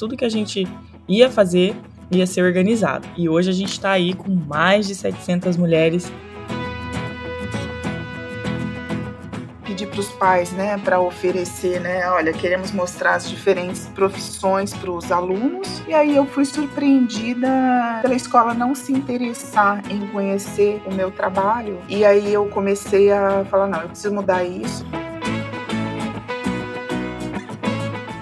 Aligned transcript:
tudo 0.00 0.16
que 0.16 0.24
a 0.24 0.30
gente 0.30 0.66
ia 1.06 1.28
fazer 1.28 1.76
ia 2.10 2.26
ser 2.26 2.42
organizado. 2.42 3.06
E 3.18 3.28
hoje 3.28 3.50
a 3.50 3.52
gente 3.52 3.72
está 3.72 3.90
aí 3.90 4.14
com 4.14 4.34
mais 4.34 4.88
de 4.88 4.94
700 4.94 5.58
mulheres 5.58 6.10
pedir 9.62 9.86
para 9.86 10.00
os 10.00 10.08
pais, 10.08 10.50
né, 10.52 10.76
para 10.78 11.00
oferecer, 11.00 11.80
né, 11.80 12.10
olha, 12.10 12.32
queremos 12.32 12.72
mostrar 12.72 13.14
as 13.14 13.28
diferentes 13.28 13.86
profissões 13.94 14.74
para 14.74 14.90
os 14.90 15.12
alunos. 15.12 15.80
E 15.86 15.94
aí 15.94 16.16
eu 16.16 16.26
fui 16.26 16.44
surpreendida 16.44 17.48
pela 18.02 18.14
escola 18.14 18.52
não 18.52 18.74
se 18.74 18.92
interessar 18.92 19.80
em 19.88 20.06
conhecer 20.08 20.82
o 20.86 20.92
meu 20.92 21.10
trabalho. 21.10 21.78
E 21.88 22.04
aí 22.04 22.32
eu 22.32 22.46
comecei 22.46 23.12
a 23.12 23.44
falar, 23.44 23.68
não, 23.68 23.82
eu 23.82 23.88
preciso 23.88 24.12
mudar 24.12 24.44
isso. 24.44 24.84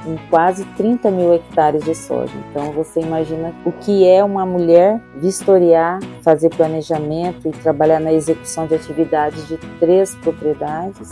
Em 0.09 0.17
quase 0.31 0.65
30 0.77 1.11
mil 1.11 1.35
hectares 1.35 1.85
de 1.85 1.95
soja. 1.95 2.33
Então 2.51 2.73
você 2.73 3.01
imagina 3.01 3.55
o 3.65 3.73
que 3.73 4.09
é 4.09 4.25
uma 4.25 4.47
mulher 4.47 5.01
vistoriar, 5.17 6.01
fazer 6.23 6.49
planejamento 6.51 7.49
e 7.49 7.51
trabalhar 7.51 8.01
na 8.01 8.13
execução 8.13 8.67
de 8.67 8.75
atividades 8.75 9.47
de 9.47 9.59
três 9.79 10.15
propriedades. 10.17 11.11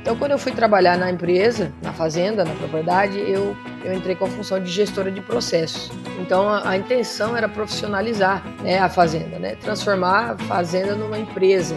Então, 0.00 0.18
quando 0.18 0.32
eu 0.32 0.38
fui 0.38 0.50
trabalhar 0.50 0.98
na 0.98 1.08
empresa, 1.08 1.72
na 1.80 1.92
fazenda, 1.92 2.44
na 2.44 2.52
propriedade, 2.54 3.16
eu, 3.16 3.56
eu 3.84 3.92
entrei 3.92 4.16
com 4.16 4.24
a 4.24 4.28
função 4.28 4.58
de 4.58 4.68
gestora 4.68 5.08
de 5.08 5.20
processos. 5.20 5.88
Então, 6.18 6.48
a, 6.48 6.70
a 6.70 6.76
intenção 6.76 7.36
era 7.36 7.48
profissionalizar 7.48 8.42
né, 8.60 8.80
a 8.80 8.88
fazenda, 8.88 9.38
né, 9.38 9.54
transformar 9.54 10.32
a 10.32 10.38
fazenda 10.38 10.96
numa 10.96 11.16
empresa. 11.16 11.76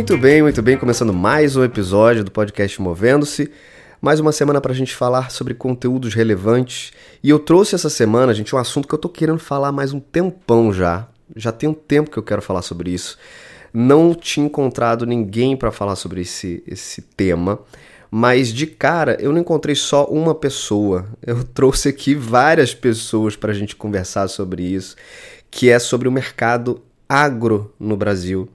Muito 0.00 0.16
bem, 0.16 0.40
muito 0.40 0.62
bem. 0.62 0.78
Começando 0.78 1.12
mais 1.12 1.56
um 1.56 1.62
episódio 1.62 2.24
do 2.24 2.30
podcast 2.30 2.80
Movendo-se. 2.80 3.50
Mais 4.00 4.18
uma 4.18 4.32
semana 4.32 4.58
para 4.58 4.72
a 4.72 4.74
gente 4.74 4.96
falar 4.96 5.30
sobre 5.30 5.52
conteúdos 5.52 6.14
relevantes. 6.14 6.90
E 7.22 7.28
eu 7.28 7.38
trouxe 7.38 7.74
essa 7.74 7.90
semana, 7.90 8.32
gente, 8.32 8.56
um 8.56 8.58
assunto 8.58 8.88
que 8.88 8.94
eu 8.94 8.98
tô 8.98 9.10
querendo 9.10 9.38
falar 9.38 9.70
mais 9.72 9.92
um 9.92 10.00
tempão 10.00 10.72
já. 10.72 11.06
Já 11.36 11.52
tem 11.52 11.68
um 11.68 11.74
tempo 11.74 12.10
que 12.10 12.16
eu 12.16 12.22
quero 12.22 12.40
falar 12.40 12.62
sobre 12.62 12.90
isso. 12.90 13.18
Não 13.74 14.14
tinha 14.14 14.46
encontrado 14.46 15.04
ninguém 15.04 15.54
para 15.54 15.70
falar 15.70 15.96
sobre 15.96 16.22
esse, 16.22 16.62
esse 16.66 17.02
tema. 17.02 17.58
Mas 18.10 18.48
de 18.48 18.66
cara, 18.66 19.18
eu 19.20 19.30
não 19.32 19.40
encontrei 19.42 19.74
só 19.74 20.06
uma 20.06 20.34
pessoa. 20.34 21.10
Eu 21.20 21.44
trouxe 21.52 21.90
aqui 21.90 22.14
várias 22.14 22.74
pessoas 22.74 23.36
para 23.36 23.52
a 23.52 23.54
gente 23.54 23.76
conversar 23.76 24.28
sobre 24.28 24.62
isso, 24.62 24.96
que 25.50 25.68
é 25.68 25.78
sobre 25.78 26.08
o 26.08 26.12
mercado 26.12 26.80
agro 27.06 27.74
no 27.78 27.98
Brasil. 27.98 28.48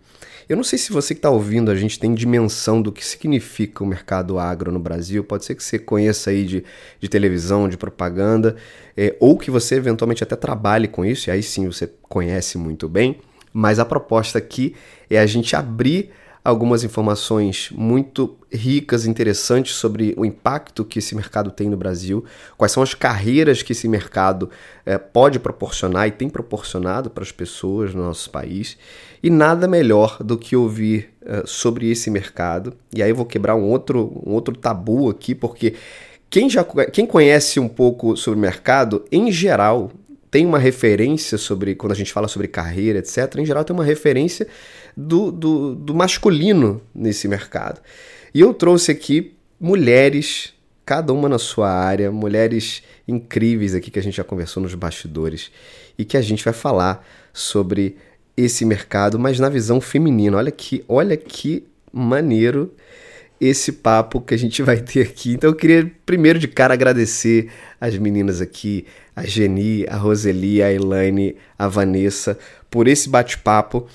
Eu 0.47 0.55
não 0.55 0.63
sei 0.63 0.77
se 0.77 0.91
você 0.91 1.15
que 1.15 1.19
está 1.19 1.29
ouvindo 1.29 1.71
a 1.71 1.75
gente 1.75 1.99
tem 1.99 2.13
dimensão 2.13 2.81
do 2.81 2.91
que 2.91 3.03
significa 3.03 3.83
o 3.83 3.87
mercado 3.87 4.37
agro 4.37 4.71
no 4.71 4.79
Brasil. 4.79 5.23
Pode 5.23 5.43
ser 5.43 5.55
que 5.55 5.63
você 5.63 5.79
conheça 5.79 6.29
aí 6.29 6.45
de, 6.45 6.63
de 6.99 7.09
televisão, 7.09 7.67
de 7.67 7.77
propaganda, 7.77 8.55
é, 8.95 9.15
ou 9.19 9.37
que 9.37 9.49
você 9.49 9.75
eventualmente 9.75 10.23
até 10.23 10.35
trabalhe 10.35 10.87
com 10.87 11.03
isso, 11.03 11.29
e 11.29 11.31
aí 11.31 11.41
sim 11.41 11.65
você 11.65 11.91
conhece 12.03 12.57
muito 12.57 12.87
bem. 12.87 13.19
Mas 13.51 13.79
a 13.79 13.85
proposta 13.85 14.37
aqui 14.37 14.75
é 15.09 15.17
a 15.17 15.25
gente 15.25 15.55
abrir 15.55 16.11
algumas 16.45 16.83
informações 16.83 17.71
muito 17.71 18.37
ricas, 18.53 19.07
interessantes 19.07 19.73
sobre 19.73 20.13
o 20.15 20.23
impacto 20.23 20.85
que 20.85 20.99
esse 20.99 21.15
mercado 21.15 21.49
tem 21.49 21.67
no 21.67 21.75
Brasil, 21.75 22.23
quais 22.55 22.71
são 22.71 22.83
as 22.83 22.93
carreiras 22.93 23.63
que 23.63 23.71
esse 23.71 23.87
mercado 23.87 24.47
é, 24.85 24.95
pode 24.95 25.39
proporcionar 25.39 26.07
e 26.07 26.11
tem 26.11 26.29
proporcionado 26.29 27.09
para 27.09 27.23
as 27.23 27.31
pessoas 27.31 27.95
no 27.95 28.03
nosso 28.03 28.29
país. 28.29 28.77
E 29.23 29.29
nada 29.31 29.67
melhor 29.67 30.21
do 30.21 30.37
que 30.37 30.55
ouvir 30.55 31.09
uh, 31.23 31.47
sobre 31.47 31.89
esse 31.89 32.11
mercado. 32.11 32.75
E 32.93 33.01
aí 33.01 33.09
eu 33.09 33.15
vou 33.15 33.25
quebrar 33.25 33.55
um 33.55 33.63
outro, 33.63 34.21
um 34.23 34.33
outro 34.33 34.55
tabu 34.55 35.09
aqui, 35.09 35.33
porque 35.33 35.73
quem, 36.29 36.47
já, 36.47 36.63
quem 36.63 37.07
conhece 37.07 37.59
um 37.59 37.67
pouco 37.67 38.15
sobre 38.15 38.37
o 38.37 38.41
mercado, 38.41 39.03
em 39.11 39.31
geral, 39.31 39.91
tem 40.35 40.45
uma 40.45 40.59
referência 40.59 41.37
sobre, 41.37 41.75
quando 41.75 41.93
a 41.93 41.95
gente 41.95 42.11
fala 42.11 42.27
sobre 42.27 42.49
carreira, 42.49 42.99
etc., 42.99 43.37
em 43.37 43.45
geral 43.45 43.63
tem 43.63 43.73
uma 43.73 43.85
referência 43.85 44.45
do, 44.95 45.31
do, 45.31 45.75
do 45.75 45.93
masculino 45.93 46.81
nesse 46.93 47.27
mercado. 47.27 47.81
E 48.33 48.39
eu 48.39 48.53
trouxe 48.53 48.91
aqui 48.91 49.33
mulheres, 49.59 50.53
cada 50.85 51.13
uma 51.13 51.29
na 51.29 51.39
sua 51.39 51.69
área, 51.69 52.11
mulheres 52.11 52.83
incríveis 53.07 53.73
aqui 53.73 53.89
que 53.91 53.99
a 53.99 54.03
gente 54.03 54.17
já 54.17 54.23
conversou 54.23 54.61
nos 54.61 54.75
bastidores 54.75 55.51
e 55.97 56.05
que 56.05 56.17
a 56.17 56.21
gente 56.21 56.43
vai 56.43 56.53
falar 56.53 57.05
sobre 57.33 57.97
esse 58.35 58.65
mercado, 58.65 59.17
mas 59.17 59.39
na 59.39 59.49
visão 59.49 59.79
feminina. 59.79 60.37
Olha 60.37 60.51
que, 60.51 60.83
olha 60.87 61.15
que 61.15 61.65
maneiro 61.91 62.73
esse 63.39 63.71
papo 63.71 64.21
que 64.21 64.33
a 64.33 64.37
gente 64.37 64.61
vai 64.61 64.77
ter 64.77 65.01
aqui. 65.01 65.33
Então 65.33 65.49
eu 65.49 65.55
queria 65.55 65.91
primeiro 66.05 66.39
de 66.39 66.47
cara 66.47 66.73
agradecer 66.73 67.49
as 67.79 67.97
meninas 67.97 68.41
aqui, 68.41 68.85
a 69.15 69.23
Geni, 69.23 69.85
a 69.87 69.95
Roseli, 69.95 70.61
a 70.61 70.71
Elaine, 70.71 71.35
a 71.57 71.67
Vanessa, 71.67 72.37
por 72.69 72.87
esse 72.87 73.09
bate-papo. 73.09 73.87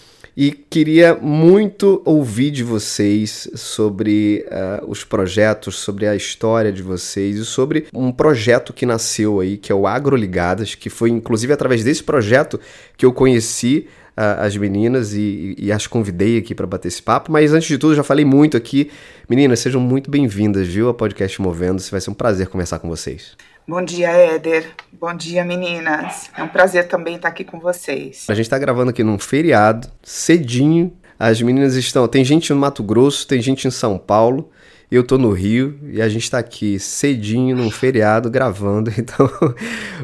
E 0.43 0.53
queria 0.53 1.15
muito 1.15 2.01
ouvir 2.03 2.51
de 2.51 2.65
vocês 2.65 3.47
sobre 3.55 4.43
uh, 4.49 4.91
os 4.91 5.05
projetos, 5.05 5.77
sobre 5.77 6.07
a 6.07 6.17
história 6.17 6.73
de 6.73 6.83
vocês 6.83 7.37
e 7.37 7.45
sobre 7.45 7.89
um 7.93 8.11
projeto 8.11 8.73
que 8.73 8.87
nasceu 8.87 9.41
aí, 9.41 9.59
que 9.59 9.71
é 9.71 9.75
o 9.75 9.87
Agroligadas, 9.87 10.75
que 10.75 10.89
foi 10.89 11.11
inclusive 11.11 11.53
através 11.53 11.85
desse 11.85 12.03
projeto 12.03 12.59
que 12.97 13.05
eu 13.05 13.13
conheci 13.13 13.87
as 14.17 14.57
meninas 14.57 15.15
e, 15.15 15.55
e, 15.59 15.73
as 15.73 15.87
convidei 15.87 16.37
aqui 16.37 16.55
para 16.55 16.67
bater 16.67 16.89
esse 16.89 17.03
papo. 17.03 17.33
Mas 17.33 17.53
antes 17.55 17.69
de 17.69 17.79
tudo, 17.79 17.95
já 17.95 18.03
falei 18.03 18.25
muito 18.25 18.57
aqui. 18.57 18.91
Meninas, 19.29 19.61
sejam 19.61 19.81
muito 19.81 20.11
bem-vindas, 20.11 20.69
viu, 20.69 20.89
ao 20.89 20.95
podcast 20.95 21.41
Movendo-se. 21.41 21.91
Vai 21.91 22.01
ser 22.01 22.11
um 22.11 22.15
prazer 22.15 22.49
conversar 22.49 22.81
com 22.81 22.89
vocês. 22.89 23.37
Bom 23.71 23.85
dia, 23.85 24.11
Éder. 24.11 24.67
Bom 24.93 25.15
dia, 25.15 25.45
meninas. 25.45 26.29
É 26.37 26.43
um 26.43 26.49
prazer 26.49 26.89
também 26.89 27.15
estar 27.15 27.29
aqui 27.29 27.45
com 27.45 27.61
vocês. 27.61 28.27
A 28.29 28.35
gente 28.35 28.47
está 28.47 28.59
gravando 28.59 28.91
aqui 28.91 29.05
num 29.05 29.17
feriado, 29.17 29.87
cedinho. 30.03 30.93
As 31.17 31.41
meninas 31.41 31.77
estão. 31.77 32.09
Tem 32.09 32.25
gente 32.25 32.53
no 32.53 32.59
Mato 32.59 32.83
Grosso, 32.83 33.29
tem 33.29 33.41
gente 33.41 33.69
em 33.69 33.71
São 33.71 33.97
Paulo 33.97 34.51
eu 34.91 35.05
tô 35.05 35.17
no 35.17 35.31
Rio 35.31 35.79
e 35.93 36.03
a 36.03 36.09
gente 36.09 36.29
tá 36.29 36.39
aqui 36.39 36.79
cedinho 36.81 37.57
num 37.57 37.71
feriado 37.71 38.29
gravando, 38.29 38.93
então 38.99 39.31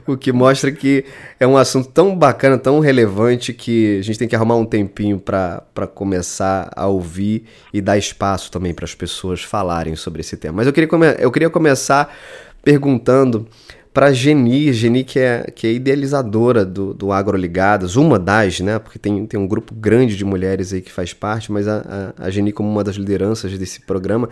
o 0.07 0.17
que 0.17 0.33
mostra 0.33 0.71
que 0.71 1.05
é 1.41 1.47
um 1.47 1.57
assunto 1.57 1.89
tão 1.89 2.17
bacana, 2.17 2.57
tão 2.57 2.79
relevante 2.79 3.53
que 3.53 3.99
a 3.99 4.03
gente 4.03 4.19
tem 4.19 4.29
que 4.29 4.37
arrumar 4.37 4.55
um 4.55 4.65
tempinho 4.65 5.19
para 5.19 5.87
começar 5.93 6.71
a 6.77 6.87
ouvir 6.87 7.47
e 7.73 7.81
dar 7.81 7.99
espaço 7.99 8.51
também 8.51 8.73
para 8.73 8.85
as 8.85 8.95
pessoas 8.95 9.43
falarem 9.43 9.97
sobre 9.97 10.21
esse 10.21 10.37
tema. 10.37 10.59
Mas 10.59 10.69
eu 10.69 10.73
queria, 10.73 10.89
eu 11.19 11.33
queria 11.33 11.51
começar 11.51 12.17
perguntando 12.67 13.47
para 13.95 14.13
Geni, 14.13 14.73
Geni 14.73 15.05
que 15.05 15.21
é, 15.21 15.53
que 15.55 15.69
é 15.69 15.73
idealizadora 15.73 16.65
do, 16.65 16.93
do 16.93 17.13
Agroligadas, 17.13 17.95
uma 17.95 18.19
das, 18.19 18.59
né? 18.59 18.81
Porque 18.81 18.99
tem, 18.99 19.25
tem 19.25 19.39
um 19.39 19.47
grupo 19.47 19.73
grande 19.73 20.17
de 20.17 20.25
mulheres 20.25 20.73
aí 20.73 20.83
que 20.83 20.91
faz 20.91 21.13
parte, 21.13 21.53
mas 21.53 21.69
a, 21.69 22.13
a, 22.19 22.25
a 22.27 22.29
Geni 22.29 22.51
como 22.51 22.69
uma 22.69 22.83
das 22.83 22.97
lideranças 22.97 23.57
desse 23.57 23.83
programa. 23.83 24.29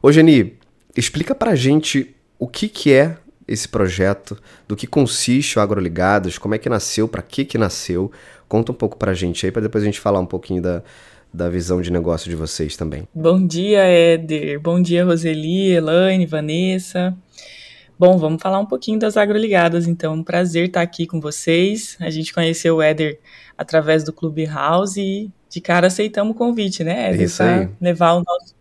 Ô 0.00 0.12
Geni, 0.12 0.54
explica 0.96 1.34
pra 1.34 1.56
gente 1.56 2.14
o 2.38 2.46
que, 2.46 2.68
que 2.68 2.92
é 2.92 3.16
esse 3.46 3.68
projeto, 3.68 4.38
do 4.68 4.76
que 4.76 4.86
consiste 4.86 5.58
o 5.58 5.60
Agroligados, 5.60 6.38
como 6.38 6.54
é 6.54 6.58
que 6.58 6.68
nasceu, 6.68 7.08
para 7.08 7.22
que 7.22 7.44
que 7.44 7.58
nasceu. 7.58 8.12
Conta 8.48 8.70
um 8.70 8.74
pouco 8.74 8.96
pra 8.96 9.14
gente 9.14 9.44
aí, 9.44 9.50
para 9.50 9.62
depois 9.62 9.82
a 9.82 9.86
gente 9.86 9.98
falar 9.98 10.20
um 10.20 10.26
pouquinho 10.26 10.62
da, 10.62 10.80
da 11.32 11.50
visão 11.50 11.82
de 11.82 11.90
negócio 11.90 12.30
de 12.30 12.36
vocês 12.36 12.76
também. 12.76 13.08
Bom 13.12 13.44
dia, 13.44 13.80
Éder. 13.80 14.60
Bom 14.60 14.80
dia, 14.80 15.04
Roseli, 15.04 15.72
Elaine, 15.72 16.24
Vanessa. 16.24 17.14
Bom, 17.98 18.18
vamos 18.18 18.42
falar 18.42 18.58
um 18.58 18.66
pouquinho 18.66 18.98
das 18.98 19.16
agroligadas, 19.16 19.86
então. 19.86 20.14
Um 20.14 20.24
prazer 20.24 20.66
estar 20.66 20.82
aqui 20.82 21.06
com 21.06 21.20
vocês. 21.20 21.96
A 22.00 22.10
gente 22.10 22.34
conheceu 22.34 22.76
o 22.76 22.82
Éder 22.82 23.20
através 23.56 24.02
do 24.02 24.12
Clubhouse 24.12 25.00
e 25.00 25.30
de 25.48 25.60
cara 25.60 25.86
aceitamos 25.86 26.34
o 26.34 26.38
convite, 26.38 26.82
né, 26.82 27.10
Éder? 27.10 27.22
Isso 27.22 27.42
aí. 27.42 27.68
levar 27.80 28.14
o 28.14 28.22
nosso 28.24 28.54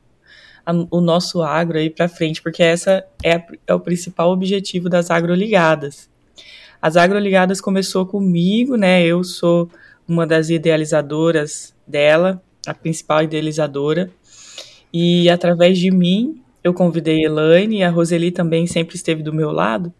a, 0.66 0.72
o 0.92 1.02
nosso 1.02 1.42
agro 1.42 1.78
aí 1.78 1.90
para 1.90 2.08
frente, 2.08 2.42
porque 2.42 2.64
essa 2.64 3.06
é, 3.24 3.44
é 3.68 3.74
o 3.74 3.80
principal 3.80 4.32
objetivo 4.32 4.90
das 4.90 5.12
agroligadas. 5.12 6.10
As 6.82 6.98
agroligadas 6.98 7.62
começou 7.62 8.06
comigo, 8.06 8.76
né? 8.76 9.04
Eu 9.06 9.24
sou 9.24 9.70
uma 10.08 10.28
das 10.28 10.50
idealizadoras 10.50 11.74
dela, 11.88 12.42
a 12.68 12.74
principal 12.74 13.24
idealizadora. 13.24 14.10
E 14.92 15.30
através 15.30 15.80
de 15.80 15.90
mim, 15.90 16.42
eu 16.64 16.74
convidei 16.74 17.26
a 17.26 17.28
Elaine 17.28 17.78
e 17.78 17.84
a 17.84 17.90
Roseli 17.90 18.32
também 18.32 18.66
sempre 18.66 18.96
esteve 18.96 19.22
do 19.22 19.34
meu 19.34 19.52
lado 19.52 19.94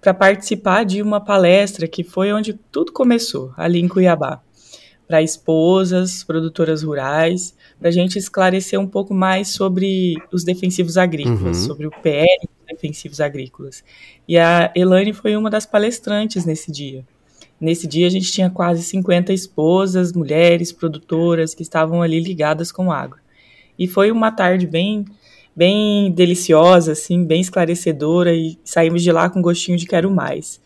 para 0.00 0.12
participar 0.12 0.84
de 0.84 1.00
uma 1.00 1.20
palestra 1.20 1.86
que 1.86 2.02
foi 2.02 2.32
onde 2.32 2.54
tudo 2.72 2.92
começou, 2.92 3.52
ali 3.56 3.78
em 3.78 3.86
Cuiabá, 3.86 4.42
para 5.06 5.22
esposas, 5.22 6.24
produtoras 6.24 6.82
rurais, 6.82 7.54
para 7.78 7.88
a 7.88 7.92
gente 7.92 8.18
esclarecer 8.18 8.80
um 8.80 8.86
pouco 8.86 9.14
mais 9.14 9.48
sobre 9.48 10.16
os 10.32 10.42
defensivos 10.42 10.98
agrícolas, 10.98 11.60
uhum. 11.60 11.66
sobre 11.66 11.86
o 11.86 11.90
PL 12.02 12.26
dos 12.40 12.66
defensivos 12.66 13.20
agrícolas. 13.20 13.84
E 14.26 14.36
a 14.36 14.72
Elaine 14.74 15.12
foi 15.12 15.36
uma 15.36 15.48
das 15.48 15.66
palestrantes 15.66 16.44
nesse 16.44 16.72
dia. 16.72 17.04
Nesse 17.60 17.86
dia 17.86 18.08
a 18.08 18.10
gente 18.10 18.32
tinha 18.32 18.50
quase 18.50 18.82
50 18.82 19.32
esposas, 19.32 20.12
mulheres, 20.12 20.72
produtoras 20.72 21.54
que 21.54 21.62
estavam 21.62 22.02
ali 22.02 22.18
ligadas 22.18 22.72
com 22.72 22.90
agro. 22.90 23.20
E 23.78 23.86
foi 23.86 24.10
uma 24.10 24.32
tarde 24.32 24.66
bem 24.66 25.04
bem 25.54 26.10
deliciosa, 26.10 26.92
assim, 26.92 27.24
bem 27.24 27.40
esclarecedora 27.40 28.34
e 28.34 28.58
saímos 28.64 29.02
de 29.02 29.12
lá 29.12 29.28
com 29.28 29.42
gostinho 29.42 29.78
de 29.78 29.86
quero 29.86 30.10
mais. 30.10 30.60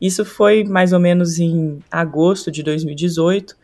Isso 0.00 0.24
foi 0.24 0.64
mais 0.64 0.92
ou 0.92 1.00
menos 1.00 1.38
em 1.38 1.78
agosto 1.90 2.50
de 2.50 2.62
2018 2.62 3.56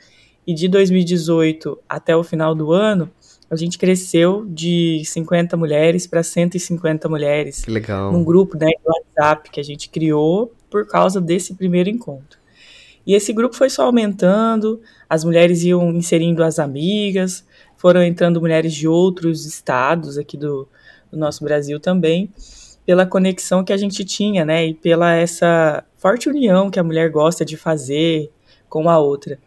e 0.46 0.54
de 0.54 0.68
2018 0.68 1.78
até 1.88 2.16
o 2.16 2.24
final 2.24 2.54
do 2.54 2.72
ano, 2.72 3.10
a 3.50 3.56
gente 3.56 3.76
cresceu 3.76 4.46
de 4.48 5.02
50 5.04 5.56
mulheres 5.56 6.06
para 6.06 6.22
150 6.22 7.08
mulheres. 7.08 7.64
Que 7.64 7.70
legal. 7.70 8.12
Num 8.12 8.22
grupo 8.22 8.56
né, 8.56 8.68
do 8.84 8.92
WhatsApp 8.92 9.50
que 9.50 9.58
a 9.58 9.64
gente 9.64 9.88
criou 9.88 10.54
por 10.70 10.86
causa 10.86 11.20
desse 11.20 11.54
primeiro 11.54 11.90
encontro. 11.90 12.38
E 13.04 13.12
esse 13.12 13.32
grupo 13.32 13.56
foi 13.56 13.68
só 13.68 13.86
aumentando, 13.86 14.80
as 15.08 15.24
mulheres 15.24 15.64
iam 15.64 15.90
inserindo 15.90 16.44
as 16.44 16.60
amigas, 16.60 17.44
foram 17.80 18.02
entrando 18.02 18.42
mulheres 18.42 18.74
de 18.74 18.86
outros 18.86 19.46
estados 19.46 20.18
aqui 20.18 20.36
do, 20.36 20.68
do 21.10 21.18
nosso 21.18 21.42
Brasil 21.42 21.80
também, 21.80 22.30
pela 22.84 23.06
conexão 23.06 23.64
que 23.64 23.72
a 23.72 23.76
gente 23.78 24.04
tinha, 24.04 24.44
né? 24.44 24.66
E 24.66 24.74
pela 24.74 25.14
essa 25.14 25.82
forte 25.96 26.28
união 26.28 26.70
que 26.70 26.78
a 26.78 26.84
mulher 26.84 27.08
gosta 27.08 27.42
de 27.42 27.56
fazer 27.56 28.30
com 28.68 28.90
a 28.90 28.98
outra. 28.98 29.38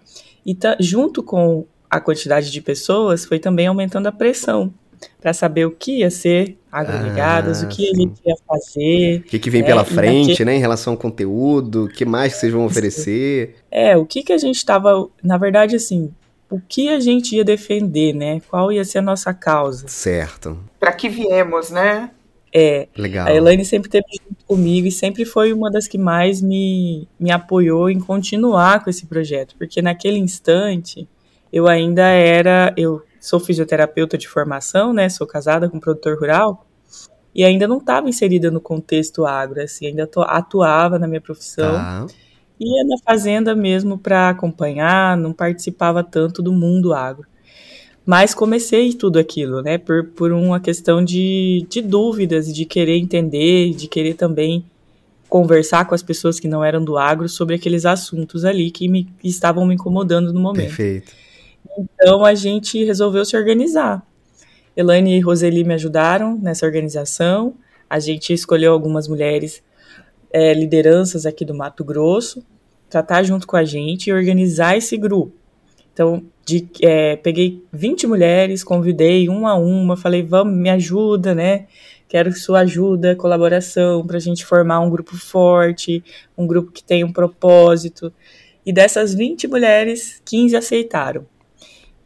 E 0.44 0.56
tá, 0.56 0.76
junto 0.80 1.22
com 1.22 1.64
a 1.88 2.00
quantidade 2.00 2.52
de 2.52 2.60
pessoas, 2.60 3.24
foi 3.24 3.38
também 3.38 3.68
aumentando 3.68 4.08
a 4.08 4.12
pressão 4.12 4.74
para 5.22 5.32
saber 5.32 5.66
o 5.66 5.72
que 5.72 6.00
ia 6.00 6.10
ser 6.10 6.58
agroligadas, 6.72 7.62
ah, 7.62 7.68
o 7.68 7.70
que 7.70 7.86
sim. 7.86 7.96
gente 7.96 8.20
ia 8.26 8.36
fazer. 8.48 9.20
O 9.20 9.24
que, 9.26 9.38
que 9.38 9.50
vem 9.52 9.62
né? 9.62 9.68
pela 9.68 9.86
frente, 9.86 10.44
né, 10.44 10.56
em 10.56 10.60
relação 10.60 10.94
ao 10.94 10.98
conteúdo, 10.98 11.86
o 11.86 11.88
que 11.88 12.04
mais 12.04 12.34
que 12.34 12.40
vocês 12.40 12.54
vão 12.54 12.66
oferecer. 12.66 13.58
É, 13.70 13.96
o 13.96 14.08
que 14.08 14.24
que 14.24 14.34
a 14.34 14.40
gente 14.40 14.56
estava, 14.56 15.08
na 15.22 15.38
verdade, 15.38 15.76
assim, 15.76 16.12
o 16.54 16.62
que 16.62 16.88
a 16.90 17.00
gente 17.00 17.36
ia 17.36 17.44
defender, 17.44 18.14
né? 18.14 18.40
Qual 18.48 18.72
ia 18.72 18.86
ser 18.86 19.00
a 19.00 19.02
nossa 19.02 19.34
causa. 19.34 19.88
Certo. 19.88 20.56
Para 20.80 20.94
que 20.94 21.10
viemos, 21.10 21.72
né? 21.72 22.12
É. 22.54 22.88
Legal. 22.96 23.26
A 23.26 23.34
Elaine 23.34 23.66
sempre 23.66 23.88
esteve 23.88 24.06
junto 24.24 24.46
comigo 24.46 24.86
e 24.86 24.92
sempre 24.92 25.26
foi 25.26 25.52
uma 25.52 25.72
das 25.72 25.88
que 25.88 25.98
mais 25.98 26.44
me, 26.44 27.08
me 27.20 27.32
apoiou 27.32 27.90
em 27.90 28.00
continuar 28.00 28.84
com 28.84 28.90
esse 28.92 29.08
projeto, 29.08 29.56
porque 29.58 29.82
naquele 29.82 30.20
instante 30.20 31.10
eu 31.52 31.68
ainda 31.68 32.04
era, 32.04 32.72
eu 32.78 33.02
sou 33.20 33.40
fisioterapeuta 33.40 34.16
de 34.16 34.28
formação, 34.28 34.94
né? 34.94 35.10
Sou 35.10 35.26
casada 35.26 35.68
com 35.68 35.78
um 35.78 35.80
produtor 35.80 36.20
rural 36.20 36.68
e 37.34 37.44
ainda 37.44 37.68
não 37.68 37.80
estava 37.80 38.08
inserida 38.08 38.52
no 38.52 38.62
contexto 38.62 39.26
agro, 39.26 39.60
assim, 39.60 39.88
ainda 39.88 40.08
atuava 40.28 41.00
na 41.00 41.08
minha 41.08 41.22
profissão. 41.22 41.74
Tá 41.74 42.06
ia 42.60 42.84
na 42.86 42.98
fazenda 43.04 43.56
mesmo 43.56 43.98
para 43.98 44.30
acompanhar, 44.30 45.18
não 45.18 45.34
participava 45.34 46.04
tanto 46.04 46.42
do 46.42 46.52
mundo 46.52 46.94
agro. 46.94 47.28
Mas 48.06 48.34
comecei 48.34 48.94
tudo 48.94 49.18
aquilo, 49.18 49.62
né, 49.62 49.78
por, 49.78 50.06
por 50.10 50.32
uma 50.32 50.60
questão 50.60 51.04
de, 51.04 51.66
de 51.70 51.82
dúvidas, 51.82 52.54
de 52.54 52.66
querer 52.66 52.98
entender, 52.98 53.74
de 53.74 53.88
querer 53.88 54.16
também 54.16 54.66
conversar 55.30 55.86
com 55.86 55.96
as 55.96 56.04
pessoas 56.04 56.40
que 56.40 56.48
não 56.48 56.64
eram 56.64 56.84
do 56.84 56.98
agro 56.98 57.28
sobre 57.28 57.56
aqueles 57.56 57.86
assuntos 57.86 58.46
ali 58.46 58.70
que 58.70 58.88
me 58.88 59.06
que 59.20 59.28
estavam 59.28 59.66
me 59.66 59.74
incomodando 59.74 60.32
no 60.32 60.40
momento. 60.40 60.68
Perfeito. 60.68 61.14
Então 61.78 62.24
a 62.24 62.36
gente 62.36 62.84
resolveu 62.84 63.26
se 63.26 63.36
organizar. 63.36 64.06
Elaine 64.76 65.18
e 65.18 65.20
Roseli 65.20 65.64
me 65.64 65.74
ajudaram 65.74 66.38
nessa 66.38 66.66
organização. 66.66 67.56
A 67.90 68.00
gente 68.00 68.34
escolheu 68.34 68.74
algumas 68.74 69.08
mulheres 69.08 69.64
é, 70.34 70.54
lideranças 70.54 71.26
aqui 71.26 71.46
do 71.46 71.54
Mato 71.54 71.86
Grosso 71.86 72.44
tratar 72.94 73.24
junto 73.24 73.48
com 73.48 73.56
a 73.56 73.64
gente 73.64 74.08
e 74.08 74.14
organizar 74.14 74.78
esse 74.78 74.96
grupo. 74.98 75.34
Então, 75.92 76.24
de, 76.46 76.68
é, 76.82 77.16
peguei 77.16 77.64
20 77.72 78.06
mulheres, 78.06 78.64
convidei 78.64 79.28
uma 79.30 79.52
a 79.52 79.56
uma, 79.56 79.98
falei, 79.98 80.22
vamos, 80.22 80.56
me 80.56 80.70
ajuda, 80.70 81.34
né? 81.34 81.66
Quero 82.08 82.32
sua 82.34 82.60
ajuda, 82.60 83.16
colaboração, 83.16 84.06
para 84.06 84.18
a 84.18 84.20
gente 84.20 84.46
formar 84.46 84.80
um 84.80 84.92
grupo 84.92 85.18
forte, 85.18 86.04
um 86.38 86.46
grupo 86.46 86.72
que 86.72 86.84
tenha 86.84 87.04
um 87.04 87.12
propósito. 87.12 88.14
E 88.64 88.72
dessas 88.72 89.14
20 89.16 89.48
mulheres, 89.48 90.22
15 90.24 90.56
aceitaram. 90.56 91.26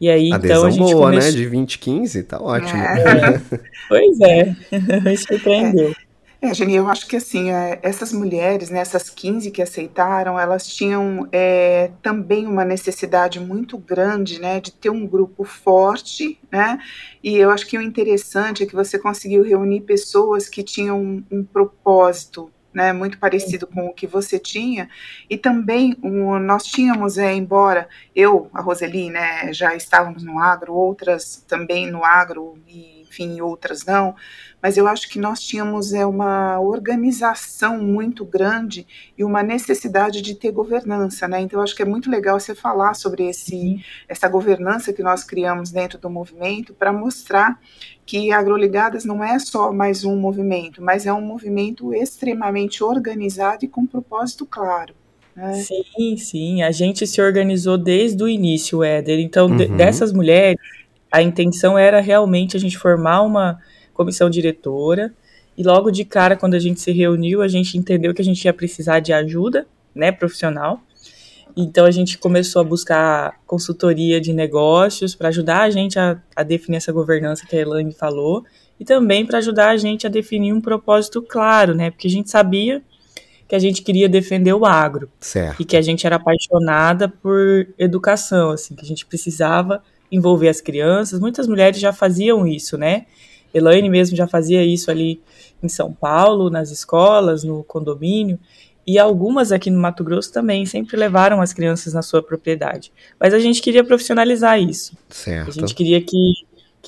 E 0.00 0.08
aí, 0.08 0.32
Adesão 0.32 0.56
então, 0.56 0.66
a 0.66 0.70
gente 0.70 0.92
boa, 0.94 1.10
começou... 1.10 1.32
né? 1.32 1.36
De 1.36 1.46
20, 1.46 1.78
15, 1.78 2.22
tá 2.22 2.40
ótimo. 2.40 2.80
É. 2.80 3.42
pois 3.88 4.20
é, 4.20 4.56
me 5.04 5.16
surpreendeu. 5.18 5.94
É. 6.40 6.54
Geni, 6.54 6.76
eu 6.76 6.88
acho 6.88 7.08
que 7.08 7.16
assim, 7.16 7.50
é, 7.50 7.80
essas 7.82 8.12
mulheres, 8.12 8.70
né, 8.70 8.78
essas 8.78 9.10
15 9.10 9.50
que 9.50 9.60
aceitaram, 9.60 10.38
elas 10.38 10.68
tinham 10.68 11.28
é, 11.32 11.90
também 12.00 12.46
uma 12.46 12.64
necessidade 12.64 13.40
muito 13.40 13.76
grande, 13.76 14.40
né, 14.40 14.60
de 14.60 14.70
ter 14.72 14.88
um 14.88 15.04
grupo 15.04 15.42
forte, 15.44 16.38
né, 16.50 16.78
e 17.24 17.36
eu 17.36 17.50
acho 17.50 17.66
que 17.66 17.76
o 17.76 17.82
interessante 17.82 18.62
é 18.62 18.66
que 18.66 18.74
você 18.74 18.98
conseguiu 19.00 19.42
reunir 19.42 19.80
pessoas 19.80 20.48
que 20.48 20.62
tinham 20.62 21.00
um, 21.02 21.24
um 21.28 21.44
propósito, 21.44 22.52
né, 22.72 22.92
muito 22.92 23.18
parecido 23.18 23.66
com 23.66 23.86
o 23.86 23.92
que 23.92 24.06
você 24.06 24.38
tinha, 24.38 24.88
e 25.28 25.36
também 25.36 25.96
um, 26.04 26.38
nós 26.38 26.64
tínhamos, 26.64 27.18
é, 27.18 27.34
embora 27.34 27.88
eu, 28.14 28.48
a 28.54 28.60
Roseli, 28.60 29.10
né, 29.10 29.52
já 29.52 29.74
estávamos 29.74 30.22
no 30.22 30.38
agro, 30.38 30.72
outras 30.72 31.44
também 31.48 31.90
no 31.90 32.04
agro, 32.04 32.56
e 32.68 32.97
enfim, 33.08 33.40
outras 33.40 33.84
não, 33.84 34.14
mas 34.62 34.76
eu 34.76 34.86
acho 34.86 35.08
que 35.08 35.18
nós 35.18 35.40
tínhamos 35.40 35.92
é, 35.92 36.04
uma 36.04 36.60
organização 36.60 37.78
muito 37.78 38.24
grande 38.24 38.86
e 39.16 39.24
uma 39.24 39.42
necessidade 39.42 40.20
de 40.20 40.34
ter 40.34 40.50
governança, 40.50 41.28
né? 41.28 41.40
Então 41.40 41.60
eu 41.60 41.64
acho 41.64 41.76
que 41.76 41.82
é 41.82 41.86
muito 41.86 42.10
legal 42.10 42.38
você 42.38 42.54
falar 42.54 42.94
sobre 42.94 43.28
esse, 43.28 43.84
essa 44.08 44.28
governança 44.28 44.92
que 44.92 45.02
nós 45.02 45.22
criamos 45.22 45.70
dentro 45.70 45.98
do 45.98 46.10
movimento 46.10 46.74
para 46.74 46.92
mostrar 46.92 47.60
que 48.04 48.32
Agroligadas 48.32 49.04
não 49.04 49.22
é 49.22 49.38
só 49.38 49.72
mais 49.72 50.04
um 50.04 50.16
movimento, 50.16 50.82
mas 50.82 51.06
é 51.06 51.12
um 51.12 51.20
movimento 51.20 51.94
extremamente 51.94 52.82
organizado 52.82 53.64
e 53.64 53.68
com 53.68 53.86
propósito 53.86 54.44
claro. 54.44 54.94
Né? 55.38 55.52
Sim, 55.54 56.16
sim. 56.16 56.62
A 56.62 56.72
gente 56.72 57.06
se 57.06 57.22
organizou 57.22 57.78
desde 57.78 58.20
o 58.24 58.28
início, 58.28 58.82
Éder. 58.82 59.20
Então, 59.20 59.46
uhum. 59.46 59.56
de, 59.56 59.68
dessas 59.68 60.12
mulheres, 60.12 60.58
a 61.10 61.22
intenção 61.22 61.78
era 61.78 62.00
realmente 62.00 62.56
a 62.56 62.60
gente 62.60 62.78
formar 62.78 63.22
uma 63.22 63.58
comissão 63.94 64.30
diretora. 64.30 65.12
E 65.56 65.62
logo 65.62 65.90
de 65.90 66.04
cara, 66.04 66.36
quando 66.36 66.54
a 66.54 66.58
gente 66.58 66.80
se 66.80 66.92
reuniu, 66.92 67.42
a 67.42 67.48
gente 67.48 67.76
entendeu 67.76 68.14
que 68.14 68.22
a 68.22 68.24
gente 68.24 68.44
ia 68.44 68.52
precisar 68.52 69.00
de 69.00 69.12
ajuda, 69.12 69.66
né, 69.94 70.12
profissional. 70.12 70.80
Então 71.56 71.84
a 71.84 71.90
gente 71.90 72.16
começou 72.18 72.60
a 72.60 72.64
buscar 72.64 73.40
consultoria 73.44 74.20
de 74.20 74.32
negócios 74.32 75.16
para 75.16 75.28
ajudar 75.28 75.62
a 75.62 75.70
gente 75.70 75.98
a, 75.98 76.20
a, 76.36 76.44
definir 76.44 76.76
essa 76.76 76.92
governança 76.92 77.44
que 77.44 77.56
a 77.56 77.60
Elaine 77.60 77.92
falou 77.92 78.44
e 78.78 78.84
também 78.84 79.26
para 79.26 79.38
ajudar 79.38 79.70
a 79.70 79.76
gente 79.76 80.06
a 80.06 80.10
definir 80.10 80.52
um 80.52 80.60
propósito 80.60 81.20
claro, 81.20 81.74
né? 81.74 81.90
Porque 81.90 82.06
a 82.06 82.10
gente 82.10 82.30
sabia 82.30 82.80
que 83.48 83.56
a 83.56 83.58
gente 83.58 83.82
queria 83.82 84.08
defender 84.08 84.52
o 84.52 84.64
agro 84.64 85.10
certo. 85.18 85.60
e 85.60 85.64
que 85.64 85.76
a 85.76 85.82
gente 85.82 86.06
era 86.06 86.16
apaixonada 86.16 87.08
por 87.08 87.66
educação, 87.76 88.50
assim, 88.50 88.76
que 88.76 88.84
a 88.84 88.86
gente 88.86 89.04
precisava 89.06 89.82
envolver 90.10 90.48
as 90.48 90.60
crianças. 90.60 91.20
Muitas 91.20 91.46
mulheres 91.46 91.80
já 91.80 91.92
faziam 91.92 92.46
isso, 92.46 92.76
né? 92.76 93.06
Elaine 93.52 93.88
mesmo 93.88 94.16
já 94.16 94.26
fazia 94.26 94.64
isso 94.64 94.90
ali 94.90 95.20
em 95.62 95.68
São 95.68 95.92
Paulo, 95.92 96.50
nas 96.50 96.70
escolas, 96.70 97.44
no 97.44 97.64
condomínio, 97.64 98.38
e 98.86 98.98
algumas 98.98 99.52
aqui 99.52 99.70
no 99.70 99.78
Mato 99.78 100.02
Grosso 100.02 100.32
também 100.32 100.64
sempre 100.64 100.96
levaram 100.96 101.42
as 101.42 101.52
crianças 101.52 101.92
na 101.92 102.00
sua 102.00 102.22
propriedade. 102.22 102.90
Mas 103.20 103.34
a 103.34 103.38
gente 103.38 103.60
queria 103.60 103.84
profissionalizar 103.84 104.58
isso. 104.58 104.96
Certo. 105.10 105.48
A 105.48 105.52
gente 105.52 105.74
queria 105.74 106.00
que, 106.00 106.32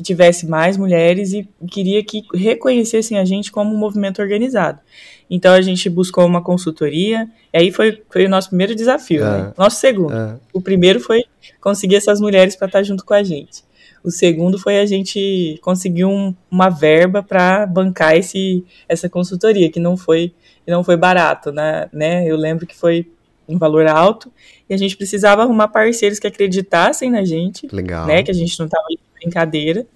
que 0.00 0.02
tivesse 0.02 0.46
mais 0.46 0.78
mulheres 0.78 1.34
e 1.34 1.46
queria 1.70 2.02
que 2.02 2.22
reconhecessem 2.34 3.18
a 3.18 3.24
gente 3.24 3.52
como 3.52 3.74
um 3.74 3.76
movimento 3.76 4.22
organizado. 4.22 4.80
Então 5.28 5.52
a 5.52 5.60
gente 5.60 5.90
buscou 5.90 6.24
uma 6.24 6.42
consultoria, 6.42 7.28
e 7.52 7.58
aí 7.58 7.70
foi, 7.70 8.02
foi 8.10 8.24
o 8.24 8.28
nosso 8.28 8.48
primeiro 8.48 8.74
desafio, 8.74 9.22
né? 9.22 9.50
Ah. 9.50 9.54
Nosso 9.56 9.76
segundo. 9.76 10.12
Ah. 10.12 10.40
O 10.52 10.60
primeiro 10.60 11.00
foi 11.00 11.24
conseguir 11.60 11.96
essas 11.96 12.18
mulheres 12.18 12.56
para 12.56 12.66
estar 12.66 12.82
junto 12.82 13.04
com 13.04 13.12
a 13.12 13.22
gente. 13.22 13.62
O 14.02 14.10
segundo 14.10 14.58
foi 14.58 14.80
a 14.80 14.86
gente 14.86 15.58
conseguir 15.60 16.06
um, 16.06 16.34
uma 16.50 16.70
verba 16.70 17.22
para 17.22 17.66
bancar 17.66 18.16
esse, 18.16 18.64
essa 18.88 19.08
consultoria, 19.08 19.70
que 19.70 19.78
não 19.78 19.98
foi, 19.98 20.32
não 20.66 20.82
foi 20.82 20.96
barato, 20.96 21.52
né, 21.52 21.90
né? 21.92 22.26
Eu 22.26 22.36
lembro 22.36 22.66
que 22.66 22.74
foi 22.74 23.06
um 23.46 23.58
valor 23.58 23.86
alto 23.86 24.32
e 24.68 24.72
a 24.72 24.76
gente 24.78 24.96
precisava 24.96 25.42
arrumar 25.42 25.68
parceiros 25.68 26.18
que 26.18 26.26
acreditassem 26.26 27.10
na 27.10 27.22
gente, 27.22 27.68
Legal. 27.70 28.06
né? 28.06 28.22
Que 28.22 28.30
a 28.30 28.34
gente 28.34 28.58
não 28.58 28.66
estava 28.66 28.86
brincadeira, 29.22 29.86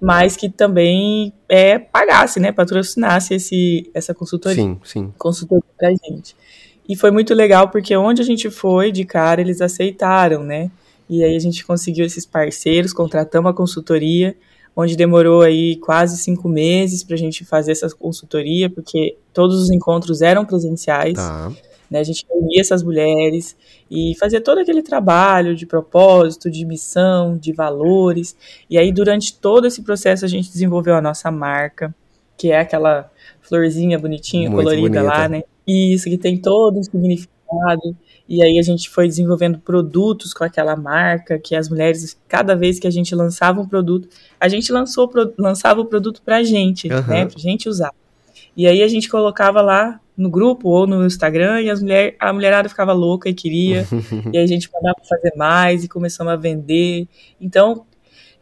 mas 0.00 0.36
que 0.36 0.48
também 0.48 1.32
é, 1.48 1.78
pagasse, 1.78 2.38
né? 2.38 2.52
Patrocinasse 2.52 3.34
esse, 3.34 3.90
essa 3.92 4.14
consultoria. 4.14 4.62
Sim, 4.62 4.80
sim. 4.84 5.12
Consultoria 5.18 5.64
pra 5.76 5.90
gente. 5.90 6.36
E 6.88 6.96
foi 6.96 7.10
muito 7.10 7.34
legal 7.34 7.68
porque 7.68 7.96
onde 7.96 8.22
a 8.22 8.24
gente 8.24 8.48
foi, 8.50 8.90
de 8.90 9.04
cara, 9.04 9.40
eles 9.40 9.60
aceitaram, 9.60 10.42
né? 10.42 10.70
E 11.08 11.24
aí 11.24 11.34
a 11.34 11.38
gente 11.38 11.64
conseguiu 11.64 12.04
esses 12.04 12.24
parceiros, 12.24 12.92
contratamos 12.92 13.50
a 13.50 13.54
consultoria, 13.54 14.36
onde 14.76 14.96
demorou 14.96 15.42
aí 15.42 15.76
quase 15.76 16.16
cinco 16.18 16.48
meses 16.48 17.02
para 17.02 17.14
a 17.14 17.18
gente 17.18 17.44
fazer 17.44 17.72
essa 17.72 17.90
consultoria, 17.90 18.70
porque 18.70 19.16
todos 19.32 19.60
os 19.60 19.70
encontros 19.70 20.22
eram 20.22 20.44
presenciais. 20.44 21.14
Tá. 21.14 21.50
Né, 21.90 22.00
a 22.00 22.04
gente 22.04 22.26
reunia 22.28 22.60
essas 22.60 22.82
mulheres 22.82 23.56
e 23.90 24.14
fazia 24.18 24.40
todo 24.40 24.58
aquele 24.58 24.82
trabalho 24.82 25.56
de 25.56 25.64
propósito, 25.64 26.50
de 26.50 26.64
missão, 26.64 27.36
de 27.36 27.52
valores. 27.52 28.36
E 28.68 28.76
aí, 28.76 28.92
durante 28.92 29.34
todo 29.34 29.66
esse 29.66 29.82
processo, 29.82 30.24
a 30.24 30.28
gente 30.28 30.50
desenvolveu 30.50 30.94
a 30.94 31.00
nossa 31.00 31.30
marca, 31.30 31.94
que 32.36 32.50
é 32.50 32.60
aquela 32.60 33.10
florzinha 33.40 33.98
bonitinha, 33.98 34.50
Muito 34.50 34.64
colorida 34.64 35.00
bonita. 35.00 35.02
lá, 35.02 35.28
né? 35.28 35.42
Isso, 35.66 36.04
que 36.08 36.18
tem 36.18 36.36
todo 36.36 36.78
um 36.78 36.82
significado. 36.82 37.96
E 38.28 38.42
aí 38.42 38.58
a 38.58 38.62
gente 38.62 38.90
foi 38.90 39.08
desenvolvendo 39.08 39.58
produtos 39.58 40.34
com 40.34 40.44
aquela 40.44 40.76
marca, 40.76 41.38
que 41.38 41.56
as 41.56 41.68
mulheres, 41.70 42.18
cada 42.28 42.54
vez 42.54 42.78
que 42.78 42.86
a 42.86 42.90
gente 42.90 43.14
lançava 43.14 43.60
um 43.60 43.66
produto, 43.66 44.08
a 44.38 44.48
gente 44.48 44.70
lançou, 44.70 45.10
lançava 45.38 45.80
o 45.80 45.86
produto 45.86 46.20
pra 46.22 46.42
gente, 46.42 46.92
uhum. 46.92 47.06
né? 47.06 47.24
Pra 47.24 47.38
gente 47.38 47.68
usar. 47.68 47.92
E 48.54 48.66
aí 48.66 48.82
a 48.82 48.88
gente 48.88 49.08
colocava 49.08 49.62
lá 49.62 49.98
no 50.18 50.28
grupo 50.28 50.68
ou 50.68 50.86
no 50.86 51.06
Instagram 51.06 51.62
e 51.62 51.70
as 51.70 51.80
mulher, 51.80 52.16
a 52.18 52.32
mulherada 52.32 52.68
ficava 52.68 52.92
louca 52.92 53.28
e 53.28 53.34
queria. 53.34 53.86
e 54.32 54.36
a 54.36 54.46
gente 54.46 54.68
mandava 54.72 54.96
fazer 55.08 55.32
mais 55.36 55.84
e 55.84 55.88
começamos 55.88 56.32
a 56.32 56.36
vender. 56.36 57.06
Então, 57.40 57.86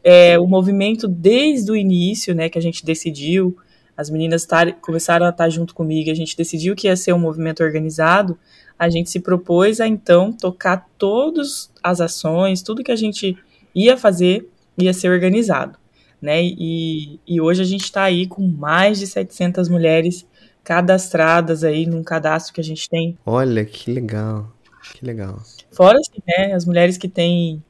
é, 0.02 0.38
o 0.38 0.46
movimento 0.46 1.06
desde 1.06 1.70
o 1.70 1.76
início, 1.76 2.34
né, 2.34 2.48
que 2.48 2.58
a 2.58 2.62
gente 2.62 2.84
decidiu, 2.84 3.56
as 3.96 4.10
meninas 4.10 4.46
tar, 4.46 4.72
começaram 4.80 5.26
a 5.26 5.30
estar 5.30 5.48
junto 5.50 5.74
comigo, 5.74 6.10
a 6.10 6.14
gente 6.14 6.36
decidiu 6.36 6.74
que 6.74 6.86
ia 6.86 6.96
ser 6.96 7.12
um 7.12 7.18
movimento 7.18 7.62
organizado, 7.62 8.38
a 8.78 8.88
gente 8.88 9.10
se 9.10 9.20
propôs 9.20 9.80
a 9.80 9.86
então 9.86 10.32
tocar 10.32 10.88
todas 10.98 11.70
as 11.82 12.00
ações, 12.00 12.62
tudo 12.62 12.82
que 12.82 12.92
a 12.92 12.96
gente 12.96 13.36
ia 13.74 13.96
fazer 13.96 14.48
ia 14.78 14.92
ser 14.92 15.10
organizado 15.10 15.78
né? 16.20 16.42
E, 16.42 17.20
e 17.26 17.40
hoje 17.40 17.62
a 17.62 17.64
gente 17.64 17.84
está 17.84 18.02
aí 18.02 18.26
com 18.26 18.46
mais 18.46 18.98
de 18.98 19.06
700 19.06 19.68
mulheres 19.68 20.26
cadastradas 20.66 21.62
aí 21.62 21.86
num 21.86 22.02
cadastro 22.02 22.52
que 22.52 22.60
a 22.60 22.64
gente 22.64 22.90
tem. 22.90 23.16
Olha 23.24 23.64
que 23.64 23.88
legal, 23.88 24.52
que 24.92 25.06
legal. 25.06 25.40
Fora 25.70 25.96
assim, 25.96 26.20
né, 26.26 26.54
as 26.54 26.64
mulheres 26.64 26.98
que 26.98 27.08
têm 27.08 27.62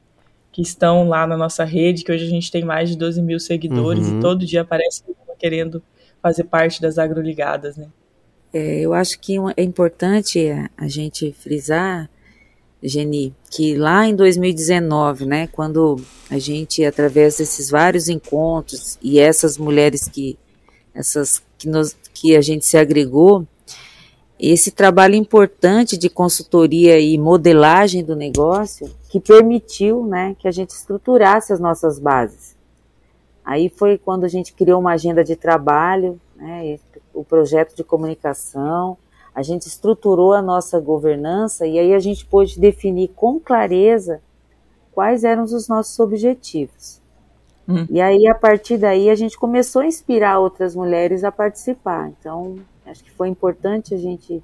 que 0.51 0.63
estão 0.63 1.07
lá 1.07 1.27
na 1.27 1.37
nossa 1.37 1.63
rede, 1.63 2.03
que 2.03 2.11
hoje 2.11 2.25
a 2.25 2.31
gente 2.31 2.51
tem 2.51 2.65
mais 2.65 2.89
de 2.89 2.97
12 2.97 3.21
mil 3.21 3.39
seguidores 3.39 4.07
uhum. 4.09 4.19
e 4.19 4.23
todo 4.23 4.47
dia 4.47 4.63
aparece 4.63 5.03
querendo 5.39 5.83
fazer 6.23 6.45
parte 6.45 6.81
das 6.81 6.97
agroligadas, 6.97 7.77
né? 7.77 7.89
É, 8.55 8.81
eu 8.81 8.95
acho 8.95 9.21
que 9.21 9.37
é 9.55 9.63
importante 9.63 10.49
a 10.75 10.89
gente 10.89 11.31
frisar 11.33 12.09
Geni, 12.83 13.35
que 13.51 13.77
lá 13.77 14.07
em 14.07 14.17
2019, 14.17 15.27
né, 15.27 15.47
quando 15.49 15.97
a 16.31 16.39
gente, 16.39 16.83
através 16.83 17.37
desses 17.37 17.69
vários 17.69 18.09
encontros 18.09 18.99
e 19.03 19.19
essas 19.19 19.59
mulheres 19.59 20.09
que, 20.09 20.39
essas 20.95 21.43
que, 21.59 21.69
nos, 21.69 21.97
que 22.15 22.37
a 22.37 22.41
gente 22.41 22.65
se 22.65 22.77
agregou, 22.77 23.47
esse 24.39 24.71
trabalho 24.71 25.15
importante 25.15 25.97
de 25.97 26.11
consultoria 26.11 27.01
e 27.01 27.17
modelagem 27.17 28.05
do 28.05 28.15
negócio 28.15 28.91
que 29.09 29.19
permitiu, 29.19 30.07
né, 30.07 30.37
que 30.39 30.47
a 30.47 30.51
gente 30.51 30.71
estruturasse 30.71 31.53
as 31.53 31.61
nossas 31.61 31.99
bases. 31.99 32.55
Aí 33.43 33.71
foi 33.71 33.97
quando 33.97 34.25
a 34.25 34.29
gente 34.29 34.53
criou 34.53 34.81
uma 34.81 34.93
agenda 34.93 35.25
de 35.25 35.37
trabalho, 35.37 36.21
né, 36.35 36.79
o 37.15 37.25
projeto 37.25 37.75
de 37.75 37.83
comunicação, 37.83 38.99
a 39.35 39.43
gente 39.43 39.67
estruturou 39.67 40.33
a 40.33 40.43
nossa 40.43 40.79
governança 40.81 41.67
e 41.67 41.79
aí 41.79 41.95
a 41.95 41.99
gente 41.99 42.27
pôde 42.27 42.59
definir 42.59 43.09
com 43.09 43.41
clareza 43.41 44.21
quais 44.93 45.25
eram 45.25 45.45
os 45.45 45.69
nossos 45.69 45.99
objetivos. 46.01 47.01
Hum. 47.69 47.87
E 47.91 48.01
aí, 48.01 48.27
a 48.29 48.35
partir 48.35 48.79
daí, 48.79 49.11
a 49.11 49.15
gente 49.15 49.37
começou 49.39 49.83
a 49.83 49.87
inspirar 49.87 50.39
outras 50.39 50.75
mulheres 50.75 51.25
a 51.25 51.33
participar. 51.33 52.11
Então, 52.19 52.57
acho 52.87 53.03
que 53.03 53.11
foi 53.11 53.29
importante 53.29 53.95
a 53.95 53.99
gente. 53.99 54.43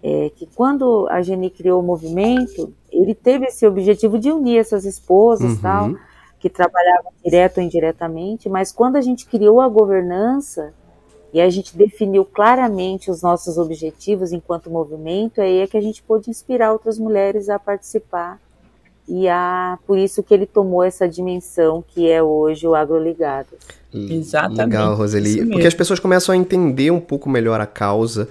É, 0.00 0.30
que 0.36 0.46
quando 0.54 1.08
a 1.10 1.20
Geni 1.22 1.50
criou 1.50 1.80
o 1.80 1.82
movimento, 1.82 2.72
ele 2.88 3.16
teve 3.16 3.46
esse 3.46 3.66
objetivo 3.66 4.16
de 4.16 4.30
unir 4.30 4.58
essas 4.58 4.84
esposas 4.84 5.54
uhum. 5.54 5.60
tal, 5.60 5.94
que 6.38 6.48
trabalhavam 6.48 7.10
direto 7.24 7.58
ou 7.58 7.64
indiretamente, 7.64 8.48
mas 8.48 8.70
quando 8.70 8.94
a 8.94 9.00
gente 9.00 9.26
criou 9.26 9.60
a 9.60 9.68
governança, 9.68 10.72
e 11.32 11.40
a 11.40 11.50
gente 11.50 11.76
definiu 11.76 12.24
claramente 12.24 13.10
os 13.10 13.22
nossos 13.22 13.58
objetivos 13.58 14.32
enquanto 14.32 14.70
movimento, 14.70 15.40
aí 15.40 15.58
é 15.58 15.66
que 15.66 15.76
a 15.76 15.80
gente 15.80 16.02
pôde 16.02 16.30
inspirar 16.30 16.72
outras 16.72 16.98
mulheres 16.98 17.48
a 17.48 17.58
participar. 17.58 18.40
E 19.08 19.26
a, 19.26 19.78
por 19.86 19.98
isso 19.98 20.22
que 20.22 20.34
ele 20.34 20.44
tomou 20.44 20.84
essa 20.84 21.08
dimensão 21.08 21.82
que 21.88 22.10
é 22.10 22.22
hoje 22.22 22.66
o 22.66 22.74
Agroligado. 22.74 23.48
Exatamente. 23.92 24.60
Legal, 24.60 24.94
Roseli. 24.94 25.46
Porque 25.46 25.66
as 25.66 25.74
pessoas 25.74 25.98
começam 25.98 26.34
a 26.34 26.36
entender 26.36 26.90
um 26.90 27.00
pouco 27.00 27.28
melhor 27.28 27.60
a 27.60 27.66
causa 27.66 28.28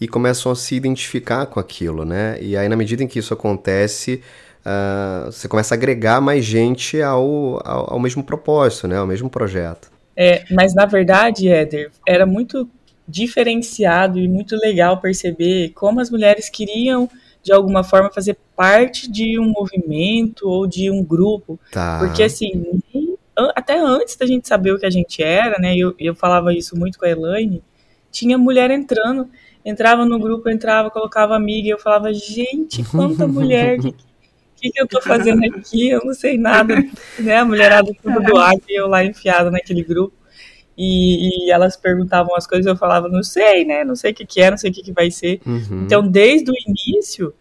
e 0.00 0.06
começam 0.06 0.52
a 0.52 0.54
se 0.54 0.74
identificar 0.74 1.46
com 1.46 1.58
aquilo, 1.58 2.04
né? 2.04 2.38
E 2.40 2.56
aí, 2.56 2.68
na 2.68 2.76
medida 2.76 3.02
em 3.02 3.06
que 3.06 3.18
isso 3.18 3.32
acontece, 3.32 4.22
uh, 4.64 5.32
você 5.32 5.48
começa 5.48 5.74
a 5.74 5.76
agregar 5.76 6.20
mais 6.20 6.44
gente 6.44 7.00
ao, 7.00 7.60
ao, 7.64 7.94
ao 7.94 7.98
mesmo 7.98 8.22
propósito, 8.22 8.86
né? 8.86 8.98
Ao 8.98 9.06
mesmo 9.06 9.30
projeto. 9.30 9.90
É, 10.14 10.44
mas 10.50 10.74
na 10.74 10.84
verdade, 10.84 11.48
Éder, 11.48 11.90
era 12.06 12.26
muito 12.26 12.68
diferenciado 13.06 14.18
e 14.18 14.28
muito 14.28 14.56
legal 14.56 15.00
perceber 15.00 15.70
como 15.70 16.00
as 16.00 16.10
mulheres 16.10 16.50
queriam 16.50 17.08
de 17.48 17.52
alguma 17.54 17.82
forma 17.82 18.10
fazer 18.10 18.36
parte 18.54 19.10
de 19.10 19.40
um 19.40 19.48
movimento 19.48 20.46
ou 20.46 20.66
de 20.66 20.90
um 20.90 21.02
grupo. 21.02 21.58
Tá. 21.72 21.98
Porque 21.98 22.22
assim, 22.22 22.78
até 23.56 23.78
antes 23.78 24.16
da 24.16 24.26
gente 24.26 24.46
saber 24.46 24.72
o 24.72 24.78
que 24.78 24.84
a 24.84 24.90
gente 24.90 25.22
era, 25.22 25.58
né? 25.58 25.74
Eu, 25.74 25.94
eu 25.98 26.14
falava 26.14 26.52
isso 26.52 26.76
muito 26.76 26.98
com 26.98 27.06
a 27.06 27.08
Elaine, 27.08 27.62
tinha 28.12 28.36
mulher 28.36 28.70
entrando, 28.70 29.30
entrava 29.64 30.04
no 30.04 30.18
grupo, 30.18 30.50
entrava, 30.50 30.90
colocava 30.90 31.34
amiga, 31.34 31.68
e 31.68 31.70
eu 31.70 31.78
falava, 31.78 32.12
gente, 32.12 32.84
quanta 32.84 33.26
mulher 33.26 33.78
que, 33.78 33.94
que, 34.56 34.70
que 34.70 34.82
eu 34.82 34.86
tô 34.86 35.00
fazendo 35.00 35.42
aqui? 35.46 35.88
Eu 35.88 36.02
não 36.04 36.12
sei 36.12 36.36
nada, 36.36 36.76
né? 37.18 37.38
A 37.38 37.46
mulherada 37.46 37.90
tudo 38.02 38.20
do 38.20 38.36
ar 38.36 38.56
e 38.68 38.78
eu 38.78 38.88
lá 38.88 39.02
enfiada 39.02 39.50
naquele 39.50 39.82
grupo. 39.82 40.17
E, 40.80 41.46
e, 41.46 41.50
elas 41.50 41.76
perguntavam 41.76 42.36
as 42.36 42.46
coisas, 42.46 42.64
eu 42.64 42.76
falava, 42.76 43.08
não 43.08 43.24
sei, 43.24 43.64
né? 43.64 43.82
Não 43.82 43.96
sei 43.96 44.12
o 44.12 44.14
que, 44.14 44.24
que 44.24 44.40
é, 44.40 44.48
não 44.48 44.56
sei 44.56 44.70
o 44.70 44.72
que, 44.72 44.82
que 44.82 44.92
vai 44.92 45.10
ser. 45.10 45.40
Uhum. 45.44 45.82
Então, 45.82 46.06
desde 46.06 46.52
o 46.52 46.54
início, 46.68 47.34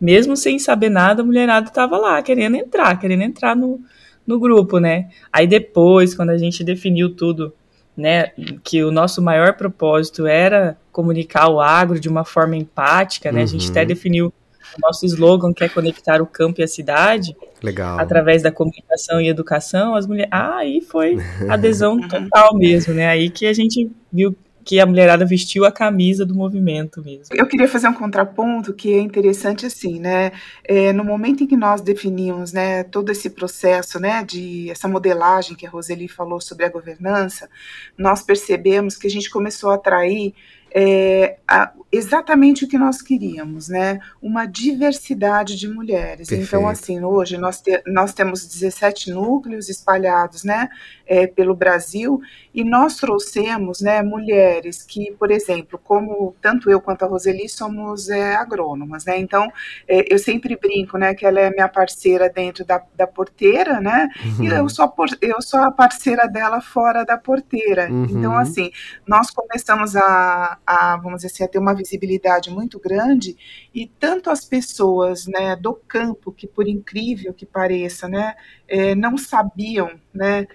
mesmo 0.00 0.36
sem 0.36 0.56
saber 0.56 0.88
nada, 0.88 1.22
a 1.22 1.24
mulherada 1.24 1.68
tava 1.70 1.98
lá, 1.98 2.22
querendo 2.22 2.54
entrar, 2.54 2.96
querendo 3.00 3.22
entrar 3.22 3.56
no, 3.56 3.80
no 4.24 4.38
grupo, 4.38 4.78
né? 4.78 5.08
Aí 5.32 5.48
depois, 5.48 6.14
quando 6.14 6.30
a 6.30 6.38
gente 6.38 6.62
definiu 6.62 7.14
tudo, 7.14 7.52
né, 7.96 8.30
que 8.62 8.84
o 8.84 8.92
nosso 8.92 9.20
maior 9.20 9.54
propósito 9.54 10.26
era 10.26 10.78
comunicar 10.92 11.48
o 11.48 11.60
agro 11.60 11.98
de 11.98 12.08
uma 12.08 12.24
forma 12.24 12.54
empática, 12.54 13.32
né? 13.32 13.38
Uhum. 13.40 13.44
A 13.44 13.48
gente 13.48 13.70
até 13.70 13.80
uhum. 13.80 13.86
definiu 13.86 14.34
nosso 14.80 15.04
slogan 15.06 15.52
que 15.52 15.64
é 15.64 15.68
conectar 15.68 16.20
o 16.20 16.26
campo 16.26 16.60
e 16.60 16.64
a 16.64 16.68
cidade. 16.68 17.36
Legal. 17.62 17.98
Através 17.98 18.42
da 18.42 18.52
comunicação 18.52 19.20
e 19.20 19.28
educação, 19.28 19.94
as 19.94 20.06
mulheres. 20.06 20.30
Ah, 20.32 20.56
aí 20.56 20.80
foi 20.80 21.16
adesão 21.48 22.00
total 22.08 22.56
mesmo, 22.56 22.94
né? 22.94 23.08
Aí 23.08 23.30
que 23.30 23.46
a 23.46 23.52
gente 23.52 23.90
viu 24.12 24.36
que 24.66 24.80
a 24.80 24.84
mulherada 24.84 25.24
vestiu 25.24 25.64
a 25.64 25.70
camisa 25.70 26.26
do 26.26 26.34
movimento 26.34 27.00
mesmo. 27.00 27.36
Eu 27.36 27.46
queria 27.46 27.68
fazer 27.68 27.86
um 27.86 27.94
contraponto 27.94 28.74
que 28.74 28.92
é 28.92 28.98
interessante 28.98 29.64
assim, 29.64 30.00
né? 30.00 30.32
É, 30.64 30.92
no 30.92 31.04
momento 31.04 31.44
em 31.44 31.46
que 31.46 31.56
nós 31.56 31.80
definimos, 31.80 32.52
né, 32.52 32.82
todo 32.82 33.12
esse 33.12 33.30
processo, 33.30 34.00
né, 34.00 34.24
de 34.24 34.68
essa 34.68 34.88
modelagem 34.88 35.56
que 35.56 35.64
a 35.64 35.70
Roseli 35.70 36.08
falou 36.08 36.40
sobre 36.40 36.64
a 36.64 36.68
governança, 36.68 37.48
nós 37.96 38.22
percebemos 38.22 38.96
que 38.96 39.06
a 39.06 39.10
gente 39.10 39.30
começou 39.30 39.70
a 39.70 39.76
atrair 39.76 40.34
é, 40.74 41.38
a, 41.46 41.72
exatamente 41.96 42.64
o 42.64 42.68
que 42.68 42.78
nós 42.78 43.02
queríamos, 43.02 43.68
né? 43.68 44.00
Uma 44.20 44.46
diversidade 44.46 45.56
de 45.56 45.68
mulheres. 45.68 46.28
Então, 46.28 46.38
Perfeito. 46.38 46.56
Então, 46.56 46.68
assim, 46.68 47.04
hoje 47.04 47.36
nós, 47.36 47.60
te, 47.60 47.82
nós 47.86 48.12
temos 48.12 48.46
17 48.46 49.10
núcleos 49.10 49.68
espalhados, 49.68 50.44
né, 50.44 50.68
é, 51.06 51.26
pelo 51.26 51.54
Brasil, 51.54 52.20
e 52.54 52.64
nós 52.64 52.96
trouxemos, 52.96 53.80
né, 53.80 54.02
mulheres 54.02 54.82
que, 54.82 55.12
por 55.18 55.30
exemplo, 55.30 55.78
como 55.82 56.34
tanto 56.40 56.70
eu 56.70 56.80
quanto 56.80 57.04
a 57.04 57.08
Roseli 57.08 57.48
somos 57.48 58.08
é, 58.08 58.34
agrônomas, 58.34 59.04
né? 59.04 59.18
Então, 59.18 59.50
é, 59.86 60.12
eu 60.12 60.18
sempre 60.18 60.56
brinco, 60.56 60.96
né, 60.98 61.14
que 61.14 61.26
ela 61.26 61.40
é 61.40 61.50
minha 61.50 61.68
parceira 61.68 62.28
dentro 62.28 62.64
da, 62.64 62.82
da 62.96 63.06
porteira, 63.06 63.80
né? 63.80 64.08
Uhum. 64.24 64.44
E 64.44 64.46
eu 64.48 64.68
sou, 64.68 64.92
eu 65.20 65.40
sou 65.42 65.60
a 65.60 65.70
parceira 65.70 66.26
dela 66.26 66.60
fora 66.60 67.04
da 67.04 67.16
porteira. 67.16 67.88
Uhum. 67.90 68.06
Então, 68.10 68.36
assim, 68.36 68.70
nós 69.06 69.30
começamos 69.30 69.94
a, 69.96 70.58
a, 70.66 70.96
vamos 70.96 71.18
dizer 71.18 71.28
assim, 71.28 71.44
a 71.44 71.48
ter 71.48 71.58
uma 71.58 71.74
visibilidade 71.86 72.50
muito 72.50 72.80
grande 72.80 73.36
e 73.72 73.86
tanto 73.86 74.28
as 74.28 74.44
pessoas 74.44 75.26
né, 75.26 75.54
do 75.54 75.74
campo, 75.74 76.32
que 76.32 76.46
por 76.46 76.66
incrível 76.66 77.32
que 77.32 77.46
pareça, 77.46 78.08
né, 78.08 78.34
é, 78.66 78.94
não 78.94 79.16
sabiam 79.16 79.92
né, 80.12 80.48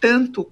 tanto, 0.00 0.50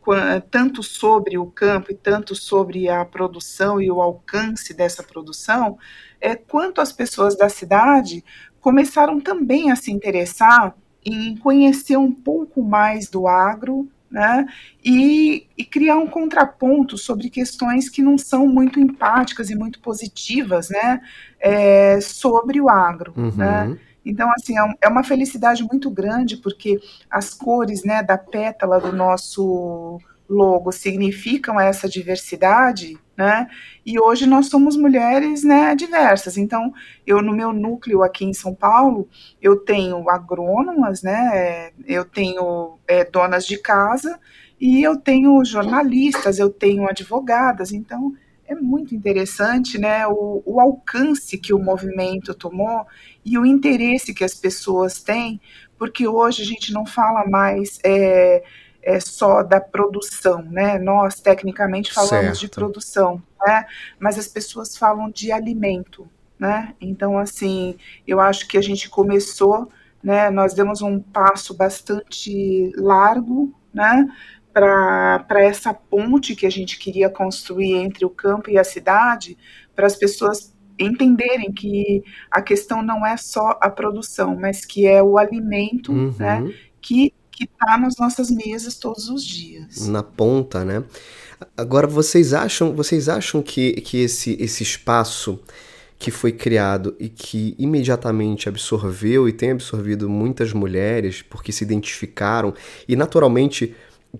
tanto 0.50 0.82
sobre 0.82 1.38
o 1.38 1.46
campo 1.46 1.90
e 1.90 1.94
tanto 1.94 2.34
sobre 2.34 2.88
a 2.88 3.04
produção 3.04 3.80
e 3.80 3.90
o 3.90 4.02
alcance 4.02 4.74
dessa 4.74 5.02
produção, 5.02 5.78
é, 6.20 6.34
quanto 6.34 6.80
as 6.80 6.92
pessoas 6.92 7.36
da 7.36 7.48
cidade 7.48 8.24
começaram 8.60 9.20
também 9.20 9.70
a 9.70 9.76
se 9.76 9.90
interessar 9.90 10.76
em 11.04 11.36
conhecer 11.36 11.96
um 11.96 12.12
pouco 12.12 12.62
mais 12.62 13.08
do 13.08 13.28
agro 13.28 13.88
né? 14.10 14.46
E, 14.84 15.46
e, 15.56 15.64
criar 15.64 15.96
um 15.96 16.06
contraponto 16.06 16.96
sobre 16.96 17.28
questões 17.28 17.88
que 17.88 18.02
não 18.02 18.16
são 18.16 18.46
muito 18.46 18.78
empáticas 18.78 19.50
e 19.50 19.54
muito 19.54 19.80
positivas, 19.80 20.68
né? 20.70 21.00
É, 21.40 22.00
sobre 22.00 22.60
o 22.60 22.68
agro, 22.68 23.12
uhum. 23.16 23.32
né? 23.36 23.78
Então, 24.04 24.30
assim, 24.30 24.56
é, 24.56 24.74
é 24.82 24.88
uma 24.88 25.02
felicidade 25.02 25.64
muito 25.64 25.90
grande, 25.90 26.36
porque 26.36 26.80
as 27.10 27.34
cores 27.34 27.82
né, 27.82 28.02
da 28.02 28.16
pétala 28.16 28.80
do 28.80 28.92
nosso 28.92 30.00
logo 30.28 30.72
significam 30.72 31.60
essa 31.60 31.88
diversidade, 31.88 32.98
né? 33.16 33.48
E 33.84 33.98
hoje 33.98 34.26
nós 34.26 34.46
somos 34.46 34.76
mulheres, 34.76 35.42
né, 35.42 35.74
diversas. 35.74 36.36
Então, 36.36 36.72
eu 37.06 37.22
no 37.22 37.32
meu 37.32 37.52
núcleo 37.52 38.02
aqui 38.02 38.24
em 38.24 38.34
São 38.34 38.54
Paulo, 38.54 39.08
eu 39.40 39.56
tenho 39.56 40.08
agrônomas, 40.10 41.02
né? 41.02 41.70
Eu 41.86 42.04
tenho 42.04 42.78
é, 42.86 43.04
donas 43.04 43.46
de 43.46 43.58
casa 43.58 44.18
e 44.60 44.82
eu 44.82 44.96
tenho 44.96 45.44
jornalistas, 45.44 46.38
eu 46.38 46.50
tenho 46.50 46.88
advogadas. 46.88 47.72
Então, 47.72 48.12
é 48.48 48.54
muito 48.54 48.94
interessante, 48.94 49.78
né? 49.78 50.06
O, 50.06 50.42
o 50.44 50.60
alcance 50.60 51.38
que 51.38 51.52
o 51.52 51.58
movimento 51.58 52.34
tomou 52.34 52.86
e 53.24 53.38
o 53.38 53.44
interesse 53.46 54.14
que 54.14 54.24
as 54.24 54.34
pessoas 54.34 55.02
têm, 55.02 55.40
porque 55.78 56.06
hoje 56.06 56.42
a 56.42 56.46
gente 56.46 56.72
não 56.72 56.86
fala 56.86 57.26
mais 57.26 57.78
é, 57.84 58.42
é 58.86 59.00
só 59.00 59.42
da 59.42 59.60
produção, 59.60 60.42
né? 60.42 60.78
Nós 60.78 61.20
tecnicamente 61.20 61.92
falamos 61.92 62.38
certo. 62.38 62.38
de 62.38 62.48
produção, 62.48 63.20
né? 63.44 63.66
Mas 63.98 64.16
as 64.16 64.28
pessoas 64.28 64.76
falam 64.76 65.10
de 65.10 65.32
alimento, 65.32 66.08
né? 66.38 66.72
Então, 66.80 67.18
assim, 67.18 67.76
eu 68.06 68.20
acho 68.20 68.46
que 68.46 68.56
a 68.56 68.62
gente 68.62 68.88
começou, 68.88 69.68
né? 70.00 70.30
Nós 70.30 70.54
demos 70.54 70.82
um 70.82 71.00
passo 71.00 71.52
bastante 71.52 72.72
largo, 72.76 73.52
né? 73.74 74.06
Para 74.52 75.42
essa 75.42 75.74
ponte 75.74 76.36
que 76.36 76.46
a 76.46 76.50
gente 76.50 76.78
queria 76.78 77.10
construir 77.10 77.74
entre 77.74 78.04
o 78.04 78.10
campo 78.10 78.50
e 78.50 78.56
a 78.56 78.62
cidade, 78.62 79.36
para 79.74 79.86
as 79.86 79.96
pessoas 79.96 80.54
entenderem 80.78 81.52
que 81.52 82.04
a 82.30 82.40
questão 82.40 82.82
não 82.82 83.04
é 83.04 83.16
só 83.16 83.58
a 83.60 83.68
produção, 83.68 84.36
mas 84.36 84.64
que 84.64 84.86
é 84.86 85.02
o 85.02 85.18
alimento, 85.18 85.90
uhum. 85.90 86.14
né? 86.16 86.54
Que 86.80 87.12
que 87.36 87.44
está 87.44 87.76
nas 87.76 87.96
nossas 87.98 88.30
mesas 88.30 88.74
todos 88.74 89.08
os 89.10 89.22
dias. 89.22 89.86
Na 89.86 90.02
ponta, 90.02 90.64
né? 90.64 90.82
Agora 91.56 91.86
vocês 91.86 92.32
acham, 92.32 92.74
vocês 92.74 93.08
acham 93.08 93.42
que, 93.42 93.72
que 93.82 93.98
esse, 93.98 94.36
esse 94.40 94.62
espaço 94.62 95.38
que 95.98 96.10
foi 96.10 96.32
criado 96.32 96.94
e 96.98 97.08
que 97.08 97.54
imediatamente 97.58 98.48
absorveu 98.48 99.28
e 99.28 99.32
tem 99.32 99.50
absorvido 99.50 100.08
muitas 100.08 100.52
mulheres 100.52 101.22
porque 101.22 101.52
se 101.52 101.64
identificaram 101.64 102.54
e 102.88 102.96
naturalmente 102.96 103.74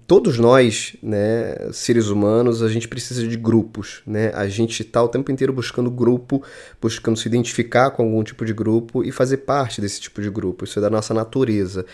todos 0.07 0.39
nós, 0.39 0.97
né, 1.03 1.55
seres 1.73 2.09
humanos, 2.09 2.63
a 2.63 2.69
gente 2.69 2.89
precisa 2.89 3.27
de 3.27 3.37
grupos, 3.37 4.03
né? 4.07 4.31
A 4.35 4.47
gente 4.49 4.83
está 4.83 5.03
o 5.03 5.09
tempo 5.09 5.31
inteiro 5.31 5.53
buscando 5.53 5.91
grupo, 5.91 6.43
buscando 6.81 7.19
se 7.19 7.29
identificar 7.29 7.91
com 7.93 8.03
algum 8.03 8.23
tipo 8.23 8.45
de 8.45 8.53
grupo 8.53 9.03
e 9.03 9.11
fazer 9.11 9.39
parte 9.39 9.81
desse 9.81 10.01
tipo 10.01 10.21
de 10.21 10.29
grupo. 10.29 10.65
Isso 10.65 10.79
é 10.79 10.83
da 10.83 10.91
nossa 10.91 11.15
natureza. 11.15 11.87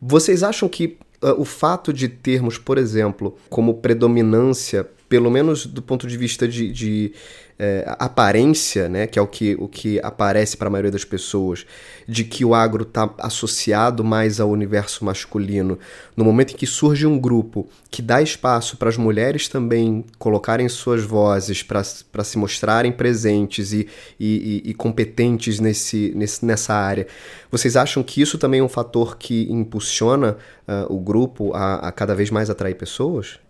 Vocês 0.00 0.42
acham 0.42 0.68
que 0.68 0.98
uh, 1.22 1.40
o 1.40 1.44
fato 1.44 1.92
de 1.92 2.08
termos, 2.08 2.58
por 2.58 2.78
exemplo, 2.78 3.36
como 3.48 3.74
predominância, 3.74 4.88
pelo 5.10 5.28
menos 5.28 5.66
do 5.66 5.82
ponto 5.82 6.06
de 6.06 6.16
vista 6.16 6.46
de, 6.46 6.70
de 6.70 7.12
é, 7.58 7.84
aparência, 7.98 8.88
né, 8.88 9.08
que 9.08 9.18
é 9.18 9.22
o 9.22 9.26
que, 9.26 9.56
o 9.58 9.66
que 9.66 9.98
aparece 10.04 10.56
para 10.56 10.68
a 10.68 10.70
maioria 10.70 10.92
das 10.92 11.04
pessoas, 11.04 11.66
de 12.06 12.22
que 12.22 12.44
o 12.44 12.54
agro 12.54 12.84
está 12.84 13.12
associado 13.18 14.04
mais 14.04 14.38
ao 14.38 14.48
universo 14.48 15.04
masculino, 15.04 15.80
no 16.16 16.24
momento 16.24 16.54
em 16.54 16.56
que 16.56 16.64
surge 16.64 17.08
um 17.08 17.18
grupo 17.18 17.68
que 17.90 18.00
dá 18.00 18.22
espaço 18.22 18.76
para 18.76 18.88
as 18.88 18.96
mulheres 18.96 19.48
também 19.48 20.04
colocarem 20.16 20.68
suas 20.68 21.02
vozes, 21.02 21.60
para 21.60 21.82
se 21.82 22.38
mostrarem 22.38 22.92
presentes 22.92 23.72
e, 23.72 23.88
e, 24.18 24.62
e, 24.64 24.74
competentes 24.74 25.58
nesse, 25.58 26.12
nesse, 26.14 26.46
nessa 26.46 26.72
área, 26.72 27.08
vocês 27.50 27.76
acham 27.76 28.00
que 28.00 28.22
isso 28.22 28.38
também 28.38 28.60
é 28.60 28.62
um 28.62 28.68
fator 28.68 29.18
que 29.18 29.50
impulsiona 29.50 30.36
uh, 30.68 30.94
o 30.94 31.00
grupo 31.00 31.52
a, 31.52 31.88
a 31.88 31.92
cada 31.92 32.14
vez 32.14 32.30
mais 32.30 32.48
atrair 32.48 32.76
pessoas? 32.76 33.40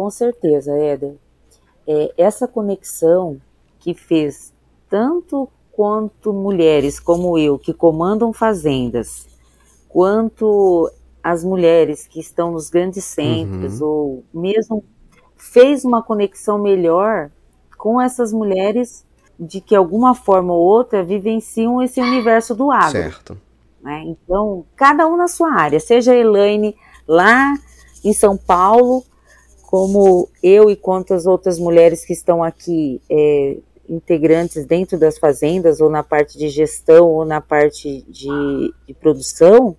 Com 0.00 0.08
certeza, 0.08 0.72
Éder 0.78 1.14
é, 1.86 2.14
essa 2.16 2.48
conexão 2.48 3.38
que 3.78 3.92
fez 3.92 4.50
tanto 4.88 5.46
quanto 5.70 6.32
mulheres 6.32 6.98
como 6.98 7.36
eu 7.36 7.58
que 7.58 7.74
comandam 7.74 8.32
fazendas, 8.32 9.26
quanto 9.90 10.90
as 11.22 11.44
mulheres 11.44 12.06
que 12.06 12.18
estão 12.18 12.50
nos 12.50 12.70
grandes 12.70 13.04
centros, 13.04 13.82
uhum. 13.82 13.86
ou 13.86 14.24
mesmo 14.32 14.82
fez 15.36 15.84
uma 15.84 16.02
conexão 16.02 16.56
melhor 16.58 17.30
com 17.76 18.00
essas 18.00 18.32
mulheres 18.32 19.04
de 19.38 19.60
que 19.60 19.76
alguma 19.76 20.14
forma 20.14 20.54
ou 20.54 20.62
outra 20.62 21.04
vivenciam 21.04 21.82
esse 21.82 22.00
universo 22.00 22.54
do 22.54 22.70
agro. 22.70 22.92
Certo. 22.92 23.38
Né? 23.82 24.04
Então, 24.06 24.64
cada 24.74 25.06
um 25.06 25.14
na 25.18 25.28
sua 25.28 25.52
área, 25.52 25.78
seja 25.78 26.12
a 26.12 26.16
Elaine 26.16 26.74
lá 27.06 27.54
em 28.02 28.14
São 28.14 28.34
Paulo, 28.34 29.04
como 29.70 30.28
eu 30.42 30.68
e 30.68 30.74
quantas 30.74 31.26
outras 31.26 31.56
mulheres 31.56 32.04
que 32.04 32.12
estão 32.12 32.42
aqui 32.42 33.00
é, 33.08 33.56
integrantes 33.88 34.66
dentro 34.66 34.98
das 34.98 35.16
fazendas, 35.16 35.80
ou 35.80 35.88
na 35.88 36.02
parte 36.02 36.36
de 36.36 36.48
gestão, 36.48 37.06
ou 37.06 37.24
na 37.24 37.40
parte 37.40 38.02
de, 38.08 38.74
de, 38.84 38.94
produção, 38.94 39.76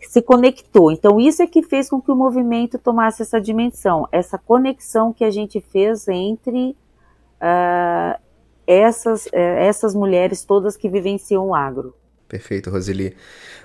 se 0.00 0.22
conectou. 0.22 0.90
Então, 0.90 1.20
isso 1.20 1.42
é 1.42 1.46
que 1.46 1.62
fez 1.62 1.90
com 1.90 2.00
que 2.00 2.10
o 2.10 2.16
movimento 2.16 2.78
tomasse 2.78 3.20
essa 3.20 3.38
dimensão, 3.38 4.08
essa 4.10 4.38
conexão 4.38 5.12
que 5.12 5.24
a 5.24 5.30
gente 5.30 5.60
fez 5.60 6.08
entre 6.08 6.70
uh, 6.70 8.18
essas, 8.66 9.26
uh, 9.26 9.30
essas 9.34 9.94
mulheres 9.94 10.42
todas 10.42 10.74
que 10.74 10.88
vivenciam 10.88 11.48
o 11.48 11.54
agro. 11.54 11.94
Perfeito, 12.28 12.68
Roseli. 12.70 13.16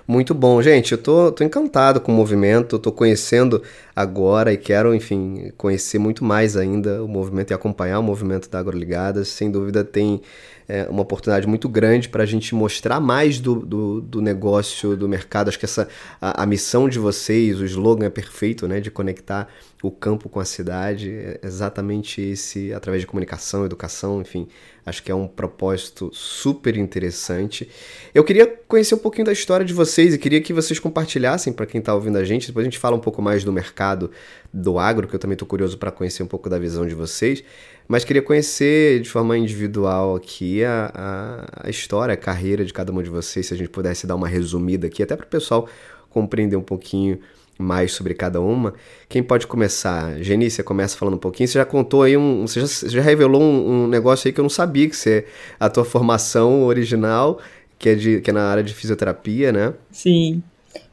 Muito 0.08 0.34
bom, 0.34 0.60
gente. 0.62 0.92
Eu 0.92 0.98
tô, 0.98 1.30
tô 1.30 1.44
encantado 1.44 2.00
com 2.00 2.10
o 2.10 2.14
movimento, 2.14 2.78
tô 2.78 2.90
conhecendo 2.90 3.62
agora 3.94 4.52
e 4.52 4.56
quero, 4.56 4.94
enfim, 4.94 5.52
conhecer 5.56 5.98
muito 5.98 6.24
mais 6.24 6.56
ainda 6.56 7.02
o 7.04 7.08
movimento 7.08 7.50
e 7.50 7.54
acompanhar 7.54 7.98
o 7.98 8.02
movimento 8.02 8.48
da 8.48 8.58
Agroligadas. 8.58 9.28
Sem 9.28 9.50
dúvida 9.50 9.84
tem 9.84 10.22
é, 10.68 10.84
uma 10.88 11.02
oportunidade 11.02 11.46
muito 11.46 11.68
grande 11.68 12.08
para 12.08 12.22
a 12.22 12.26
gente 12.26 12.54
mostrar 12.54 13.00
mais 13.00 13.38
do, 13.38 13.56
do, 13.56 14.00
do, 14.00 14.20
negócio, 14.20 14.96
do 14.96 15.08
mercado. 15.08 15.48
Acho 15.48 15.58
que 15.58 15.64
essa 15.64 15.88
a, 16.20 16.42
a, 16.42 16.46
missão 16.46 16.88
de 16.88 16.98
vocês, 16.98 17.60
o 17.60 17.64
slogan 17.64 18.06
é 18.06 18.10
perfeito, 18.10 18.66
né? 18.66 18.80
De 18.80 18.90
conectar 18.90 19.48
o 19.82 19.90
campo 19.90 20.28
com 20.28 20.40
a 20.40 20.44
cidade. 20.44 21.10
É 21.10 21.40
exatamente 21.42 22.20
esse, 22.20 22.72
através 22.72 23.02
de 23.02 23.06
comunicação, 23.06 23.64
educação, 23.64 24.20
enfim. 24.20 24.48
Acho 24.86 25.02
que 25.02 25.10
é 25.10 25.14
um 25.14 25.26
propósito 25.26 26.10
super 26.12 26.76
interessante. 26.76 27.68
Eu 28.14 28.22
queria 28.22 28.46
conhecer 28.46 28.94
um 28.94 28.98
pouquinho 28.98 29.24
da 29.26 29.32
história 29.32 29.64
de 29.64 29.72
vocês 29.72 30.12
e 30.14 30.18
queria 30.18 30.40
que 30.40 30.52
vocês 30.52 30.78
compartilhassem 30.78 31.52
para 31.52 31.64
quem 31.64 31.78
está 31.78 31.94
ouvindo 31.94 32.18
a 32.18 32.24
gente. 32.24 32.46
Depois 32.46 32.64
a 32.64 32.68
gente 32.68 32.78
fala 32.78 32.96
um 32.96 33.00
pouco 33.00 33.22
mais 33.22 33.44
do 33.44 33.52
mercado 33.52 34.10
do 34.52 34.78
agro, 34.78 35.08
que 35.08 35.14
eu 35.14 35.18
também 35.18 35.34
estou 35.34 35.48
curioso 35.48 35.78
para 35.78 35.90
conhecer 35.90 36.22
um 36.22 36.26
pouco 36.26 36.48
da 36.48 36.58
visão 36.58 36.86
de 36.86 36.94
vocês. 36.94 37.42
Mas 37.86 38.04
queria 38.04 38.22
conhecer 38.22 39.00
de 39.00 39.08
forma 39.08 39.36
individual 39.36 40.16
aqui 40.16 40.64
a, 40.64 40.90
a, 40.94 41.66
a 41.68 41.70
história, 41.70 42.14
a 42.14 42.16
carreira 42.16 42.64
de 42.64 42.72
cada 42.72 42.92
um 42.92 43.02
de 43.02 43.10
vocês, 43.10 43.46
se 43.46 43.54
a 43.54 43.56
gente 43.56 43.68
pudesse 43.68 44.06
dar 44.06 44.14
uma 44.14 44.26
resumida 44.26 44.86
aqui, 44.86 45.02
até 45.02 45.14
para 45.14 45.24
o 45.24 45.28
pessoal 45.28 45.68
compreender 46.08 46.56
um 46.56 46.62
pouquinho 46.62 47.18
mais 47.58 47.92
sobre 47.92 48.14
cada 48.14 48.40
uma. 48.40 48.74
Quem 49.08 49.22
pode 49.22 49.46
começar? 49.46 50.20
Geni, 50.22 50.50
você 50.50 50.62
começa 50.62 50.96
falando 50.96 51.14
um 51.14 51.18
pouquinho. 51.18 51.48
Você 51.48 51.58
já 51.58 51.64
contou 51.64 52.02
aí 52.02 52.16
um. 52.16 52.46
Você 52.46 52.60
já, 52.60 52.66
você 52.66 52.88
já 52.88 53.00
revelou 53.00 53.42
um, 53.42 53.84
um, 53.84 53.86
negócio 53.86 54.26
aí 54.26 54.32
que 54.32 54.40
eu 54.40 54.44
não 54.44 54.50
sabia 54.50 54.88
que 54.88 54.96
você. 54.96 55.26
A 55.58 55.68
tua 55.68 55.84
formação 55.84 56.64
original, 56.64 57.38
que 57.78 57.90
é, 57.90 57.94
de, 57.94 58.20
que 58.20 58.30
é 58.30 58.32
na 58.32 58.44
área 58.44 58.62
de 58.62 58.74
fisioterapia, 58.74 59.52
né? 59.52 59.74
Sim. 59.90 60.42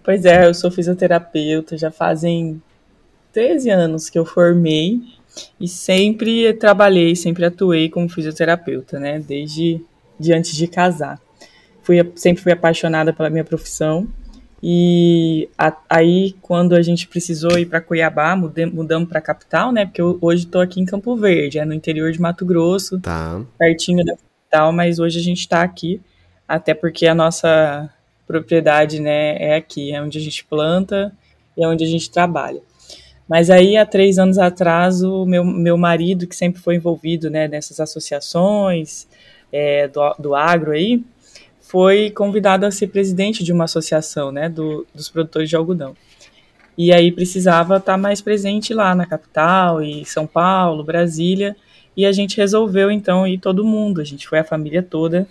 Pois 0.03 0.25
é, 0.25 0.47
eu 0.47 0.53
sou 0.53 0.69
fisioterapeuta, 0.71 1.77
já 1.77 1.91
fazem 1.91 2.61
13 3.33 3.69
anos 3.69 4.09
que 4.09 4.17
eu 4.17 4.25
formei 4.25 4.99
e 5.59 5.67
sempre 5.67 6.53
trabalhei, 6.53 7.15
sempre 7.15 7.45
atuei 7.45 7.89
como 7.89 8.09
fisioterapeuta, 8.09 8.99
né? 8.99 9.19
Desde 9.19 9.81
de 10.19 10.33
antes 10.33 10.55
de 10.55 10.67
casar. 10.67 11.19
Fui, 11.81 11.97
sempre 12.15 12.43
fui 12.43 12.51
apaixonada 12.51 13.11
pela 13.11 13.29
minha 13.29 13.43
profissão. 13.43 14.07
E 14.63 15.49
a, 15.57 15.75
aí, 15.89 16.35
quando 16.41 16.75
a 16.75 16.81
gente 16.83 17.07
precisou 17.07 17.57
ir 17.57 17.65
para 17.65 17.81
Cuiabá, 17.81 18.35
mudem, 18.35 18.67
mudamos 18.67 19.09
para 19.09 19.17
a 19.17 19.21
capital, 19.21 19.71
né? 19.71 19.85
Porque 19.85 20.01
eu, 20.01 20.19
hoje 20.21 20.45
estou 20.45 20.61
aqui 20.61 20.79
em 20.79 20.85
Campo 20.85 21.15
Verde, 21.15 21.57
é 21.57 21.65
no 21.65 21.73
interior 21.73 22.11
de 22.11 22.21
Mato 22.21 22.45
Grosso, 22.45 22.99
tá. 22.99 23.41
pertinho 23.57 24.05
da 24.05 24.15
capital, 24.15 24.71
mas 24.71 24.99
hoje 24.99 25.19
a 25.19 25.23
gente 25.23 25.39
está 25.39 25.63
aqui, 25.63 25.99
até 26.47 26.75
porque 26.75 27.07
a 27.07 27.15
nossa 27.15 27.89
propriedade, 28.27 28.99
né, 28.99 29.35
é 29.41 29.55
aqui, 29.55 29.91
é 29.91 30.01
onde 30.01 30.19
a 30.19 30.21
gente 30.21 30.45
planta 30.45 31.11
e 31.57 31.63
é 31.63 31.67
onde 31.67 31.83
a 31.83 31.87
gente 31.87 32.11
trabalha. 32.11 32.61
Mas 33.31 33.49
aí, 33.49 33.77
há 33.77 33.85
três 33.85 34.19
anos 34.19 34.37
atrás, 34.37 35.01
o 35.01 35.25
meu, 35.25 35.41
meu 35.41 35.77
marido, 35.77 36.27
que 36.27 36.35
sempre 36.35 36.61
foi 36.61 36.75
envolvido 36.75 37.29
né, 37.29 37.47
nessas 37.47 37.79
associações 37.79 39.07
é, 39.53 39.87
do, 39.87 40.13
do 40.19 40.35
agro 40.35 40.71
aí, 40.71 41.01
foi 41.61 42.09
convidado 42.09 42.65
a 42.65 42.71
ser 42.71 42.87
presidente 42.87 43.41
de 43.41 43.53
uma 43.53 43.63
associação 43.63 44.33
né, 44.33 44.49
do, 44.49 44.85
dos 44.93 45.07
produtores 45.07 45.47
de 45.49 45.55
algodão. 45.55 45.95
e 46.77 46.91
aí 46.91 47.09
precisava 47.09 47.77
estar 47.77 47.93
tá 47.93 47.97
mais 47.97 48.19
presente 48.19 48.73
lá 48.73 48.93
na 48.93 49.05
capital 49.05 49.81
e 49.81 50.03
São 50.03 50.27
Paulo, 50.27 50.83
Brasília, 50.83 51.55
e 51.95 52.05
a 52.05 52.11
gente 52.11 52.35
resolveu 52.35 52.91
então 52.91 53.25
ir 53.25 53.37
todo 53.37 53.63
mundo, 53.63 54.01
a 54.01 54.03
gente 54.03 54.27
foi 54.27 54.39
a 54.39 54.43
família 54.43 54.83
toda 54.83 55.25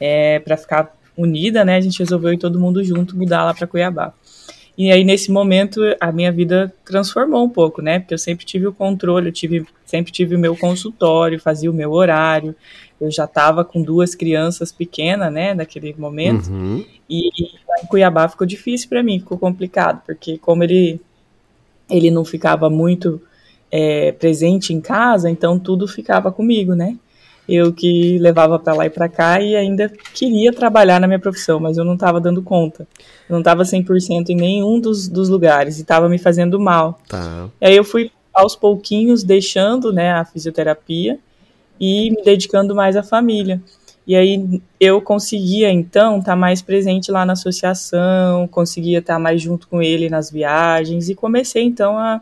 é, 0.00 0.40
para 0.40 0.56
ficar 0.56 0.96
unida, 1.16 1.64
né? 1.64 1.76
A 1.76 1.80
gente 1.80 2.00
resolveu 2.00 2.32
ir 2.32 2.38
todo 2.38 2.58
mundo 2.58 2.82
junto 2.82 3.16
mudar 3.16 3.44
lá 3.44 3.54
para 3.54 3.68
Cuiabá. 3.68 4.12
E 4.76 4.92
aí, 4.92 5.04
nesse 5.04 5.32
momento, 5.32 5.80
a 5.98 6.12
minha 6.12 6.30
vida 6.30 6.72
transformou 6.84 7.44
um 7.44 7.48
pouco, 7.48 7.80
né? 7.80 7.98
Porque 7.98 8.12
eu 8.12 8.18
sempre 8.18 8.44
tive 8.44 8.66
o 8.66 8.74
controle, 8.74 9.28
eu 9.28 9.32
tive, 9.32 9.66
sempre 9.86 10.12
tive 10.12 10.36
o 10.36 10.38
meu 10.38 10.54
consultório, 10.54 11.40
fazia 11.40 11.70
o 11.70 11.74
meu 11.74 11.92
horário. 11.92 12.54
Eu 13.00 13.10
já 13.10 13.24
estava 13.24 13.64
com 13.64 13.82
duas 13.82 14.14
crianças 14.14 14.70
pequenas, 14.70 15.32
né, 15.32 15.54
naquele 15.54 15.94
momento. 15.96 16.50
Uhum. 16.50 16.84
E, 17.08 17.28
e 17.28 17.46
em 17.82 17.86
Cuiabá 17.86 18.28
ficou 18.28 18.46
difícil 18.46 18.88
para 18.88 19.02
mim, 19.02 19.18
ficou 19.18 19.38
complicado, 19.38 20.02
porque 20.04 20.38
como 20.38 20.62
ele, 20.62 21.00
ele 21.90 22.10
não 22.10 22.24
ficava 22.24 22.68
muito 22.68 23.20
é, 23.70 24.12
presente 24.12 24.72
em 24.72 24.80
casa, 24.80 25.28
então 25.30 25.58
tudo 25.58 25.86
ficava 25.86 26.32
comigo, 26.32 26.74
né? 26.74 26.96
Eu 27.48 27.72
que 27.72 28.18
levava 28.18 28.58
para 28.58 28.74
lá 28.74 28.86
e 28.86 28.90
para 28.90 29.08
cá 29.08 29.40
e 29.40 29.54
ainda 29.54 29.90
queria 30.12 30.52
trabalhar 30.52 31.00
na 31.00 31.06
minha 31.06 31.18
profissão, 31.18 31.60
mas 31.60 31.76
eu 31.76 31.84
não 31.84 31.94
estava 31.94 32.20
dando 32.20 32.42
conta. 32.42 32.86
Eu 33.28 33.34
não 33.34 33.38
estava 33.38 33.62
100% 33.62 34.30
em 34.30 34.36
nenhum 34.36 34.80
dos, 34.80 35.08
dos 35.08 35.28
lugares 35.28 35.78
e 35.78 35.82
estava 35.82 36.08
me 36.08 36.18
fazendo 36.18 36.58
mal. 36.58 36.98
Tá. 37.08 37.48
E 37.60 37.66
aí 37.66 37.76
eu 37.76 37.84
fui 37.84 38.10
aos 38.34 38.56
pouquinhos 38.56 39.22
deixando 39.22 39.92
né, 39.92 40.12
a 40.12 40.24
fisioterapia 40.24 41.18
e 41.80 42.10
me 42.10 42.22
dedicando 42.22 42.74
mais 42.74 42.96
à 42.96 43.02
família. 43.02 43.62
E 44.06 44.14
aí 44.14 44.62
eu 44.78 45.00
conseguia 45.00 45.70
então 45.70 46.18
estar 46.18 46.32
tá 46.32 46.36
mais 46.36 46.62
presente 46.62 47.10
lá 47.10 47.26
na 47.26 47.32
associação, 47.32 48.46
conseguia 48.46 48.98
estar 48.98 49.14
tá 49.14 49.18
mais 49.18 49.42
junto 49.42 49.66
com 49.66 49.82
ele 49.82 50.08
nas 50.08 50.30
viagens 50.30 51.08
e 51.08 51.14
comecei 51.14 51.64
então 51.64 51.98
a, 51.98 52.20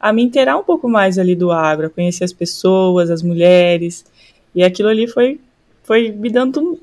a 0.00 0.12
me 0.12 0.22
inteirar 0.22 0.56
um 0.56 0.62
pouco 0.64 0.88
mais 0.88 1.18
ali 1.18 1.34
do 1.34 1.52
agro, 1.52 1.88
a 1.88 1.90
conhecer 1.90 2.24
as 2.24 2.32
pessoas, 2.32 3.10
as 3.10 3.22
mulheres, 3.22 4.04
e 4.56 4.64
aquilo 4.64 4.88
ali 4.88 5.06
foi, 5.06 5.38
foi 5.84 6.10
me 6.10 6.30
dando 6.30 6.60
um, 6.60 6.78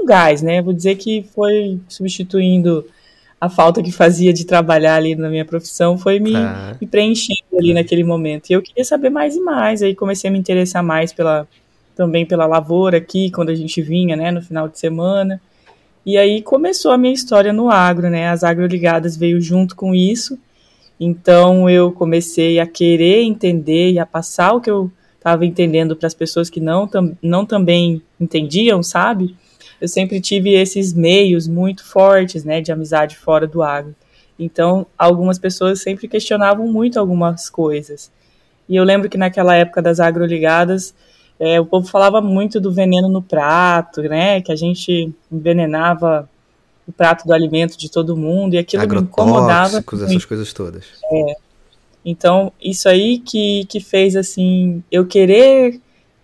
um 0.00 0.06
gás, 0.06 0.42
né? 0.42 0.62
Vou 0.62 0.72
dizer 0.72 0.94
que 0.94 1.26
foi 1.34 1.80
substituindo 1.88 2.86
a 3.40 3.50
falta 3.50 3.82
que 3.82 3.90
fazia 3.90 4.32
de 4.32 4.46
trabalhar 4.46 4.94
ali 4.94 5.16
na 5.16 5.28
minha 5.28 5.44
profissão, 5.44 5.98
foi 5.98 6.20
me, 6.20 6.36
ah. 6.36 6.76
me 6.80 6.86
preenchendo 6.86 7.58
ali 7.58 7.74
naquele 7.74 8.04
momento. 8.04 8.48
E 8.48 8.52
eu 8.52 8.62
queria 8.62 8.84
saber 8.84 9.10
mais 9.10 9.34
e 9.34 9.40
mais, 9.40 9.82
aí 9.82 9.92
comecei 9.92 10.30
a 10.30 10.32
me 10.32 10.38
interessar 10.38 10.84
mais 10.84 11.12
pela 11.12 11.48
também 11.96 12.26
pela 12.26 12.46
lavoura 12.46 12.98
aqui, 12.98 13.30
quando 13.30 13.48
a 13.48 13.54
gente 13.54 13.80
vinha, 13.80 14.14
né, 14.14 14.30
no 14.30 14.42
final 14.42 14.68
de 14.68 14.78
semana. 14.78 15.40
E 16.04 16.16
aí 16.18 16.42
começou 16.42 16.92
a 16.92 16.98
minha 16.98 17.12
história 17.12 17.52
no 17.52 17.70
agro, 17.70 18.08
né? 18.08 18.28
As 18.28 18.44
agroligadas 18.44 19.16
veio 19.16 19.40
junto 19.40 19.74
com 19.74 19.94
isso. 19.94 20.38
Então 21.00 21.68
eu 21.68 21.90
comecei 21.90 22.60
a 22.60 22.66
querer 22.66 23.22
entender 23.22 23.92
e 23.92 23.98
a 23.98 24.06
passar 24.06 24.52
o 24.52 24.60
que 24.60 24.70
eu 24.70 24.90
estava 25.26 25.44
entendendo 25.44 25.96
para 25.96 26.06
as 26.06 26.14
pessoas 26.14 26.48
que 26.48 26.60
não, 26.60 26.86
tam, 26.86 27.16
não 27.20 27.44
também 27.44 28.00
entendiam, 28.20 28.80
sabe? 28.80 29.36
Eu 29.80 29.88
sempre 29.88 30.20
tive 30.20 30.54
esses 30.54 30.92
meios 30.92 31.48
muito 31.48 31.84
fortes, 31.84 32.44
né, 32.44 32.60
de 32.60 32.70
amizade 32.70 33.16
fora 33.16 33.44
do 33.44 33.60
agro. 33.60 33.92
Então, 34.38 34.86
algumas 34.96 35.36
pessoas 35.36 35.82
sempre 35.82 36.06
questionavam 36.06 36.68
muito 36.68 37.00
algumas 37.00 37.50
coisas. 37.50 38.08
E 38.68 38.76
eu 38.76 38.84
lembro 38.84 39.08
que 39.08 39.18
naquela 39.18 39.56
época 39.56 39.82
das 39.82 39.98
agroligadas, 39.98 40.94
é, 41.40 41.58
o 41.58 41.66
povo 41.66 41.88
falava 41.88 42.20
muito 42.20 42.60
do 42.60 42.70
veneno 42.72 43.08
no 43.08 43.20
prato, 43.20 44.02
né? 44.02 44.40
Que 44.40 44.52
a 44.52 44.56
gente 44.56 45.12
envenenava 45.30 46.28
o 46.86 46.92
prato 46.92 47.26
do 47.26 47.34
alimento 47.34 47.76
de 47.76 47.90
todo 47.90 48.16
mundo 48.16 48.54
e 48.54 48.58
aquilo 48.58 48.88
me 48.88 49.00
incomodava. 49.00 49.78
essas 49.78 50.24
coisas 50.24 50.52
todas. 50.52 50.84
É, 51.12 51.36
então, 52.08 52.52
isso 52.62 52.88
aí 52.88 53.18
que, 53.18 53.64
que 53.64 53.80
fez, 53.80 54.14
assim, 54.14 54.80
eu 54.92 55.04
querer 55.04 55.80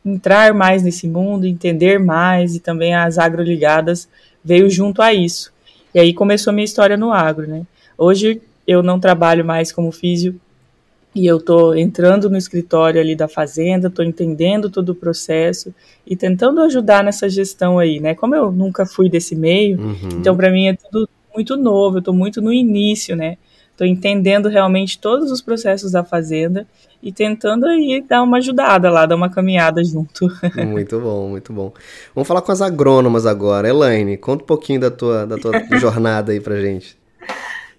entrar 0.06 0.54
mais 0.54 0.84
nesse 0.84 1.08
mundo, 1.08 1.44
entender 1.44 1.98
mais, 1.98 2.54
e 2.54 2.60
também 2.60 2.94
as 2.94 3.18
agroligadas 3.18 4.08
veio 4.44 4.70
junto 4.70 5.02
a 5.02 5.12
isso. 5.12 5.52
E 5.92 5.98
aí 5.98 6.14
começou 6.14 6.52
a 6.52 6.54
minha 6.54 6.64
história 6.64 6.96
no 6.96 7.12
agro, 7.12 7.48
né? 7.48 7.66
Hoje 7.98 8.40
eu 8.64 8.80
não 8.80 9.00
trabalho 9.00 9.44
mais 9.44 9.72
como 9.72 9.90
físio, 9.90 10.40
e 11.14 11.26
eu 11.26 11.40
tô 11.40 11.74
entrando 11.74 12.30
no 12.30 12.38
escritório 12.38 13.00
ali 13.00 13.16
da 13.16 13.26
fazenda, 13.26 13.90
tô 13.90 14.04
entendendo 14.04 14.70
todo 14.70 14.90
o 14.90 14.94
processo 14.94 15.74
e 16.06 16.16
tentando 16.16 16.60
ajudar 16.62 17.02
nessa 17.02 17.28
gestão 17.28 17.78
aí, 17.78 17.98
né? 17.98 18.14
Como 18.14 18.36
eu 18.36 18.52
nunca 18.52 18.86
fui 18.86 19.10
desse 19.10 19.34
meio, 19.34 19.78
uhum. 19.78 20.08
então 20.12 20.36
para 20.36 20.50
mim 20.50 20.68
é 20.68 20.74
tudo 20.74 21.08
muito 21.34 21.56
novo, 21.56 21.98
eu 21.98 22.02
tô 22.02 22.12
muito 22.12 22.40
no 22.40 22.52
início, 22.52 23.16
né? 23.16 23.36
Estou 23.72 23.86
entendendo 23.86 24.48
realmente 24.48 24.98
todos 24.98 25.32
os 25.32 25.40
processos 25.40 25.92
da 25.92 26.04
fazenda 26.04 26.66
e 27.02 27.10
tentando 27.10 27.66
aí 27.66 28.04
dar 28.06 28.22
uma 28.22 28.36
ajudada 28.36 28.90
lá, 28.90 29.06
dar 29.06 29.16
uma 29.16 29.30
caminhada 29.30 29.82
junto. 29.82 30.28
Muito 30.54 31.00
bom, 31.00 31.28
muito 31.30 31.52
bom. 31.52 31.72
Vamos 32.14 32.28
falar 32.28 32.42
com 32.42 32.52
as 32.52 32.62
agrônomas 32.62 33.26
agora. 33.26 33.68
Elaine, 33.68 34.16
conta 34.16 34.44
um 34.44 34.46
pouquinho 34.46 34.78
da 34.78 34.90
tua, 34.90 35.26
da 35.26 35.36
tua 35.36 35.52
jornada 35.80 36.32
aí 36.32 36.40
pra 36.40 36.60
gente. 36.60 36.96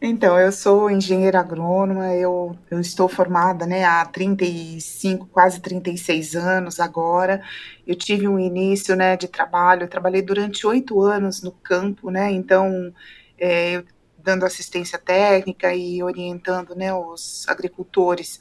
Então, 0.06 0.38
eu 0.38 0.52
sou 0.52 0.92
engenheira 0.92 1.40
agrônoma, 1.40 2.14
eu, 2.14 2.58
eu 2.70 2.82
estou 2.82 3.08
formada 3.08 3.66
né, 3.66 3.86
há 3.86 4.04
35, 4.04 5.28
quase 5.28 5.62
36 5.62 6.36
anos 6.36 6.78
agora. 6.82 7.42
Eu 7.88 7.96
tive 7.96 8.28
um 8.28 8.38
início 8.38 8.98
né, 8.98 9.16
de 9.16 9.30
trabalho, 9.30 9.84
eu 9.84 9.88
trabalhei 9.88 10.22
durante 10.22 10.68
oito 10.68 11.00
anos 11.02 11.42
no 11.42 11.52
campo, 11.54 12.10
né? 12.12 12.30
Então, 12.34 12.94
é, 13.40 13.78
eu 13.78 13.84
dando 14.24 14.46
assistência 14.46 14.98
técnica 14.98 15.74
e 15.76 16.02
orientando 16.02 16.76
né, 16.76 16.94
os 16.94 17.46
agricultores 17.48 18.40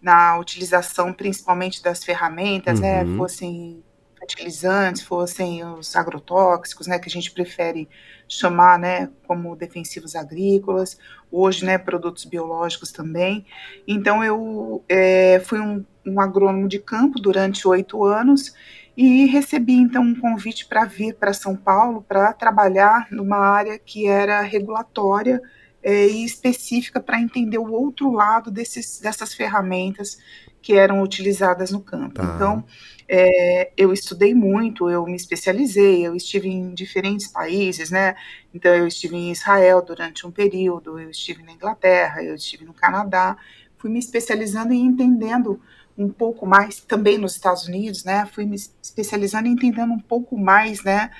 na 0.00 0.38
utilização 0.38 1.12
principalmente 1.12 1.82
das 1.82 2.04
ferramentas, 2.04 2.78
né, 2.78 3.02
uhum. 3.02 3.10
né, 3.10 3.16
fossem 3.16 3.84
fertilizantes, 4.18 5.02
fossem 5.02 5.64
os 5.64 5.94
agrotóxicos, 5.96 6.86
né, 6.86 6.98
que 6.98 7.08
a 7.08 7.10
gente 7.10 7.30
prefere 7.30 7.88
chamar, 8.28 8.78
né, 8.78 9.10
como 9.26 9.56
defensivos 9.56 10.14
agrícolas, 10.14 10.98
hoje, 11.30 11.64
né, 11.64 11.76
produtos 11.76 12.24
biológicos 12.24 12.90
também. 12.92 13.44
Então, 13.86 14.24
eu 14.24 14.82
é, 14.88 15.40
fui 15.44 15.60
um, 15.60 15.84
um 16.06 16.20
agrônomo 16.20 16.68
de 16.68 16.78
campo 16.78 17.20
durante 17.20 17.66
oito 17.68 18.04
anos 18.04 18.54
e 18.96 19.26
recebi 19.26 19.74
então 19.74 20.02
um 20.02 20.14
convite 20.14 20.66
para 20.66 20.84
vir 20.84 21.14
para 21.14 21.32
São 21.32 21.56
Paulo 21.56 22.04
para 22.06 22.32
trabalhar 22.32 23.08
numa 23.10 23.38
área 23.38 23.78
que 23.78 24.06
era 24.06 24.40
regulatória 24.40 25.40
é, 25.82 26.06
e 26.06 26.24
específica 26.24 27.00
para 27.00 27.20
entender 27.20 27.58
o 27.58 27.70
outro 27.70 28.10
lado 28.10 28.50
desses, 28.50 29.00
dessas 29.00 29.34
ferramentas 29.34 30.18
que 30.62 30.72
eram 30.72 31.02
utilizadas 31.02 31.70
no 31.70 31.80
campo. 31.80 32.14
Tá. 32.14 32.32
Então, 32.34 32.64
é, 33.06 33.70
eu 33.76 33.92
estudei 33.92 34.34
muito, 34.34 34.88
eu 34.88 35.04
me 35.04 35.14
especializei, 35.14 36.06
eu 36.06 36.16
estive 36.16 36.48
em 36.48 36.72
diferentes 36.72 37.28
países, 37.28 37.90
né? 37.90 38.14
Então, 38.54 38.74
eu 38.74 38.86
estive 38.86 39.14
em 39.14 39.30
Israel 39.30 39.82
durante 39.82 40.26
um 40.26 40.30
período, 40.30 40.98
eu 40.98 41.10
estive 41.10 41.42
na 41.42 41.52
Inglaterra, 41.52 42.22
eu 42.22 42.34
estive 42.34 42.64
no 42.64 42.72
Canadá, 42.72 43.36
fui 43.76 43.90
me 43.90 43.98
especializando 43.98 44.72
e 44.72 44.78
entendendo 44.80 45.60
um 45.96 46.08
pouco 46.08 46.46
mais, 46.46 46.80
também 46.80 47.18
nos 47.18 47.34
Estados 47.34 47.66
Unidos, 47.66 48.04
né? 48.04 48.28
Fui 48.32 48.44
me 48.44 48.56
especializando 48.82 49.46
e 49.46 49.50
entendendo 49.50 49.92
um 49.92 50.00
pouco 50.00 50.36
mais, 50.36 50.82
né? 50.82 51.10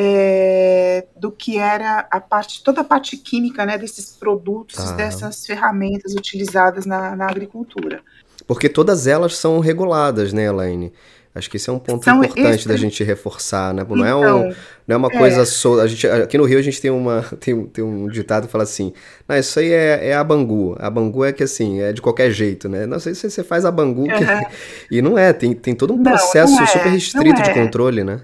É, 0.00 1.06
do 1.16 1.32
que 1.32 1.58
era 1.58 2.06
a 2.10 2.20
parte, 2.20 2.62
toda 2.62 2.82
a 2.82 2.84
parte 2.84 3.16
química, 3.16 3.64
né? 3.66 3.78
Desses 3.78 4.16
produtos, 4.16 4.78
ah. 4.78 4.92
dessas 4.92 5.46
ferramentas 5.46 6.14
utilizadas 6.14 6.86
na, 6.86 7.16
na 7.16 7.26
agricultura. 7.26 8.02
Porque 8.46 8.68
todas 8.68 9.06
elas 9.06 9.36
são 9.36 9.60
reguladas, 9.60 10.32
né, 10.32 10.44
Elaine? 10.44 10.92
Acho 11.38 11.48
que 11.48 11.56
esse 11.56 11.70
é 11.70 11.72
um 11.72 11.78
ponto 11.78 12.08
importante 12.08 12.54
esse... 12.56 12.68
da 12.68 12.76
gente 12.76 13.02
reforçar, 13.04 13.72
né? 13.72 13.86
Não, 13.88 14.04
é, 14.04 14.14
um, 14.14 14.20
então, 14.20 14.56
não 14.86 14.94
é 14.94 14.96
uma 14.96 15.08
é. 15.08 15.16
coisa 15.16 15.44
só. 15.44 15.80
A 15.80 15.86
gente, 15.86 16.06
aqui 16.06 16.36
no 16.36 16.44
Rio 16.44 16.58
a 16.58 16.62
gente 16.62 16.80
tem, 16.80 16.90
uma, 16.90 17.22
tem, 17.38 17.64
tem 17.66 17.84
um 17.84 18.08
ditado 18.08 18.46
que 18.46 18.52
fala 18.52 18.64
assim: 18.64 18.92
não, 19.28 19.36
isso 19.36 19.58
aí 19.58 19.72
é, 19.72 20.08
é 20.08 20.14
a 20.14 20.24
bangu. 20.24 20.76
A 20.78 20.90
bangu 20.90 21.24
é 21.24 21.32
que 21.32 21.42
assim, 21.42 21.80
é 21.80 21.92
de 21.92 22.02
qualquer 22.02 22.30
jeito, 22.30 22.68
né? 22.68 22.86
Não 22.86 22.98
sei 22.98 23.14
se 23.14 23.30
você 23.30 23.44
faz 23.44 23.64
a 23.64 23.70
bangu. 23.70 24.02
Uhum. 24.02 24.08
Que... 24.08 24.58
E 24.98 25.02
não 25.02 25.18
é, 25.18 25.32
tem, 25.32 25.52
tem 25.52 25.74
todo 25.74 25.94
um 25.94 26.02
processo 26.02 26.52
não, 26.52 26.58
não 26.58 26.64
é, 26.64 26.66
super 26.66 26.88
restrito 26.88 27.42
de 27.42 27.50
é. 27.50 27.54
controle, 27.54 28.02
né? 28.02 28.22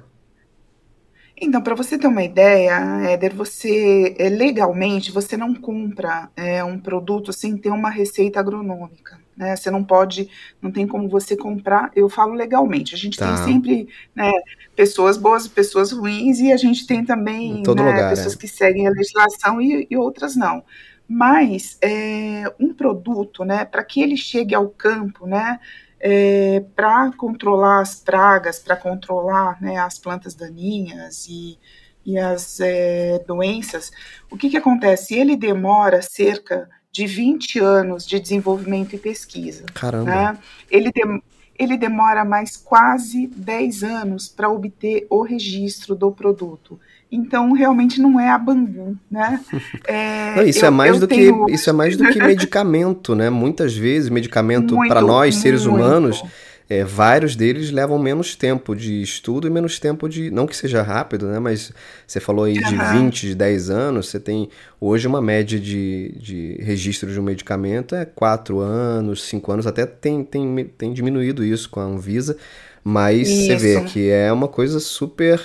Então, 1.40 1.60
para 1.60 1.74
você 1.74 1.98
ter 1.98 2.06
uma 2.06 2.22
ideia, 2.22 3.10
Éder, 3.10 3.34
você 3.34 4.14
é, 4.18 4.28
legalmente 4.28 5.10
você 5.12 5.36
não 5.36 5.54
compra 5.54 6.30
é, 6.36 6.64
um 6.64 6.78
produto 6.78 7.32
sem 7.32 7.56
ter 7.56 7.70
uma 7.70 7.90
receita 7.90 8.40
agronômica. 8.40 9.18
Né? 9.36 9.56
Você 9.56 9.70
não 9.70 9.82
pode, 9.82 10.30
não 10.60 10.70
tem 10.70 10.86
como 10.86 11.08
você 11.08 11.36
comprar. 11.36 11.90
Eu 11.94 12.08
falo 12.08 12.34
legalmente. 12.34 12.94
A 12.94 12.98
gente 12.98 13.18
tá. 13.18 13.26
tem 13.26 13.52
sempre 13.52 13.88
né, 14.14 14.30
pessoas 14.76 15.16
boas 15.16 15.46
e 15.46 15.50
pessoas 15.50 15.92
ruins, 15.92 16.38
e 16.40 16.52
a 16.52 16.56
gente 16.56 16.86
tem 16.86 17.04
também 17.04 17.54
né, 17.54 17.62
lugar, 17.66 18.10
pessoas 18.10 18.34
é. 18.34 18.38
que 18.38 18.48
seguem 18.48 18.86
a 18.86 18.90
legislação 18.90 19.60
e, 19.60 19.86
e 19.90 19.96
outras 19.96 20.36
não. 20.36 20.64
Mas 21.06 21.76
é, 21.82 22.44
um 22.58 22.72
produto, 22.72 23.44
né, 23.44 23.64
para 23.64 23.84
que 23.84 24.00
ele 24.00 24.16
chegue 24.16 24.54
ao 24.54 24.68
campo, 24.68 25.26
né, 25.26 25.60
é, 26.00 26.60
para 26.74 27.12
controlar 27.12 27.80
as 27.80 27.96
pragas, 27.96 28.58
para 28.58 28.76
controlar 28.76 29.60
né, 29.60 29.76
as 29.76 29.98
plantas 29.98 30.34
daninhas 30.34 31.26
e, 31.28 31.58
e 32.04 32.18
as 32.18 32.60
é, 32.60 33.18
doenças, 33.26 33.90
o 34.30 34.36
que, 34.36 34.50
que 34.50 34.56
acontece? 34.56 35.14
Ele 35.14 35.36
demora 35.36 36.00
cerca 36.02 36.68
de 36.94 37.08
20 37.08 37.58
anos 37.58 38.06
de 38.06 38.20
desenvolvimento 38.20 38.94
e 38.94 38.98
pesquisa. 38.98 39.64
Caramba. 39.74 40.04
Né? 40.04 40.38
Ele, 40.70 40.92
de, 40.92 41.22
ele 41.58 41.76
demora 41.76 42.24
mais 42.24 42.56
quase 42.56 43.26
10 43.26 43.82
anos 43.82 44.28
para 44.28 44.48
obter 44.48 45.04
o 45.10 45.22
registro 45.22 45.96
do 45.96 46.12
produto. 46.12 46.78
Então, 47.10 47.50
realmente 47.50 48.00
não 48.00 48.20
é 48.20 48.30
a 48.30 48.38
Bangu, 48.38 48.96
né? 49.10 49.40
É, 49.86 50.36
não, 50.36 50.42
isso, 50.44 50.64
eu, 50.64 50.68
é 50.68 50.70
mais 50.70 51.00
do 51.00 51.08
tenho... 51.08 51.46
que, 51.46 51.52
isso 51.52 51.68
é 51.68 51.72
mais 51.72 51.96
do 51.96 52.08
que 52.08 52.18
medicamento, 52.22 53.16
né? 53.16 53.28
Muitas 53.28 53.76
vezes, 53.76 54.08
medicamento 54.08 54.76
para 54.88 55.00
nós, 55.00 55.34
seres 55.34 55.66
muito. 55.66 55.82
humanos, 55.82 56.22
é, 56.68 56.82
vários 56.82 57.36
deles 57.36 57.70
levam 57.70 57.98
menos 57.98 58.34
tempo 58.34 58.74
de 58.74 59.02
estudo 59.02 59.46
e 59.46 59.50
menos 59.50 59.78
tempo 59.78 60.08
de. 60.08 60.30
Não 60.30 60.46
que 60.46 60.56
seja 60.56 60.82
rápido, 60.82 61.26
né? 61.26 61.38
Mas 61.38 61.72
você 62.06 62.18
falou 62.20 62.46
aí 62.46 62.54
de 62.54 62.74
uhum. 62.74 63.04
20, 63.04 63.28
de 63.28 63.34
10 63.34 63.70
anos, 63.70 64.08
você 64.08 64.18
tem 64.18 64.48
hoje 64.80 65.06
uma 65.06 65.20
média 65.20 65.60
de, 65.60 66.14
de 66.18 66.58
registro 66.62 67.12
de 67.12 67.20
um 67.20 67.22
medicamento 67.22 67.94
é 67.94 68.06
4 68.06 68.60
anos, 68.60 69.22
5 69.24 69.52
anos, 69.52 69.66
até 69.66 69.84
tem, 69.84 70.24
tem, 70.24 70.64
tem 70.78 70.92
diminuído 70.92 71.44
isso 71.44 71.68
com 71.68 71.80
a 71.80 71.84
Anvisa, 71.84 72.36
mas 72.82 73.28
isso. 73.28 73.46
você 73.46 73.56
vê 73.56 73.80
que 73.84 74.08
é 74.08 74.32
uma 74.32 74.48
coisa 74.48 74.80
super 74.80 75.40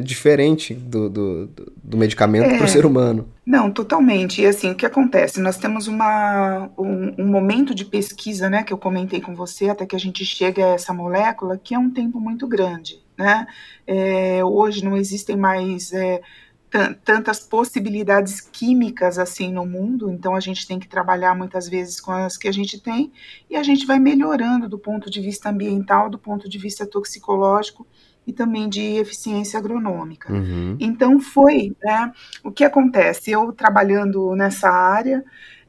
diferente 0.00 0.74
do, 0.74 1.10
do, 1.10 1.50
do 1.82 1.96
medicamento 1.96 2.46
é, 2.46 2.56
para 2.56 2.64
o 2.64 2.68
ser 2.68 2.86
humano. 2.86 3.28
Não, 3.44 3.70
totalmente. 3.70 4.40
E 4.40 4.46
assim, 4.46 4.70
o 4.70 4.74
que 4.74 4.86
acontece? 4.86 5.40
Nós 5.40 5.58
temos 5.58 5.86
uma, 5.86 6.70
um, 6.78 7.14
um, 7.22 7.26
momento 7.26 7.74
de 7.74 7.84
pesquisa, 7.84 8.48
né, 8.48 8.62
que 8.62 8.72
eu 8.72 8.78
comentei 8.78 9.20
com 9.20 9.34
você, 9.34 9.68
até 9.68 9.84
que 9.84 9.94
a 9.94 10.00
gente 10.00 10.24
chega 10.24 10.64
a 10.64 10.74
essa 10.74 10.94
molécula, 10.94 11.58
que 11.58 11.74
é 11.74 11.78
um 11.78 11.90
tempo 11.90 12.18
muito 12.18 12.46
grande. 12.46 13.02
Né? 13.18 13.46
É, 13.86 14.42
hoje 14.42 14.82
não 14.82 14.96
existem 14.96 15.36
mais 15.36 15.92
é, 15.92 16.22
tantas 17.04 17.40
possibilidades 17.40 18.40
químicas 18.40 19.18
assim 19.18 19.52
no 19.52 19.66
mundo, 19.66 20.10
então 20.10 20.34
a 20.34 20.40
gente 20.40 20.66
tem 20.66 20.78
que 20.78 20.88
trabalhar 20.88 21.34
muitas 21.34 21.68
vezes 21.68 22.00
com 22.00 22.10
as 22.10 22.38
que 22.38 22.48
a 22.48 22.52
gente 22.52 22.80
tem 22.80 23.12
e 23.50 23.56
a 23.56 23.62
gente 23.62 23.84
vai 23.84 23.98
melhorando 23.98 24.68
do 24.68 24.78
ponto 24.78 25.10
de 25.10 25.20
vista 25.20 25.50
ambiental, 25.50 26.08
do 26.08 26.18
ponto 26.18 26.48
de 26.48 26.56
vista 26.56 26.86
toxicológico 26.86 27.86
e 28.26 28.32
também 28.32 28.68
de 28.68 28.96
eficiência 28.96 29.58
agronômica. 29.58 30.32
Uhum. 30.32 30.76
Então 30.78 31.20
foi, 31.20 31.74
né, 31.82 32.12
o 32.44 32.50
que 32.50 32.64
acontece, 32.64 33.30
eu 33.30 33.52
trabalhando 33.52 34.34
nessa 34.36 34.70
área, 34.70 35.24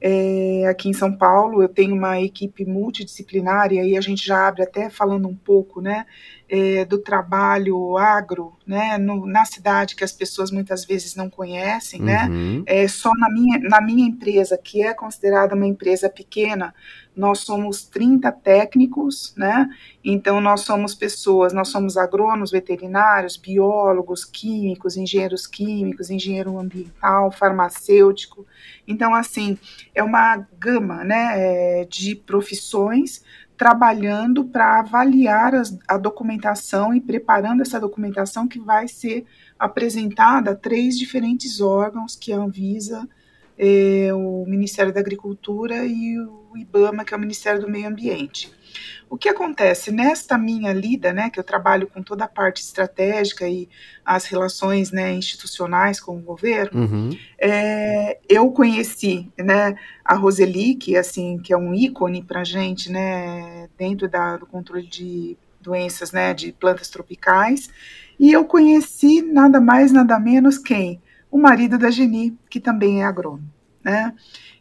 é, 0.05 0.67
aqui 0.67 0.89
em 0.89 0.93
São 0.93 1.15
Paulo, 1.15 1.63
eu 1.63 1.69
tenho 1.69 1.95
uma 1.95 2.19
equipe 2.19 2.65
multidisciplinar, 2.65 3.71
e 3.71 3.79
aí 3.79 3.97
a 3.97 4.01
gente 4.01 4.25
já 4.25 4.49
abre 4.49 4.61
até 4.61 4.89
falando 4.89 5.29
um 5.29 5.35
pouco, 5.35 5.79
né, 5.79 6.05
é, 6.49 6.83
do 6.83 6.97
trabalho 6.97 7.97
agro, 7.97 8.53
né, 8.67 8.97
no, 8.97 9.25
na 9.25 9.45
cidade 9.45 9.95
que 9.95 10.03
as 10.03 10.11
pessoas 10.11 10.51
muitas 10.51 10.83
vezes 10.83 11.15
não 11.15 11.29
conhecem, 11.29 12.01
né, 12.01 12.27
uhum. 12.29 12.63
é, 12.65 12.85
só 12.85 13.11
na 13.17 13.29
minha, 13.31 13.57
na 13.59 13.79
minha 13.79 14.05
empresa, 14.05 14.57
que 14.61 14.83
é 14.83 14.93
considerada 14.93 15.55
uma 15.55 15.65
empresa 15.65 16.09
pequena, 16.09 16.75
nós 17.15 17.39
somos 17.39 17.84
30 17.86 18.32
técnicos, 18.32 19.34
né? 19.38 19.69
Então 20.04 20.41
nós 20.41 20.62
somos 20.62 20.95
pessoas, 20.95 21.54
nós 21.54 21.69
somos 21.69 21.95
agrônomos, 21.95 22.52
veterinários, 22.52 23.38
biólogos, 23.38 24.26
químicos, 24.26 24.97
engenheiros 24.97 25.45
químicos, 25.45 26.10
engenheiro 26.10 26.58
ambiental, 26.58 27.32
farmacêutico. 27.32 28.45
Então 28.88 29.13
assim 29.13 29.58
é 29.93 30.02
uma 30.02 30.38
gama, 30.60 31.04
né, 31.04 31.34
é, 31.36 31.86
de 31.86 32.15
profissões 32.15 33.23
trabalhando 33.56 34.45
para 34.45 34.80
avaliar 34.80 35.54
as, 35.56 35.78
a 35.88 35.97
documentação 35.97 36.93
e 36.93 36.99
preparando 36.99 37.62
essa 37.62 37.80
documentação 37.80 38.47
que 38.47 38.60
vai 38.60 38.88
ser 38.88 39.26
apresentada 39.58 40.52
a 40.52 40.56
três 40.56 40.97
diferentes 40.97 41.62
órgãos 41.62 42.15
que 42.15 42.34
a 42.34 42.38
Anvisa 42.38 43.08
é, 43.57 44.13
o 44.13 44.45
Ministério 44.47 44.93
da 44.93 44.99
Agricultura 44.99 45.85
e 45.85 46.19
o 46.19 46.57
IBAMA, 46.57 47.05
que 47.05 47.13
é 47.13 47.17
o 47.17 47.19
Ministério 47.19 47.61
do 47.61 47.69
Meio 47.69 47.87
Ambiente. 47.87 48.51
O 49.09 49.17
que 49.17 49.29
acontece 49.29 49.91
nesta 49.91 50.39
minha 50.39 50.73
lida, 50.73 51.13
né, 51.13 51.29
que 51.29 51.39
eu 51.39 51.43
trabalho 51.43 51.85
com 51.85 52.01
toda 52.01 52.25
a 52.25 52.27
parte 52.27 52.63
estratégica 52.63 53.47
e 53.47 53.69
as 54.03 54.25
relações 54.25 54.91
né, 54.91 55.13
institucionais 55.13 55.99
com 55.99 56.17
o 56.17 56.21
governo, 56.21 56.81
uhum. 56.81 57.17
é, 57.39 58.17
eu 58.27 58.49
conheci 58.49 59.31
né, 59.37 59.75
a 60.03 60.15
Roseli, 60.15 60.73
que, 60.73 60.97
assim, 60.97 61.37
que 61.37 61.53
é 61.53 61.57
um 61.57 61.75
ícone 61.75 62.23
para 62.23 62.41
a 62.41 62.43
gente 62.43 62.91
né, 62.91 63.69
dentro 63.77 64.09
da, 64.09 64.37
do 64.37 64.47
controle 64.47 64.87
de 64.87 65.37
doenças 65.61 66.11
né, 66.11 66.33
de 66.33 66.51
plantas 66.51 66.89
tropicais, 66.89 67.69
e 68.19 68.31
eu 68.31 68.45
conheci 68.45 69.21
nada 69.21 69.61
mais, 69.61 69.91
nada 69.91 70.19
menos 70.19 70.57
quem? 70.57 70.99
O 71.34 71.39
marido 71.39 71.80
da 71.80 71.89
Geni, 71.89 72.38
que 72.48 72.60
também 72.60 73.02
é 73.02 73.06
agrônomo. 73.06 73.50
Né? 73.84 74.13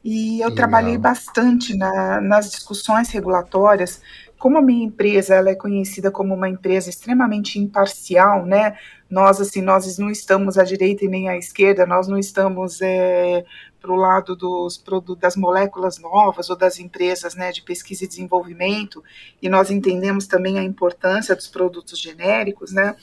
E 0.03 0.41
eu 0.41 0.49
Legal. 0.49 0.57
trabalhei 0.57 0.97
bastante 0.97 1.77
na, 1.77 2.19
nas 2.19 2.51
discussões 2.51 3.11
regulatórias. 3.11 4.01
Como 4.39 4.57
a 4.57 4.63
minha 4.63 4.87
empresa 4.87 5.35
ela 5.35 5.51
é 5.51 5.55
conhecida 5.55 6.11
como 6.11 6.35
uma 6.35 6.49
empresa 6.49 6.89
extremamente 6.89 7.59
imparcial, 7.59 8.47
né? 8.47 8.75
Nós 9.09 9.39
assim, 9.39 9.61
nós 9.61 9.99
não 9.99 10.11
estamos 10.11 10.57
à 10.57 10.65
direita 10.65 11.05
e 11.05 11.09
nem 11.09 11.29
à 11.29 11.37
esquerda, 11.37 11.85
nós 11.85 12.09
não 12.09 12.19
estamos 12.19 12.81
é, 12.81 13.45
para 13.83 13.92
o 13.92 13.97
lado 13.97 14.37
dos 14.37 14.83
das 15.18 15.35
moléculas 15.35 15.99
novas 15.99 16.49
ou 16.49 16.57
das 16.57 16.79
empresas 16.79 17.35
né, 17.35 17.51
de 17.51 17.62
pesquisa 17.62 18.05
e 18.05 18.09
desenvolvimento, 18.09 19.03
e 19.42 19.49
nós 19.49 19.71
entendemos 19.71 20.29
também 20.29 20.59
a 20.59 20.62
importância 20.62 21.35
dos 21.35 21.49
produtos 21.49 21.99
genéricos, 21.99 22.73
né? 22.73 22.95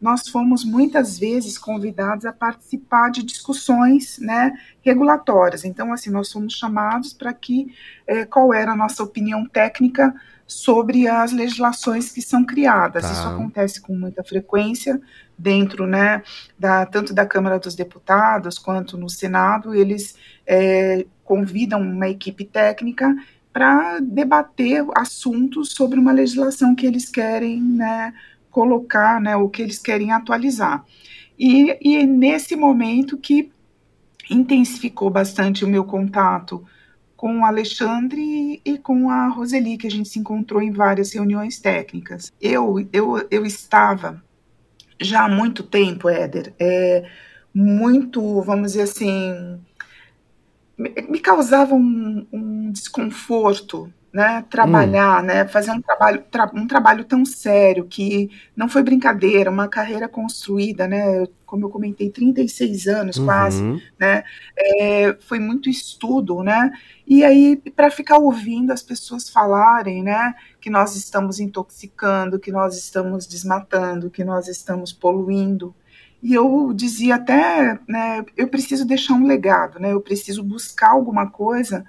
nós 0.00 0.28
fomos 0.28 0.64
muitas 0.64 1.18
vezes 1.18 1.58
convidados 1.58 2.24
a 2.24 2.32
participar 2.32 3.10
de 3.10 3.24
discussões 3.24 4.18
né, 4.20 4.52
regulatórias. 4.80 5.64
Então, 5.64 5.92
assim, 5.92 6.10
nós 6.10 6.32
fomos 6.32 6.54
chamados 6.54 7.12
para 7.12 7.32
que 7.32 7.74
é, 8.06 8.24
qual 8.24 8.54
era 8.54 8.72
a 8.72 8.76
nossa 8.76 9.02
opinião 9.02 9.44
técnica 9.46 10.14
sobre 10.48 11.06
as 11.06 11.30
legislações 11.30 12.10
que 12.10 12.22
são 12.22 12.42
criadas. 12.42 13.02
Tá. 13.02 13.12
Isso 13.12 13.28
acontece 13.28 13.80
com 13.82 13.94
muita 13.94 14.24
frequência 14.24 14.98
dentro, 15.36 15.86
né, 15.86 16.22
da, 16.58 16.86
tanto 16.86 17.12
da 17.12 17.26
Câmara 17.26 17.58
dos 17.58 17.76
Deputados 17.76 18.58
quanto 18.58 18.96
no 18.96 19.08
Senado, 19.08 19.74
eles 19.74 20.16
é, 20.46 21.06
convidam 21.22 21.80
uma 21.82 22.08
equipe 22.08 22.44
técnica 22.44 23.14
para 23.52 24.00
debater 24.00 24.84
assuntos 24.96 25.72
sobre 25.72 26.00
uma 26.00 26.12
legislação 26.12 26.74
que 26.74 26.86
eles 26.86 27.08
querem, 27.08 27.60
né, 27.60 28.14
colocar 28.50 29.20
né, 29.20 29.36
o 29.36 29.48
que 29.48 29.62
eles 29.62 29.78
querem 29.78 30.10
atualizar. 30.10 30.84
E, 31.38 31.76
e 31.80 32.04
nesse 32.06 32.56
momento 32.56 33.18
que 33.18 33.52
intensificou 34.30 35.10
bastante 35.10 35.64
o 35.64 35.68
meu 35.68 35.84
contato 35.84 36.64
com 37.18 37.40
o 37.40 37.44
Alexandre 37.44 38.62
e 38.64 38.78
com 38.78 39.10
a 39.10 39.26
Roseli, 39.26 39.76
que 39.76 39.88
a 39.88 39.90
gente 39.90 40.08
se 40.08 40.20
encontrou 40.20 40.62
em 40.62 40.70
várias 40.70 41.12
reuniões 41.12 41.58
técnicas. 41.58 42.32
Eu, 42.40 42.88
eu, 42.92 43.26
eu 43.28 43.44
estava 43.44 44.22
já 45.00 45.24
há 45.24 45.28
muito 45.28 45.64
tempo, 45.64 46.08
Éder, 46.08 46.54
é, 46.60 47.10
muito, 47.52 48.40
vamos 48.42 48.72
dizer 48.72 48.82
assim, 48.82 49.60
me 50.78 51.18
causava 51.18 51.74
um, 51.74 52.24
um 52.32 52.70
desconforto 52.70 53.92
né, 54.12 54.44
trabalhar, 54.48 55.22
hum. 55.22 55.26
né, 55.26 55.46
fazer 55.46 55.70
um 55.70 55.80
trabalho, 55.80 56.22
tra 56.30 56.50
um 56.54 56.66
trabalho 56.66 57.04
tão 57.04 57.24
sério 57.24 57.84
que 57.84 58.30
não 58.56 58.68
foi 58.68 58.82
brincadeira, 58.82 59.50
uma 59.50 59.68
carreira 59.68 60.08
construída, 60.08 60.88
né, 60.88 61.26
como 61.44 61.66
eu 61.66 61.70
comentei, 61.70 62.10
36 62.10 62.86
anos 62.86 63.16
uhum. 63.16 63.24
quase, 63.26 63.82
né, 63.98 64.24
é, 64.56 65.16
foi 65.20 65.38
muito 65.38 65.68
estudo, 65.68 66.42
né, 66.42 66.70
e 67.06 67.22
aí 67.22 67.56
para 67.76 67.90
ficar 67.90 68.18
ouvindo 68.18 68.72
as 68.72 68.82
pessoas 68.82 69.28
falarem, 69.28 70.02
né, 70.02 70.34
que 70.60 70.70
nós 70.70 70.96
estamos 70.96 71.38
intoxicando, 71.38 72.38
que 72.38 72.50
nós 72.50 72.76
estamos 72.76 73.26
desmatando, 73.26 74.10
que 74.10 74.24
nós 74.24 74.48
estamos 74.48 74.92
poluindo, 74.92 75.74
e 76.22 76.34
eu 76.34 76.72
dizia 76.74 77.16
até, 77.16 77.78
né, 77.86 78.24
eu 78.36 78.48
preciso 78.48 78.86
deixar 78.86 79.14
um 79.14 79.26
legado, 79.26 79.78
né, 79.78 79.92
eu 79.92 80.00
preciso 80.00 80.42
buscar 80.42 80.90
alguma 80.92 81.30
coisa 81.30 81.84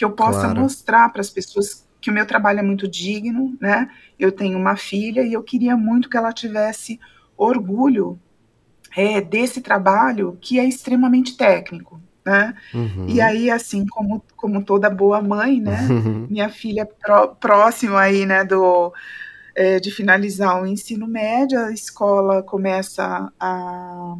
que 0.00 0.04
eu 0.04 0.12
possa 0.12 0.40
claro. 0.40 0.62
mostrar 0.62 1.10
para 1.10 1.20
as 1.20 1.28
pessoas 1.28 1.86
que 2.00 2.08
o 2.08 2.12
meu 2.14 2.24
trabalho 2.24 2.60
é 2.60 2.62
muito 2.62 2.88
digno, 2.88 3.54
né? 3.60 3.90
Eu 4.18 4.32
tenho 4.32 4.56
uma 4.56 4.74
filha 4.74 5.20
e 5.20 5.34
eu 5.34 5.42
queria 5.42 5.76
muito 5.76 6.08
que 6.08 6.16
ela 6.16 6.32
tivesse 6.32 6.98
orgulho 7.36 8.18
é, 8.96 9.20
desse 9.20 9.60
trabalho 9.60 10.38
que 10.40 10.58
é 10.58 10.64
extremamente 10.64 11.36
técnico, 11.36 12.00
né? 12.24 12.54
Uhum. 12.72 13.10
E 13.10 13.20
aí, 13.20 13.50
assim, 13.50 13.86
como, 13.86 14.24
como 14.36 14.64
toda 14.64 14.88
boa 14.88 15.20
mãe, 15.20 15.60
né? 15.60 15.86
Uhum. 15.90 16.26
Minha 16.30 16.48
filha 16.48 16.86
pró, 16.86 17.26
próximo 17.26 17.94
aí, 17.94 18.24
né, 18.24 18.42
do, 18.42 18.94
é, 19.54 19.78
de 19.78 19.90
finalizar 19.90 20.62
o 20.62 20.66
ensino 20.66 21.06
médio, 21.06 21.60
a 21.60 21.72
escola 21.72 22.42
começa 22.42 23.30
a 23.38 24.16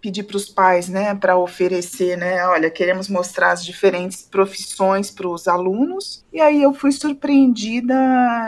pedir 0.00 0.22
para 0.24 0.36
os 0.36 0.48
pais, 0.48 0.88
né, 0.88 1.14
para 1.14 1.36
oferecer, 1.36 2.16
né, 2.16 2.46
olha, 2.46 2.70
queremos 2.70 3.08
mostrar 3.08 3.52
as 3.52 3.64
diferentes 3.64 4.22
profissões 4.22 5.10
para 5.10 5.28
os 5.28 5.46
alunos. 5.46 6.24
E 6.32 6.40
aí 6.40 6.62
eu 6.62 6.72
fui 6.72 6.92
surpreendida 6.92 7.94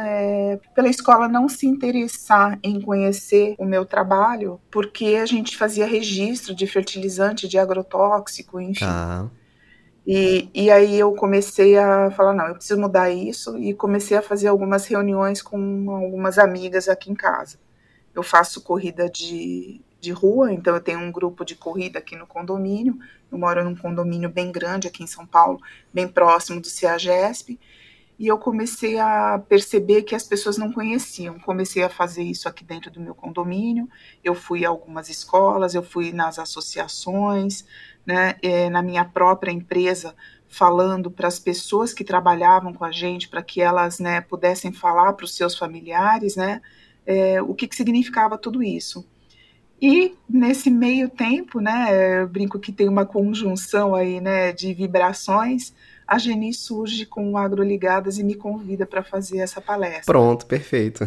é, 0.07 0.59
pela 0.75 0.89
escola 0.89 1.29
não 1.29 1.49
se 1.49 1.67
interessar 1.67 2.59
em 2.63 2.81
conhecer 2.81 3.55
o 3.59 3.65
meu 3.65 3.85
trabalho, 3.85 4.61
porque 4.71 5.17
a 5.21 5.27
gente 5.27 5.57
fazia 5.57 5.87
registro 5.87 6.55
de 6.55 6.67
fertilizante, 6.67 7.49
de 7.49 7.59
agrotóxico, 7.59 8.61
enfim. 8.61 8.85
Ah. 8.85 9.29
E, 10.07 10.49
e 10.53 10.71
aí 10.71 10.99
eu 10.99 11.13
comecei 11.13 11.79
a 11.79 12.11
falar, 12.11 12.35
não, 12.35 12.49
eu 12.49 12.55
preciso 12.55 12.81
mudar 12.81 13.11
isso, 13.11 13.57
e 13.59 13.73
comecei 13.73 14.17
a 14.17 14.23
fazer 14.23 14.49
algumas 14.49 14.87
reuniões 14.87 15.41
com 15.41 15.91
algumas 15.91 16.39
amigas 16.39 16.89
aqui 16.89 17.11
em 17.11 17.15
casa. 17.15 17.59
Eu 18.15 18.23
faço 18.23 18.63
corrida 18.63 19.09
de, 19.09 19.81
de 20.03 20.11
rua, 20.11 20.53
então 20.53 20.75
eu 20.75 20.81
tenho 20.81 20.99
um 20.99 21.13
grupo 21.13 21.45
de 21.45 21.55
corrida 21.55 22.01
aqui 22.01 22.17
no 22.17 22.27
condomínio, 22.27 22.99
eu 23.31 23.39
moro 23.39 23.63
num 23.65 23.77
condomínio 23.77 24.29
bem 24.29 24.51
grande 24.51 24.89
aqui 24.89 25.05
em 25.05 25.07
São 25.07 25.25
Paulo, 25.25 25.61
bem 25.95 26.09
próximo 26.09 26.61
do 26.61 26.67
CEAGESP, 26.67 27.59
e 28.19 28.27
eu 28.27 28.37
comecei 28.37 28.99
a 28.99 29.41
perceber 29.49 30.03
que 30.03 30.15
as 30.15 30.25
pessoas 30.25 30.57
não 30.57 30.73
conheciam. 30.73 31.41
Comecei 31.41 31.83
a 31.83 31.89
fazer 31.89 32.23
isso 32.23 32.49
aqui 32.49 32.63
dentro 32.63 32.91
do 32.91 33.01
meu 33.01 33.17
condomínio. 33.17 33.89
Eu 34.23 34.35
fui 34.35 34.65
a 34.65 34.69
algumas 34.69 35.09
escolas, 35.09 35.75
eu 35.75 35.83
fui 35.83 36.13
nas 36.13 36.39
associações, 36.39 37.65
né, 38.07 38.37
é, 38.43 38.71
na 38.71 38.81
minha 38.81 39.05
própria 39.05 39.51
empresa, 39.51 40.15
falando 40.49 41.11
para 41.11 41.27
as 41.27 41.39
pessoas 41.39 41.93
que 41.93 42.05
trabalhavam 42.05 42.73
com 42.73 42.85
a 42.85 42.93
gente, 42.93 43.29
para 43.29 43.43
que 43.43 43.61
elas 43.61 43.99
né, 43.99 44.21
pudessem 44.21 44.73
falar 44.73 45.15
para 45.15 45.25
os 45.25 45.35
seus 45.35 45.57
familiares, 45.57 46.37
né, 46.37 46.61
é, 47.07 47.43
o 47.43 47.55
que, 47.55 47.67
que 47.67 47.75
significava 47.75 48.39
tudo 48.39 48.63
isso. 48.63 49.05
E 49.83 50.17
nesse 50.31 50.71
meio 50.71 51.09
tempo, 51.09 51.59
né, 51.59 52.21
eu 52.23 52.29
brinco 52.29 52.57
que 52.61 52.71
tem 52.71 52.89
uma 52.89 53.05
conjunção 53.05 53.97
aí, 53.97 54.21
né, 54.21 54.53
de 54.53 54.73
vibrações, 54.73 55.75
a 56.07 56.19
Geni 56.19 56.55
surge 56.55 57.05
com 57.05 57.33
o 57.33 57.37
Agroligadas 57.37 58.17
e 58.17 58.23
me 58.23 58.37
convida 58.37 58.87
para 58.87 59.03
fazer 59.03 59.39
essa 59.39 59.61
palestra. 59.61 60.05
Pronto, 60.05 60.47
perfeito. 60.47 61.05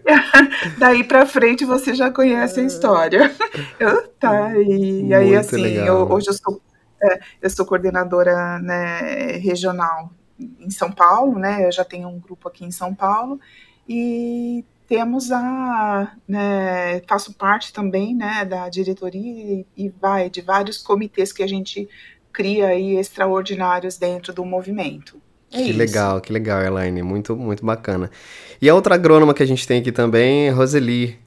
Daí 0.76 1.04
para 1.04 1.24
frente 1.24 1.64
você 1.64 1.94
já 1.94 2.10
conhece 2.10 2.60
a 2.60 2.64
história. 2.64 3.34
Eu, 3.80 4.08
tá, 4.08 4.54
e, 4.58 5.06
e 5.06 5.14
aí 5.14 5.34
assim, 5.34 5.64
eu, 5.78 6.10
hoje 6.10 6.28
eu 6.28 6.34
sou, 6.34 6.60
é, 7.02 7.18
eu 7.40 7.48
sou 7.48 7.64
coordenadora 7.64 8.58
né, 8.58 9.38
regional 9.38 10.10
em 10.38 10.70
São 10.70 10.92
Paulo, 10.92 11.38
né, 11.38 11.66
eu 11.66 11.72
já 11.72 11.84
tenho 11.84 12.08
um 12.08 12.18
grupo 12.18 12.46
aqui 12.46 12.62
em 12.62 12.70
São 12.70 12.94
Paulo, 12.94 13.40
e 13.88 14.64
temos 14.88 15.30
a, 15.32 16.12
né, 16.26 17.00
faço 17.08 17.34
parte 17.34 17.72
também, 17.72 18.14
né, 18.14 18.44
da 18.44 18.68
diretoria 18.68 19.20
e, 19.22 19.66
e 19.76 19.88
vai 19.88 20.30
de 20.30 20.40
vários 20.40 20.78
comitês 20.78 21.32
que 21.32 21.42
a 21.42 21.46
gente 21.46 21.88
cria 22.32 22.68
aí 22.68 22.96
extraordinários 22.96 23.96
dentro 23.96 24.32
do 24.32 24.44
movimento. 24.44 25.20
É 25.50 25.58
que 25.58 25.70
isso. 25.70 25.78
legal, 25.78 26.20
que 26.20 26.32
legal, 26.32 26.62
Elaine, 26.62 27.02
muito, 27.02 27.36
muito 27.36 27.64
bacana. 27.64 28.10
E 28.60 28.68
a 28.68 28.74
outra 28.74 28.94
agrônoma 28.94 29.32
que 29.32 29.42
a 29.42 29.46
gente 29.46 29.66
tem 29.66 29.80
aqui 29.80 29.92
também 29.92 30.48
é 30.48 30.50
Roseli. 30.50 31.18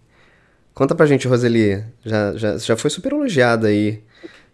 Conta 0.74 0.93
pra 0.93 1.06
gente, 1.06 1.28
Roseli, 1.28 1.84
já, 2.04 2.36
já, 2.36 2.58
já 2.58 2.78
foi 2.78 2.89
super 2.89 3.12
elogiada 3.13 3.67
aí 3.67 4.04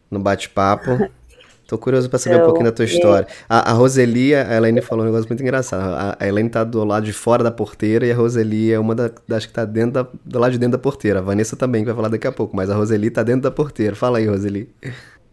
no 0.10 0.20
bate-papo. 0.20 1.10
Tô 1.68 1.78
curioso 1.78 2.10
para 2.10 2.20
saber 2.20 2.36
então, 2.36 2.46
um 2.46 2.50
pouquinho 2.50 2.70
da 2.70 2.76
tua 2.76 2.86
história. 2.86 3.28
A, 3.50 3.72
a 3.72 3.74
Roseli, 3.74 4.36
a 4.36 4.56
Elaine 4.56 4.82
falou 4.82 5.04
um 5.04 5.08
negócio 5.08 5.28
muito 5.28 5.42
engraçado. 5.42 5.82
A, 5.82 6.16
a 6.20 6.28
Elaine 6.28 6.50
tá 6.50 6.64
do 6.64 6.84
lado 6.84 7.06
de 7.06 7.14
fora 7.14 7.44
da 7.44 7.52
porteira 7.52 8.06
e 8.06 8.12
a 8.12 8.16
Roseli 8.16 8.72
é 8.72 8.80
uma 8.80 8.94
da, 8.94 9.10
das 9.28 9.48
que 9.48 9.54
tá 9.54 9.66
dentro 9.66 9.92
da, 9.92 10.08
do 10.24 10.40
lado 10.40 10.52
de 10.52 10.60
dentro 10.60 10.74
da 10.74 10.82
porteira. 10.82 11.20
A 11.20 11.22
Vanessa 11.24 11.56
também, 11.56 11.82
que 11.82 11.88
vai 11.88 11.96
falar 11.96 12.10
daqui 12.10 12.28
a 12.28 12.32
pouco, 12.32 12.56
mas 12.56 12.70
a 12.70 12.76
Roseli 12.76 13.10
tá 13.10 13.24
dentro 13.24 13.42
da 13.42 13.52
porteira. 13.52 13.96
Fala 13.96 14.20
aí, 14.20 14.28
Roseli. 14.28 14.70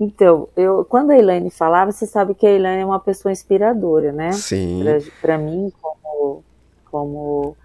Então, 0.01 0.49
eu, 0.57 0.85
quando 0.87 1.11
a 1.11 1.18
Elaine 1.18 1.51
falava, 1.51 1.92
você 1.92 2.07
sabe 2.07 2.35
que 2.35 2.47
a 2.47 2.51
Elaine 2.51 2.83
é 2.83 2.87
uma 2.87 2.99
pessoa 2.99 3.31
inspiradora, 3.31 4.11
né? 4.11 4.33
Sim. 4.33 4.83
Para 5.21 5.37
mim, 5.37 5.71
como, 5.81 6.42
como 6.90 7.57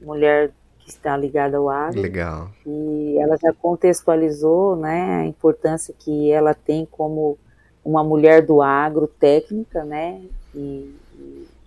mulher 0.00 0.52
que 0.78 0.90
está 0.90 1.16
ligada 1.16 1.58
ao 1.58 1.68
agro. 1.68 2.00
Legal. 2.00 2.48
E 2.64 3.18
ela 3.18 3.36
já 3.36 3.52
contextualizou, 3.52 4.76
né, 4.76 5.22
a 5.22 5.26
importância 5.26 5.94
que 5.98 6.30
ela 6.30 6.54
tem 6.54 6.86
como 6.90 7.36
uma 7.86 8.02
mulher 8.02 8.44
do 8.44 8.60
agro 8.60 9.06
técnica, 9.06 9.84
né? 9.84 10.20
E, 10.52 10.92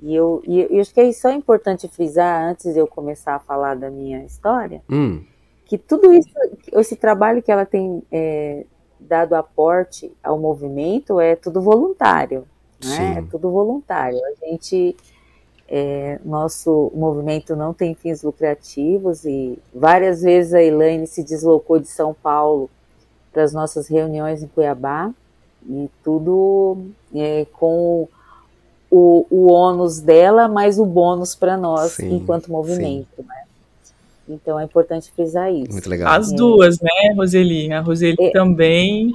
e, 0.01 0.13
eu, 0.13 0.43
e 0.45 0.67
eu 0.69 0.81
acho 0.81 0.93
que 0.93 0.99
é 0.99 1.11
só 1.13 1.31
importante 1.31 1.87
frisar, 1.87 2.43
antes 2.43 2.73
de 2.73 2.79
eu 2.79 2.85
começar 2.85 3.35
a 3.35 3.39
falar 3.39 3.77
da 3.77 3.89
minha 3.89 4.23
história, 4.25 4.81
hum. 4.91 5.23
que 5.65 5.77
tudo 5.77 6.13
isso, 6.13 6.29
esse 6.73 6.97
trabalho 6.97 7.41
que 7.41 7.49
ela 7.49 7.65
tem 7.65 8.03
é, 8.11 8.65
dado 8.99 9.33
aporte 9.33 10.11
ao 10.21 10.37
movimento 10.37 11.21
é 11.21 11.37
tudo 11.37 11.61
voluntário, 11.61 12.45
né? 12.83 13.19
É 13.19 13.21
tudo 13.31 13.49
voluntário. 13.49 14.19
A 14.19 14.45
gente, 14.45 14.97
é, 15.69 16.19
nosso 16.25 16.91
movimento 16.93 17.55
não 17.55 17.73
tem 17.73 17.95
fins 17.95 18.23
lucrativos 18.23 19.23
e 19.23 19.57
várias 19.73 20.21
vezes 20.21 20.53
a 20.53 20.61
Elaine 20.61 21.07
se 21.07 21.23
deslocou 21.23 21.79
de 21.79 21.87
São 21.87 22.13
Paulo 22.13 22.69
para 23.31 23.43
as 23.43 23.53
nossas 23.53 23.87
reuniões 23.87 24.43
em 24.43 24.47
Cuiabá 24.47 25.13
e 25.67 25.89
tudo 26.03 26.77
é, 27.13 27.45
com 27.53 28.07
o, 28.89 29.25
o 29.29 29.51
ônus 29.51 29.99
dela, 29.99 30.47
mais 30.47 30.79
o 30.79 30.85
bônus 30.85 31.35
para 31.35 31.57
nós 31.57 31.93
sim, 31.93 32.15
enquanto 32.15 32.51
movimento, 32.51 33.07
né? 33.19 33.43
Então 34.27 34.59
é 34.59 34.63
importante 34.63 35.11
frisar 35.11 35.51
isso. 35.51 35.71
Muito 35.71 35.89
legal. 35.89 36.13
As 36.13 36.31
é. 36.31 36.35
duas, 36.35 36.79
né, 36.79 37.13
Roseli? 37.15 37.71
A 37.73 37.81
Roseli 37.81 38.17
é. 38.19 38.31
também, 38.31 39.11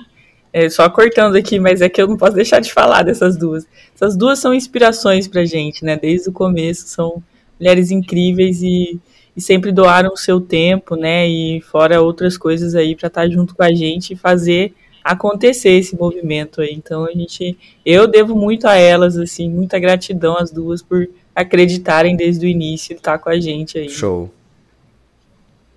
é, 0.53 0.69
só 0.69 0.89
cortando 0.91 1.37
aqui, 1.37 1.59
mas 1.61 1.81
é 1.81 1.89
que 1.89 2.03
eu 2.03 2.09
não 2.09 2.17
posso 2.17 2.35
deixar 2.35 2.61
de 2.61 2.73
falar 2.73 3.03
dessas 3.03 3.37
duas. 3.37 3.67
Essas 3.95 4.17
duas 4.17 4.39
são 4.39 4.53
inspirações 4.53 5.29
pra 5.29 5.45
gente, 5.45 5.85
né? 5.85 5.97
Desde 5.97 6.29
o 6.29 6.33
começo, 6.33 6.89
são 6.89 7.23
mulheres 7.59 7.91
incríveis 7.91 8.63
e, 8.63 9.01
e 9.37 9.41
sempre 9.41 9.71
doaram 9.71 10.13
o 10.13 10.17
seu 10.17 10.41
tempo, 10.41 10.97
né? 10.97 11.29
E 11.29 11.61
fora 11.61 12.03
outras 12.03 12.37
coisas 12.37 12.75
aí 12.75 12.97
para 12.97 13.07
estar 13.07 13.29
junto 13.29 13.55
com 13.55 13.63
a 13.63 13.73
gente 13.73 14.13
e 14.13 14.17
fazer 14.17 14.75
acontecer 15.05 15.73
esse 15.73 15.95
movimento 15.95 16.63
aí. 16.63 16.73
Então 16.73 17.05
a 17.05 17.13
gente, 17.13 17.59
eu 17.85 18.07
devo 18.07 18.35
muito 18.35 18.67
a 18.67 18.75
elas, 18.75 19.19
assim, 19.19 19.51
muita 19.51 19.79
gratidão 19.79 20.39
às 20.39 20.51
duas 20.51 20.81
por 20.81 21.07
acreditarem 21.35 22.17
desde 22.17 22.47
o 22.47 22.49
início 22.49 22.95
e 22.95 22.97
estar 22.97 23.19
com 23.19 23.29
a 23.29 23.39
gente 23.39 23.79
aí. 23.79 23.91
Show. 23.91 24.31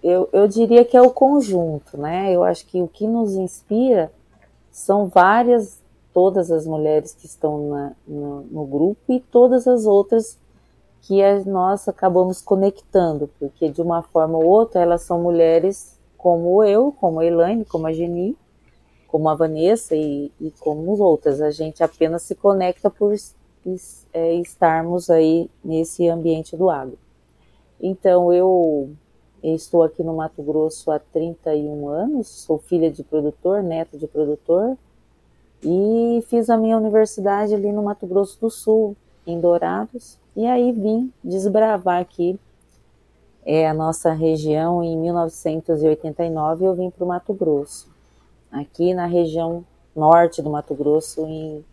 Eu, 0.01 0.29
eu 0.31 0.47
diria 0.47 0.85
que 0.85 0.95
é 0.95 1.01
o 1.01 1.09
conjunto, 1.09 1.97
né? 1.97 2.33
Eu 2.33 2.43
acho 2.43 2.65
que 2.65 2.81
o 2.81 2.87
que 2.87 3.05
nos 3.05 3.33
inspira 3.33 4.09
são 4.71 5.07
várias, 5.07 5.81
todas 6.13 6.49
as 6.49 6.65
mulheres 6.65 7.13
que 7.13 7.25
estão 7.25 7.67
na, 7.69 7.91
no, 8.07 8.41
no 8.43 8.65
grupo 8.65 9.11
e 9.11 9.19
todas 9.19 9.67
as 9.67 9.85
outras 9.85 10.37
que 11.01 11.21
nós 11.45 11.87
acabamos 11.87 12.41
conectando, 12.41 13.29
porque 13.39 13.69
de 13.69 13.81
uma 13.81 14.01
forma 14.01 14.37
ou 14.37 14.45
outra 14.45 14.81
elas 14.81 15.01
são 15.01 15.21
mulheres 15.21 15.97
como 16.17 16.63
eu, 16.63 16.93
como 16.99 17.19
a 17.19 17.25
Elaine, 17.25 17.65
como 17.65 17.87
a 17.87 17.93
Geni, 17.93 18.35
como 19.07 19.29
a 19.29 19.35
Vanessa 19.35 19.95
e, 19.95 20.31
e 20.39 20.51
como 20.59 20.93
as 20.93 20.99
outras. 20.99 21.41
A 21.41 21.49
gente 21.49 21.83
apenas 21.83 22.23
se 22.23 22.35
conecta 22.35 22.89
por 22.89 23.15
é, 24.13 24.33
estarmos 24.35 25.09
aí 25.09 25.49
nesse 25.63 26.07
ambiente 26.07 26.55
do 26.55 26.69
agro. 26.69 26.97
Então, 27.81 28.33
eu, 28.33 28.89
estou 29.43 29.83
aqui 29.83 30.03
no 30.03 30.15
Mato 30.15 30.41
Grosso 30.41 30.91
há 30.91 30.99
31 30.99 31.87
anos, 31.87 32.27
sou 32.27 32.57
filha 32.57 32.91
de 32.91 33.03
produtor, 33.03 33.61
neta 33.61 33.97
de 33.97 34.07
produtor, 34.07 34.77
e 35.63 36.23
fiz 36.27 36.49
a 36.49 36.57
minha 36.57 36.77
universidade 36.77 37.53
ali 37.53 37.71
no 37.71 37.83
Mato 37.83 38.05
Grosso 38.07 38.39
do 38.39 38.49
Sul, 38.49 38.95
em 39.25 39.39
Dourados, 39.39 40.17
e 40.35 40.45
aí 40.45 40.71
vim 40.71 41.11
desbravar 41.23 42.01
aqui 42.01 42.39
é, 43.45 43.67
a 43.67 43.73
nossa 43.73 44.11
região 44.11 44.83
em 44.83 44.97
1989 44.97 46.65
eu 46.65 46.75
vim 46.75 46.89
para 46.89 47.03
o 47.03 47.07
Mato 47.07 47.33
Grosso 47.33 47.96
aqui 48.51 48.93
na 48.93 49.05
região 49.05 49.63
norte 49.95 50.41
do 50.41 50.49
Mato 50.49 50.75
Grosso, 50.75 51.25
em, 51.25 51.65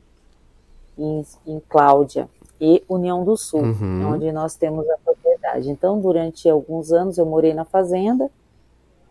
em, 0.98 1.26
em 1.46 1.60
Cláudia 1.68 2.28
e 2.60 2.82
União 2.88 3.24
do 3.24 3.36
Sul, 3.36 3.62
uhum. 3.62 4.14
onde 4.14 4.30
nós 4.32 4.54
temos 4.56 4.88
a 4.88 4.96
propriedade. 4.98 5.70
Então, 5.70 6.00
durante 6.00 6.48
alguns 6.48 6.92
anos 6.92 7.18
eu 7.18 7.26
morei 7.26 7.52
na 7.52 7.64
fazenda, 7.64 8.30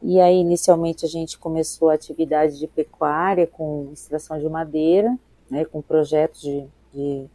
e 0.01 0.19
aí 0.19 0.37
inicialmente 0.37 1.05
a 1.05 1.07
gente 1.07 1.37
começou 1.37 1.89
a 1.89 1.93
atividade 1.93 2.59
de 2.59 2.67
pecuária 2.67 3.47
com 3.47 3.89
extração 3.93 4.37
de 4.37 4.49
madeira, 4.49 5.17
né, 5.49 5.63
com 5.63 5.81
projetos 5.81 6.41
de, 6.41 6.65
de 6.93 7.25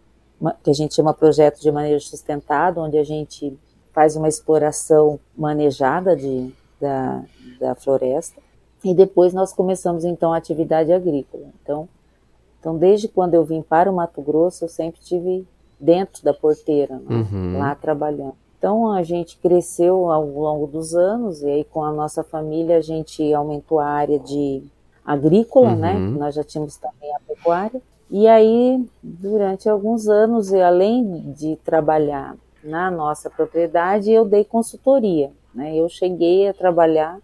que 0.63 0.71
a 0.71 0.75
gente 0.75 0.95
chama 0.95 1.15
projeto 1.15 1.61
de 1.61 1.71
manejo 1.73 2.07
sustentado, 2.07 2.81
onde 2.81 2.99
a 2.99 3.05
gente 3.05 3.57
faz 3.93 4.17
uma 4.17 4.29
exploração 4.29 5.19
manejada 5.37 6.15
de, 6.15 6.53
da, 6.81 7.25
da 7.59 7.75
floresta. 7.75 8.41
E 8.85 8.95
depois 8.95 9.35
nós 9.35 9.53
começamos 9.53 10.05
então 10.05 10.33
a 10.33 10.37
atividade 10.37 10.93
agrícola. 10.93 11.47
Então, 11.63 11.89
então 12.61 12.77
desde 12.77 13.09
quando 13.09 13.35
eu 13.35 13.45
vim 13.45 13.63
para 13.63 13.91
o 13.91 13.95
Mato 13.95 14.21
Grosso, 14.23 14.65
eu 14.65 14.69
sempre 14.69 15.01
tive 15.01 15.47
dentro 15.79 16.23
da 16.25 16.35
porteira, 16.35 16.97
né? 16.97 17.27
uhum. 17.31 17.59
lá 17.59 17.75
trabalhando. 17.75 18.35
Então 18.59 18.91
a 18.91 19.03
gente 19.03 19.37
cresceu 19.39 20.11
ao 20.11 20.27
longo 20.27 20.67
dos 20.67 20.95
anos 20.95 21.43
e 21.43 21.47
aí 21.47 21.65
com 21.65 21.85
a 21.85 21.93
nossa 21.93 22.25
família 22.25 22.79
a 22.79 22.81
gente 22.81 23.33
aumentou 23.33 23.79
a 23.79 23.87
área 23.87 24.19
de 24.19 24.63
agrícola, 25.05 25.75
né? 25.77 25.95
uhum. 25.95 26.11
né? 26.13 26.19
Nós 26.19 26.35
já 26.35 26.43
tínhamos 26.43 26.77
também 26.77 27.15
a 27.15 27.21
pecuária. 27.21 27.81
E 28.11 28.27
aí 28.27 28.85
durante 29.03 29.69
alguns 29.69 30.09
anos, 30.09 30.53
além 30.53 31.33
de 31.33 31.57
trabalhar 31.65 32.37
na 32.63 32.91
nossa 32.91 33.31
propriedade, 33.31 34.11
eu 34.11 34.25
dei 34.25 34.45
consultoria. 34.45 35.31
Né? 35.55 35.77
Eu 35.77 35.89
cheguei 35.89 36.49
a 36.49 36.55
trabalhar 36.55 37.19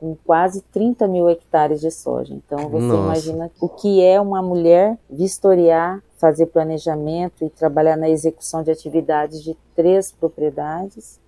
com 0.00 0.16
quase 0.24 0.62
30 0.72 1.06
mil 1.06 1.28
hectares 1.28 1.80
de 1.80 1.90
soja. 1.90 2.34
Então 2.34 2.70
você 2.70 2.86
Nossa. 2.86 3.02
imagina 3.02 3.50
o 3.60 3.68
que 3.68 4.02
é 4.02 4.18
uma 4.20 4.42
mulher 4.42 4.98
vistoriar 5.08 6.02
fazer 6.16 6.46
planejamento 6.46 7.44
e 7.44 7.50
trabalhar 7.50 7.96
na 7.96 8.08
execução 8.08 8.62
de 8.62 8.70
atividades 8.70 9.42
de 9.42 9.56
três 9.74 10.12
propriedades 10.12 11.18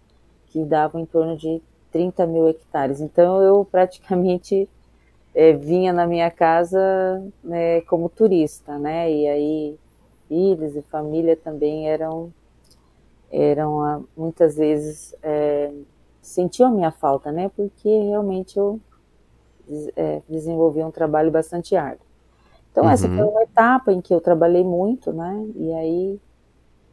que 0.48 0.62
davam 0.64 1.00
em 1.00 1.06
torno 1.06 1.34
de 1.36 1.62
30 1.90 2.26
mil 2.26 2.48
hectares. 2.48 3.00
Então 3.00 3.40
eu 3.40 3.64
praticamente 3.64 4.68
é, 5.34 5.52
vinha 5.52 5.92
na 5.92 6.06
minha 6.06 6.30
casa 6.30 6.78
né, 7.42 7.80
como 7.82 8.08
turista, 8.08 8.78
né? 8.78 9.10
E 9.10 9.28
aí 9.28 9.78
filhos 10.28 10.76
e 10.76 10.82
família 10.82 11.36
também 11.36 11.88
eram 11.88 12.32
eram 13.30 13.80
ah, 13.82 14.00
muitas 14.14 14.56
vezes 14.56 15.14
é, 15.22 15.72
sentiam 16.22 16.68
a 16.68 16.72
minha 16.72 16.90
falta, 16.92 17.30
né? 17.30 17.50
Porque 17.54 17.88
realmente 17.88 18.56
eu 18.56 18.80
é, 19.96 20.22
desenvolvi 20.28 20.82
um 20.82 20.90
trabalho 20.90 21.30
bastante 21.30 21.76
árduo. 21.76 22.06
Então, 22.70 22.84
uhum. 22.84 22.90
essa 22.90 23.08
foi 23.08 23.24
uma 23.24 23.42
etapa 23.42 23.92
em 23.92 24.00
que 24.00 24.14
eu 24.14 24.20
trabalhei 24.20 24.64
muito, 24.64 25.12
né? 25.12 25.46
E 25.56 25.72
aí, 25.74 26.20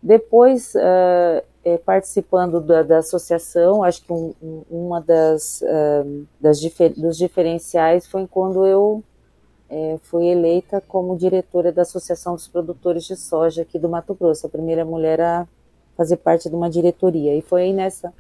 depois, 0.02 0.74
uh, 0.76 1.42
é, 1.64 1.78
participando 1.78 2.60
da, 2.60 2.84
da, 2.84 2.98
associação, 2.98 3.84
acho 3.84 4.04
que 4.04 4.12
um, 4.12 4.34
um, 4.42 4.64
uma 4.70 5.00
das, 5.00 5.62
uh, 5.62 6.28
das 6.40 6.60
difer 6.60 6.94
dos 7.00 7.18
diferenciais 7.18 8.08
foi 8.08 8.28
quando 8.28 8.66
eu 8.66 9.04
é, 9.70 9.98
fui 10.04 10.26
eleita 10.26 10.82
como 10.88 11.18
diretora 11.18 11.72
da 11.72 11.84
Associação 11.84 12.34
dos 12.34 12.48
Produtores 12.48 13.06
de 13.06 13.16
Soja 13.16 13.62
aqui 13.62 13.78
do 13.78 13.88
Mato 13.88 14.16
Grosso, 14.16 14.48
a 14.48 14.50
primeira 14.50 14.84
mulher 14.84 15.22
a 15.22 15.48
fazer 15.96 16.18
parte 16.18 16.50
de 16.50 16.56
uma 16.56 16.70
diretoria. 16.70 17.36
E 17.36 17.42
foi 17.42 17.64
aí 17.64 17.74
nessa 17.74 18.12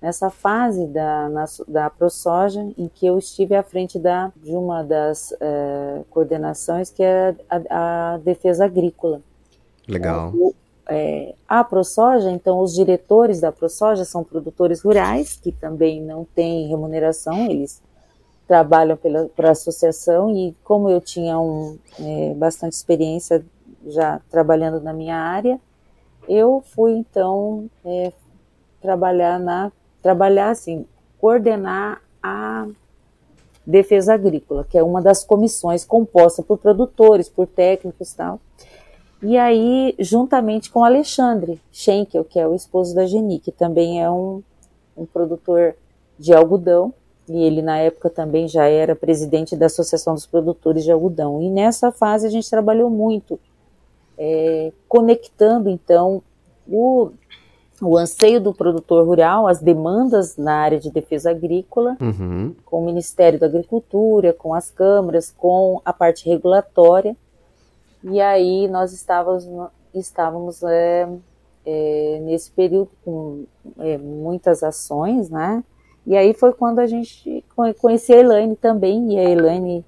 nessa 0.00 0.30
fase 0.30 0.86
da, 0.86 1.28
na, 1.28 1.44
da 1.66 1.90
ProSoja, 1.90 2.60
em 2.78 2.88
que 2.88 3.06
eu 3.06 3.18
estive 3.18 3.54
à 3.54 3.62
frente 3.62 3.98
da, 3.98 4.32
de 4.36 4.52
uma 4.52 4.82
das 4.82 5.34
é, 5.40 6.02
coordenações, 6.10 6.90
que 6.90 7.02
é 7.02 7.34
a, 7.50 8.14
a 8.14 8.18
defesa 8.18 8.64
agrícola. 8.64 9.20
Legal. 9.86 10.32
Então, 10.34 10.54
é, 10.90 11.34
a 11.46 11.62
ProSoja, 11.62 12.30
então, 12.30 12.60
os 12.60 12.74
diretores 12.74 13.40
da 13.40 13.52
ProSoja 13.52 14.04
são 14.04 14.24
produtores 14.24 14.80
rurais, 14.80 15.36
que 15.36 15.52
também 15.52 16.00
não 16.00 16.24
têm 16.24 16.68
remuneração, 16.68 17.46
eles 17.46 17.82
trabalham 18.46 18.96
pela, 18.96 19.26
pela 19.28 19.50
associação, 19.50 20.34
e 20.34 20.56
como 20.64 20.88
eu 20.88 21.00
tinha 21.00 21.38
um, 21.38 21.76
é, 22.00 22.34
bastante 22.34 22.72
experiência 22.72 23.44
já 23.86 24.20
trabalhando 24.30 24.80
na 24.80 24.92
minha 24.92 25.16
área, 25.16 25.60
eu 26.26 26.62
fui, 26.74 26.92
então, 26.92 27.68
é, 27.84 28.12
trabalhar 28.80 29.38
na 29.38 29.70
trabalhar 30.08 30.48
assim, 30.48 30.86
coordenar 31.20 32.00
a 32.22 32.66
defesa 33.66 34.14
agrícola, 34.14 34.64
que 34.64 34.78
é 34.78 34.82
uma 34.82 35.02
das 35.02 35.22
comissões 35.22 35.84
composta 35.84 36.42
por 36.42 36.56
produtores, 36.56 37.28
por 37.28 37.46
técnicos 37.46 38.12
e 38.12 38.16
tal. 38.16 38.40
E 39.22 39.36
aí, 39.36 39.94
juntamente 39.98 40.70
com 40.70 40.82
Alexandre 40.82 41.60
Schenkel, 41.70 42.24
que 42.24 42.38
é 42.38 42.48
o 42.48 42.54
esposo 42.54 42.94
da 42.94 43.04
Geni, 43.04 43.38
que 43.38 43.52
também 43.52 44.02
é 44.02 44.10
um, 44.10 44.42
um 44.96 45.04
produtor 45.04 45.74
de 46.18 46.32
algodão, 46.32 46.94
e 47.28 47.42
ele 47.42 47.60
na 47.60 47.76
época 47.76 48.08
também 48.08 48.48
já 48.48 48.64
era 48.64 48.96
presidente 48.96 49.54
da 49.54 49.66
Associação 49.66 50.14
dos 50.14 50.24
Produtores 50.24 50.84
de 50.84 50.90
Algodão. 50.90 51.42
E 51.42 51.50
nessa 51.50 51.92
fase 51.92 52.26
a 52.26 52.30
gente 52.30 52.48
trabalhou 52.48 52.88
muito, 52.88 53.38
é, 54.16 54.72
conectando 54.88 55.68
então 55.68 56.22
o 56.66 57.10
o 57.80 57.96
anseio 57.96 58.40
do 58.40 58.52
produtor 58.52 59.06
rural, 59.06 59.46
as 59.46 59.60
demandas 59.60 60.36
na 60.36 60.54
área 60.54 60.80
de 60.80 60.90
defesa 60.90 61.30
agrícola, 61.30 61.96
uhum. 62.00 62.54
com 62.64 62.82
o 62.82 62.84
Ministério 62.84 63.38
da 63.38 63.46
Agricultura, 63.46 64.32
com 64.32 64.52
as 64.52 64.70
câmaras, 64.70 65.32
com 65.36 65.80
a 65.84 65.92
parte 65.92 66.28
regulatória. 66.28 67.16
E 68.02 68.20
aí 68.20 68.68
nós 68.68 68.92
estávamos, 68.92 69.48
estávamos 69.94 70.62
é, 70.62 71.08
é, 71.64 72.20
nesse 72.22 72.50
período 72.50 72.90
com 73.04 73.44
é, 73.78 73.96
muitas 73.96 74.62
ações, 74.62 75.30
né? 75.30 75.62
E 76.06 76.16
aí 76.16 76.32
foi 76.32 76.52
quando 76.52 76.78
a 76.78 76.86
gente 76.86 77.44
conhecia 77.78 78.16
a 78.16 78.20
Elaine 78.20 78.56
também, 78.56 79.12
e 79.12 79.18
a 79.18 79.30
Elaine, 79.30 79.84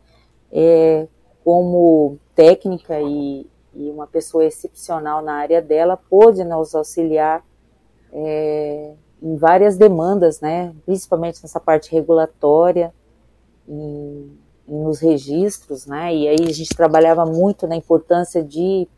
é, 0.52 1.08
como 1.42 2.18
técnica 2.34 3.00
e, 3.00 3.46
e 3.74 3.90
uma 3.90 4.06
pessoa 4.06 4.44
excepcional 4.44 5.22
na 5.22 5.34
área 5.34 5.62
dela, 5.62 5.96
pôde 5.96 6.44
nos 6.44 6.74
auxiliar 6.74 7.42
é, 8.12 8.94
em 9.22 9.36
várias 9.36 9.76
demandas, 9.76 10.40
né, 10.40 10.74
principalmente 10.84 11.42
nessa 11.42 11.60
parte 11.60 11.92
regulatória, 11.92 12.92
e, 13.68 14.30
e 14.68 14.72
nos 14.72 14.98
registros, 15.00 15.86
né, 15.86 16.14
e 16.14 16.28
aí 16.28 16.46
a 16.48 16.52
gente 16.52 16.74
trabalhava 16.74 17.24
muito 17.26 17.66
na 17.66 17.76
importância 17.76 18.42
de, 18.42 18.88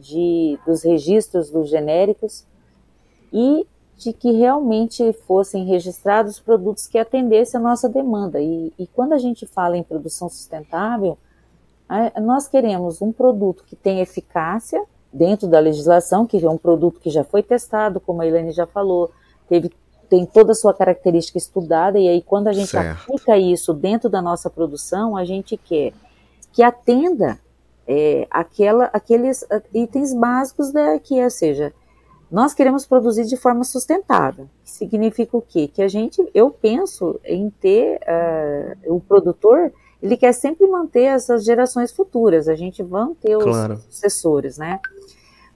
de 0.00 0.58
dos 0.66 0.82
registros 0.82 1.50
dos 1.50 1.68
genéricos 1.68 2.44
e 3.32 3.66
de 3.96 4.12
que 4.14 4.32
realmente 4.32 5.12
fossem 5.12 5.66
registrados 5.66 6.40
produtos 6.40 6.86
que 6.86 6.98
atendessem 6.98 7.60
a 7.60 7.62
nossa 7.62 7.86
demanda. 7.86 8.40
E, 8.40 8.72
e 8.78 8.86
quando 8.86 9.12
a 9.12 9.18
gente 9.18 9.46
fala 9.46 9.76
em 9.76 9.82
produção 9.82 10.28
sustentável, 10.28 11.18
nós 12.22 12.48
queremos 12.48 13.02
um 13.02 13.12
produto 13.12 13.64
que 13.64 13.76
tenha 13.76 14.02
eficácia, 14.02 14.82
dentro 15.12 15.48
da 15.48 15.58
legislação, 15.58 16.26
que 16.26 16.44
é 16.44 16.48
um 16.48 16.58
produto 16.58 17.00
que 17.00 17.10
já 17.10 17.24
foi 17.24 17.42
testado, 17.42 18.00
como 18.00 18.22
a 18.22 18.26
Helene 18.26 18.52
já 18.52 18.66
falou, 18.66 19.10
teve, 19.48 19.70
tem 20.08 20.24
toda 20.24 20.52
a 20.52 20.54
sua 20.54 20.72
característica 20.72 21.38
estudada, 21.38 21.98
e 21.98 22.08
aí 22.08 22.22
quando 22.22 22.48
a 22.48 22.52
gente 22.52 22.70
certo. 22.70 23.02
aplica 23.02 23.36
isso 23.36 23.74
dentro 23.74 24.08
da 24.08 24.22
nossa 24.22 24.48
produção, 24.48 25.16
a 25.16 25.24
gente 25.24 25.56
quer 25.56 25.92
que 26.52 26.62
atenda 26.62 27.38
é, 27.86 28.26
aquela, 28.30 28.86
aqueles 28.92 29.46
itens 29.72 30.12
básicos 30.12 30.72
da, 30.72 30.98
que 30.98 31.18
é, 31.18 31.30
seja, 31.30 31.72
nós 32.30 32.54
queremos 32.54 32.86
produzir 32.86 33.24
de 33.24 33.36
forma 33.36 33.64
sustentável. 33.64 34.48
Significa 34.64 35.36
o 35.36 35.42
quê? 35.42 35.68
Que 35.68 35.82
a 35.82 35.88
gente, 35.88 36.28
eu 36.32 36.50
penso 36.50 37.20
em 37.24 37.50
ter 37.50 38.00
uh, 38.86 38.94
o 38.94 39.00
produtor 39.00 39.72
ele 40.02 40.16
quer 40.16 40.32
sempre 40.32 40.66
manter 40.66 41.02
essas 41.02 41.44
gerações 41.44 41.92
futuras, 41.92 42.48
a 42.48 42.54
gente 42.54 42.82
vai 42.82 43.08
ter 43.20 43.36
os 43.36 43.44
claro. 43.44 43.76
sucessores, 43.76 44.56
né? 44.56 44.80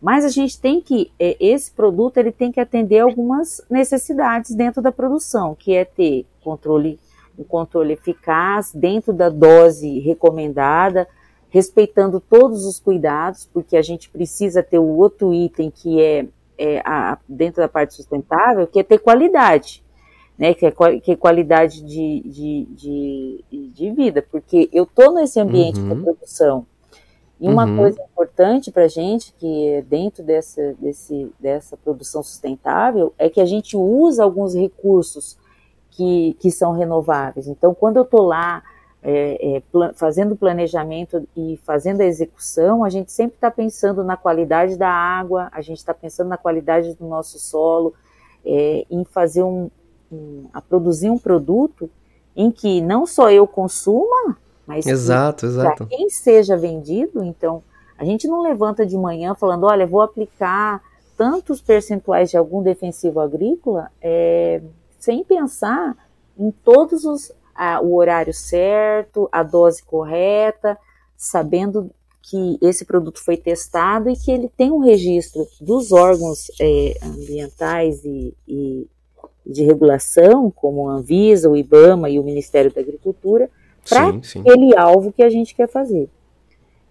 Mas 0.04 0.22
a 0.22 0.28
gente 0.28 0.60
tem 0.60 0.82
que, 0.82 1.10
é, 1.18 1.34
esse 1.40 1.70
produto 1.70 2.18
ele 2.18 2.30
tem 2.30 2.52
que 2.52 2.60
atender 2.60 2.98
algumas 2.98 3.64
necessidades 3.70 4.54
dentro 4.54 4.82
da 4.82 4.92
produção, 4.92 5.54
que 5.54 5.74
é 5.74 5.82
ter 5.82 6.26
controle, 6.42 7.00
um 7.38 7.42
controle 7.42 7.94
eficaz 7.94 8.70
dentro 8.74 9.14
da 9.14 9.30
dose 9.30 10.00
recomendada, 10.00 11.08
respeitando 11.48 12.20
todos 12.20 12.66
os 12.66 12.78
cuidados, 12.78 13.48
porque 13.50 13.78
a 13.78 13.80
gente 13.80 14.10
precisa 14.10 14.62
ter 14.62 14.78
o 14.78 14.84
outro 14.84 15.32
item 15.32 15.70
que 15.70 15.98
é, 15.98 16.26
é 16.58 16.82
a, 16.84 17.16
dentro 17.26 17.62
da 17.62 17.68
parte 17.68 17.94
sustentável, 17.94 18.66
que 18.66 18.78
é 18.78 18.82
ter 18.82 18.98
qualidade 18.98 19.82
né, 20.38 20.52
que 20.52 20.66
é, 20.66 20.70
que 21.00 21.12
é 21.12 21.16
qualidade 21.16 21.80
de, 21.82 22.20
de, 22.26 22.66
de, 22.74 23.68
de, 23.68 23.90
vida, 23.92 24.20
porque 24.20 24.68
eu 24.70 24.84
estou 24.84 25.14
nesse 25.14 25.40
ambiente 25.40 25.78
uhum. 25.78 25.88
da 25.88 25.94
produção. 25.94 26.66
E 27.44 27.46
uma 27.46 27.66
uhum. 27.66 27.76
coisa 27.76 28.02
importante 28.02 28.72
para 28.72 28.84
a 28.84 28.88
gente, 28.88 29.34
que 29.34 29.68
é 29.68 29.82
dentro 29.82 30.22
dessa, 30.22 30.72
desse, 30.80 31.30
dessa 31.38 31.76
produção 31.76 32.22
sustentável, 32.22 33.12
é 33.18 33.28
que 33.28 33.38
a 33.38 33.44
gente 33.44 33.76
usa 33.76 34.24
alguns 34.24 34.54
recursos 34.54 35.36
que, 35.90 36.34
que 36.40 36.50
são 36.50 36.72
renováveis. 36.72 37.46
Então, 37.46 37.74
quando 37.74 37.98
eu 37.98 38.02
estou 38.02 38.22
lá 38.22 38.62
é, 39.02 39.56
é, 39.56 39.62
plan 39.70 39.92
fazendo 39.92 40.34
planejamento 40.34 41.28
e 41.36 41.60
fazendo 41.64 42.00
a 42.00 42.06
execução, 42.06 42.82
a 42.82 42.88
gente 42.88 43.12
sempre 43.12 43.34
está 43.34 43.50
pensando 43.50 44.02
na 44.02 44.16
qualidade 44.16 44.78
da 44.78 44.88
água, 44.88 45.50
a 45.52 45.60
gente 45.60 45.76
está 45.76 45.92
pensando 45.92 46.28
na 46.28 46.38
qualidade 46.38 46.94
do 46.94 47.06
nosso 47.06 47.38
solo, 47.38 47.92
é, 48.42 48.86
em 48.90 49.04
fazer 49.04 49.42
um, 49.42 49.68
a 50.50 50.62
produzir 50.62 51.10
um 51.10 51.18
produto 51.18 51.90
em 52.34 52.50
que 52.50 52.80
não 52.80 53.06
só 53.06 53.30
eu 53.30 53.46
consuma, 53.46 54.38
mas 54.66 54.86
exato, 54.86 55.46
exato. 55.46 55.86
quem 55.86 56.08
seja 56.08 56.56
vendido, 56.56 57.22
então 57.22 57.62
a 57.98 58.04
gente 58.04 58.26
não 58.26 58.42
levanta 58.42 58.84
de 58.84 58.96
manhã 58.96 59.34
falando, 59.34 59.64
olha, 59.64 59.86
vou 59.86 60.00
aplicar 60.00 60.82
tantos 61.16 61.60
percentuais 61.60 62.30
de 62.30 62.36
algum 62.36 62.62
defensivo 62.62 63.20
agrícola, 63.20 63.90
é, 64.00 64.60
sem 64.98 65.22
pensar 65.22 65.96
em 66.36 66.50
todos 66.50 67.04
os 67.04 67.32
a, 67.54 67.80
o 67.80 67.94
horário 67.94 68.34
certo, 68.34 69.28
a 69.30 69.42
dose 69.42 69.82
correta, 69.82 70.76
sabendo 71.16 71.90
que 72.22 72.58
esse 72.60 72.84
produto 72.84 73.22
foi 73.22 73.36
testado 73.36 74.10
e 74.10 74.16
que 74.16 74.32
ele 74.32 74.48
tem 74.48 74.72
um 74.72 74.78
registro 74.78 75.46
dos 75.60 75.92
órgãos 75.92 76.50
é, 76.60 76.98
ambientais 77.02 78.02
e, 78.04 78.34
e, 78.48 78.88
de 79.46 79.62
regulação, 79.62 80.50
como 80.50 80.88
a 80.88 80.94
Anvisa, 80.94 81.50
o 81.50 81.56
IBAMA 81.56 82.08
e 82.08 82.18
o 82.18 82.24
Ministério 82.24 82.72
da 82.72 82.80
Agricultura, 82.80 83.50
para 83.88 84.08
aquele 84.08 84.76
alvo 84.76 85.12
que 85.12 85.22
a 85.22 85.30
gente 85.30 85.54
quer 85.54 85.68
fazer. 85.68 86.08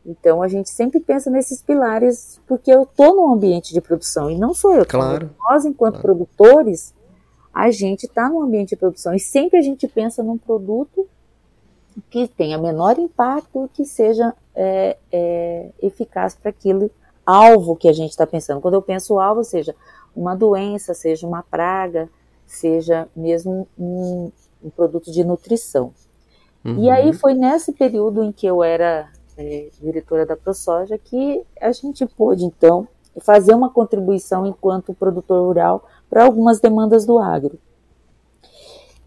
Então 0.06 0.42
a 0.42 0.48
gente 0.48 0.70
sempre 0.70 1.00
pensa 1.00 1.30
nesses 1.30 1.62
pilares, 1.62 2.40
porque 2.46 2.72
eu 2.72 2.84
estou 2.84 3.16
num 3.16 3.32
ambiente 3.32 3.74
de 3.74 3.82
produção 3.82 4.30
e 4.30 4.38
não 4.38 4.54
sou 4.54 4.74
eu. 4.74 4.86
Claro. 4.86 5.30
Nós, 5.40 5.66
enquanto 5.66 6.02
claro. 6.02 6.08
produtores, 6.08 6.94
a 7.54 7.72
gente 7.72 8.06
está 8.06 8.28
num 8.28 8.42
ambiente 8.42 8.70
de 8.70 8.76
produção 8.76 9.14
e 9.14 9.20
sempre 9.20 9.58
a 9.60 9.62
gente 9.62 9.88
pensa 9.88 10.22
num 10.22 10.38
produto 10.38 11.08
que 12.10 12.28
tenha 12.28 12.58
menor 12.58 12.98
impacto, 12.98 13.70
que 13.74 13.86
seja 13.86 14.34
é, 14.56 14.98
é, 15.12 15.70
eficaz 15.82 16.36
para 16.36 16.50
aquilo, 16.50 16.90
alvo 17.26 17.76
que 17.76 17.88
a 17.88 17.94
gente 17.94 18.12
está 18.12 18.26
pensando. 18.26 18.60
Quando 18.60 18.74
eu 18.74 18.82
penso 18.82 19.20
alvo, 19.20 19.44
seja 19.44 19.76
uma 20.16 20.36
doença, 20.36 20.94
seja 20.94 21.26
uma 21.26 21.44
praga, 21.44 22.10
seja 22.46 23.08
mesmo 23.16 23.68
um, 23.78 24.32
um 24.64 24.70
produto 24.70 25.12
de 25.12 25.24
nutrição. 25.24 25.94
Uhum. 26.64 26.84
E 26.84 26.90
aí 26.90 27.12
foi 27.14 27.34
nesse 27.34 27.74
período 27.74 28.24
em 28.24 28.32
que 28.32 28.46
eu 28.46 28.64
era 28.64 29.10
é, 29.38 29.68
diretora 29.82 30.26
da 30.26 30.38
ProSoja 30.38 30.98
que 30.98 31.44
a 31.60 31.72
gente 31.72 32.06
pôde, 32.06 32.46
então, 32.46 32.88
fazer 33.22 33.54
uma 33.54 33.70
contribuição 33.70 34.46
enquanto 34.46 34.94
produtor 34.94 35.46
rural 35.46 35.88
para 36.10 36.24
algumas 36.24 36.60
demandas 36.60 37.06
do 37.06 37.20
agro. 37.20 37.60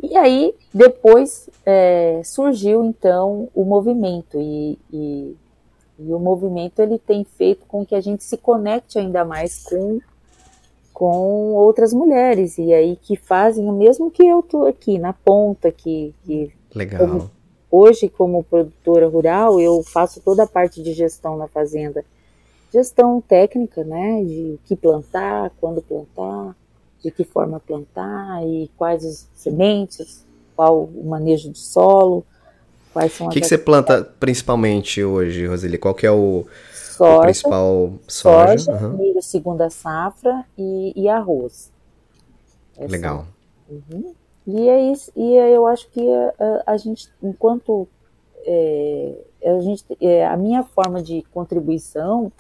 E 0.03 0.17
aí, 0.17 0.55
depois 0.73 1.49
é, 1.65 2.21
surgiu, 2.23 2.85
então, 2.85 3.49
o 3.55 3.65
movimento, 3.65 4.39
e, 4.39 4.79
e, 4.93 5.37
e, 5.99 6.13
o 6.13 6.19
movimento 6.19 6.81
ele 6.81 6.99
tem 6.99 7.25
feito 7.25 7.65
com 7.67 7.85
que 7.85 7.95
a 7.95 8.01
gente 8.01 8.23
se 8.23 8.37
conecte 8.37 8.99
ainda 8.99 9.25
mais 9.25 9.65
com, 9.65 9.99
com 10.93 11.55
outras 11.55 11.95
mulheres, 11.95 12.59
e 12.59 12.75
aí 12.75 12.97
que 12.97 13.17
fazem 13.17 13.67
o 13.69 13.73
mesmo 13.73 14.11
que 14.11 14.25
eu 14.25 14.41
estou 14.41 14.67
aqui, 14.67 14.99
na 14.99 15.15
ponta, 15.15 15.73
que... 15.73 16.15
que 16.25 16.53
Legal. 16.75 17.31
Hoje, 17.79 18.09
como 18.09 18.43
produtora 18.43 19.07
rural, 19.07 19.61
eu 19.61 19.83
faço 19.83 20.19
toda 20.23 20.45
a 20.45 20.47
parte 20.47 20.83
de 20.83 20.95
gestão 20.95 21.37
na 21.37 21.47
fazenda, 21.47 22.03
gestão 22.73 23.21
técnica, 23.21 23.85
né, 23.85 24.25
de 24.25 24.59
que 24.65 24.75
plantar, 24.75 25.53
quando 25.61 25.83
plantar, 25.83 26.57
de 27.05 27.11
que 27.11 27.23
forma 27.23 27.61
plantar 27.61 28.43
e 28.47 28.71
quais 28.79 29.05
as 29.05 29.29
sementes, 29.35 30.25
qual 30.57 30.85
o 30.85 31.05
manejo 31.05 31.51
do 31.51 31.59
solo, 31.59 32.25
quais 32.95 33.13
são 33.13 33.27
as... 33.27 33.31
O 33.31 33.35
que, 33.35 33.43
que 33.43 33.47
você 33.47 33.59
planta 33.59 34.03
principalmente 34.19 35.05
hoje, 35.05 35.47
Roseli? 35.47 35.77
Qual 35.77 35.95
que 35.95 36.07
é 36.07 36.11
o, 36.11 36.47
soja, 36.73 37.19
o 37.19 37.21
principal 37.21 37.93
soja? 38.09 38.59
Soja, 38.59 38.87
uhum. 38.87 38.97
milho 38.97 39.23
segunda 39.23 39.69
safra 39.69 40.47
e, 40.57 40.95
e 40.97 41.11
arroz. 41.11 41.71
Essa. 42.75 42.91
Legal. 42.91 43.27
Uhum. 43.69 44.15
E 44.47 44.69
é 44.69 44.93
isso, 44.93 45.11
e 45.17 45.35
eu 45.35 45.67
acho 45.67 45.89
que 45.91 46.09
a, 46.11 46.63
a 46.67 46.77
gente, 46.77 47.11
enquanto 47.23 47.89
é, 48.45 49.25
a, 49.45 49.61
gente, 49.61 49.85
é, 50.01 50.25
a 50.25 50.37
minha 50.37 50.63
forma 50.63 51.03
de 51.03 51.23
contribuição 51.33 52.31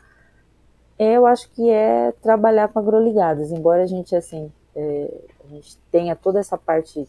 eu 0.99 1.27
acho 1.27 1.51
que 1.51 1.69
é 1.69 2.13
trabalhar 2.23 2.69
com 2.69 2.79
agroligadas, 2.79 3.51
embora 3.51 3.83
a 3.83 3.87
gente 3.87 4.17
assim 4.17 4.51
é, 4.75 5.11
a 5.45 5.49
gente 5.49 5.79
tenha 5.91 6.17
toda 6.17 6.39
essa 6.39 6.57
parte 6.57 7.07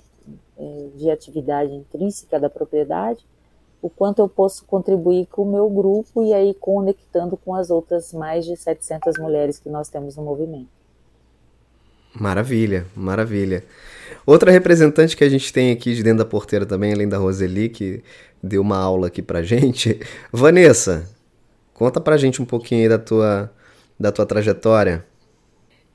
é, 0.58 0.88
de 0.96 1.10
atividade 1.10 1.74
intrínseca 1.74 2.40
da 2.40 2.50
propriedade, 2.50 3.26
o 3.82 3.90
quanto 3.90 4.20
eu 4.20 4.28
posso 4.28 4.66
contribuir 4.66 5.28
com 5.28 5.44
o 5.44 5.52
meu 5.52 5.70
grupo 5.70 6.24
e 6.24 6.34
aí 6.34 6.54
conectando 6.54 7.38
com 7.38 7.54
as 7.54 7.70
outras 7.70 8.12
mais 8.12 8.46
de 8.46 8.58
700 8.58 9.18
mulheres 9.20 9.60
que 9.60 9.70
nós 9.70 9.88
temos 9.88 10.18
no 10.18 10.24
movimento. 10.24 10.70
Maravilha, 12.14 12.88
maravilha. 12.96 13.64
Outra 14.26 14.52
representante 14.52 15.16
que 15.16 15.24
a 15.24 15.30
gente 15.30 15.52
tem 15.52 15.72
aqui 15.72 15.94
de 15.94 16.04
dentro 16.04 16.20
da 16.20 16.26
porteira 16.26 16.66
também, 16.66 16.94
além 16.94 17.08
da 17.08 17.18
Roseli, 17.18 17.70
que 17.70 18.04
deu 18.42 18.62
uma 18.62 18.78
aula 18.78 19.08
aqui 19.08 19.22
pra 19.22 19.44
gente. 19.44 20.00
Vanessa, 20.32 21.10
conta 21.74 22.00
pra 22.00 22.18
gente 22.18 22.42
um 22.42 22.46
pouquinho 22.46 22.84
aí 22.84 22.90
da 22.90 23.00
tua 23.00 23.52
da 24.00 24.12
tua 24.12 24.26
trajetória? 24.26 25.04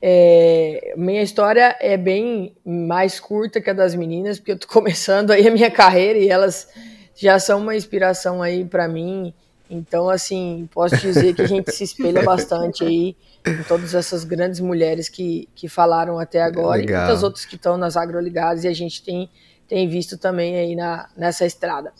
É, 0.01 0.93
minha 0.97 1.21
história 1.21 1.77
é 1.79 1.95
bem 1.95 2.53
mais 2.65 3.21
curta 3.21 3.61
que 3.61 3.69
a 3.69 3.73
das 3.73 3.95
meninas, 3.95 4.37
porque 4.37 4.51
eu 4.51 4.59
tô 4.59 4.67
começando 4.71 5.31
aí 5.31 5.47
a 5.47 5.51
minha 5.51 5.71
carreira 5.71 6.19
e 6.19 6.27
elas 6.27 6.67
já 7.15 7.39
são 7.39 7.61
uma 7.61 7.75
inspiração 7.75 8.41
aí 8.41 8.65
para 8.65 8.87
mim. 8.87 9.33
Então, 9.69 10.09
assim, 10.09 10.67
posso 10.73 10.97
dizer 10.97 11.33
que 11.33 11.41
a 11.41 11.47
gente 11.47 11.71
se 11.71 11.85
espelha 11.85 12.21
bastante 12.21 12.83
aí 12.83 13.15
em 13.45 13.63
todas 13.63 13.93
essas 13.93 14.23
grandes 14.23 14.59
mulheres 14.59 15.09
que, 15.09 15.49
que 15.53 15.67
falaram 15.67 16.17
até 16.17 16.41
agora 16.41 16.79
Legal. 16.79 17.01
e 17.01 17.05
muitas 17.05 17.23
outras 17.23 17.45
que 17.45 17.55
estão 17.55 17.77
nas 17.77 17.97
agroligadas 17.97 18.63
e 18.63 18.67
a 18.67 18.73
gente 18.73 19.03
tem, 19.03 19.29
tem 19.67 19.87
visto 19.87 20.17
também 20.17 20.55
aí 20.55 20.75
na, 20.75 21.09
nessa 21.15 21.45
estrada. 21.45 21.91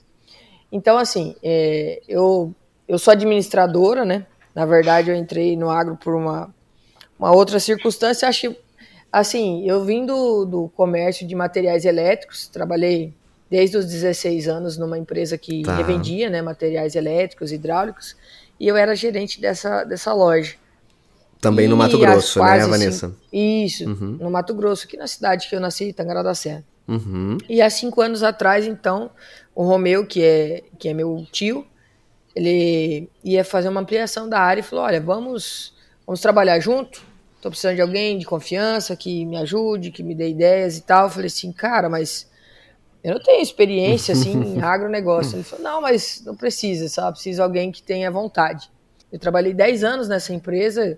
Então, 0.72 0.98
assim, 0.98 1.36
é, 1.44 2.02
eu, 2.08 2.54
eu 2.88 2.98
sou 2.98 3.12
administradora, 3.12 4.04
né? 4.04 4.26
Na 4.56 4.66
verdade, 4.66 5.12
eu 5.12 5.16
entrei 5.16 5.56
no 5.56 5.70
agro 5.70 5.98
por 5.98 6.16
uma, 6.16 6.54
uma 7.20 7.32
outra 7.32 7.60
circunstância. 7.60 8.28
Acho 8.28 8.50
que, 8.50 8.60
assim, 9.12 9.70
eu 9.70 9.84
vim 9.84 10.06
do, 10.06 10.46
do 10.46 10.70
comércio 10.70 11.28
de 11.28 11.36
materiais 11.36 11.86
elétricos, 11.86 12.48
trabalhei 12.48 13.14
desde 13.50 13.78
os 13.78 13.86
16 13.86 14.48
anos 14.48 14.78
numa 14.78 14.98
empresa 14.98 15.38
que 15.38 15.62
tá. 15.62 15.76
revendia 15.76 16.28
né, 16.28 16.42
materiais 16.42 16.96
elétricos, 16.96 17.52
hidráulicos, 17.52 18.16
e 18.60 18.68
eu 18.68 18.76
era 18.76 18.96
gerente 18.96 19.40
dessa, 19.40 19.84
dessa 19.84 20.12
loja. 20.12 20.56
Também 21.44 21.66
e 21.66 21.68
no 21.68 21.76
Mato 21.76 22.00
Grosso, 22.00 22.42
né, 22.42 22.66
Vanessa? 22.66 23.14
Isso, 23.32 23.86
uhum. 23.86 24.18
no 24.22 24.32
Mato 24.32 24.54
Grosso, 24.54 24.86
aqui 24.86 24.96
na 24.96 25.08
cidade 25.08 25.50
que 25.50 25.56
eu 25.56 25.60
nasci, 25.60 25.92
Tangará 25.92 26.24
da 26.24 26.34
Serra. 26.34 26.64
Uhum. 26.88 27.38
E 27.50 27.62
há 27.62 27.70
cinco 27.70 28.00
anos 28.00 28.24
atrás, 28.24 28.66
então, 28.66 29.12
o 29.54 29.64
Romeu, 29.64 30.08
que 30.08 30.24
é, 30.24 30.64
que 30.80 30.88
é 30.88 30.94
meu 30.94 31.28
tio, 31.34 31.68
ele 32.34 33.10
ia 33.22 33.44
fazer 33.44 33.68
uma 33.68 33.82
ampliação 33.82 34.30
da 34.30 34.40
área 34.40 34.62
e 34.62 34.64
falou: 34.64 34.86
olha, 34.86 35.02
vamos, 35.02 35.74
vamos 36.08 36.22
trabalhar 36.22 36.62
junto. 36.62 37.04
Estou 37.36 37.52
precisando 37.52 37.76
de 37.76 37.82
alguém 37.82 38.18
de 38.18 38.26
confiança 38.26 38.96
que 38.96 39.26
me 39.26 39.36
ajude, 39.36 39.92
que 39.92 40.02
me 40.02 40.16
dê 40.16 40.30
ideias 40.30 40.78
e 40.78 40.82
tal. 40.82 41.08
Eu 41.08 41.10
falei 41.10 41.28
assim, 41.28 41.52
cara, 41.52 41.90
mas 41.90 42.32
eu 43.04 43.16
não 43.16 43.22
tenho 43.22 43.42
experiência 43.42 44.14
assim 44.14 44.32
em 44.32 44.62
agronegócio. 44.64 45.36
Ele 45.36 45.44
falou: 45.44 45.64
não, 45.64 45.82
mas 45.82 46.24
não 46.26 46.38
precisa, 46.38 46.88
sabe? 46.88 47.16
Precisa 47.16 47.38
de 47.38 47.42
alguém 47.42 47.70
que 47.70 47.84
tenha 47.84 48.10
vontade. 48.10 48.72
Eu 49.12 49.20
trabalhei 49.20 49.54
10 49.54 49.84
anos 49.84 50.08
nessa 50.08 50.34
empresa 50.34 50.98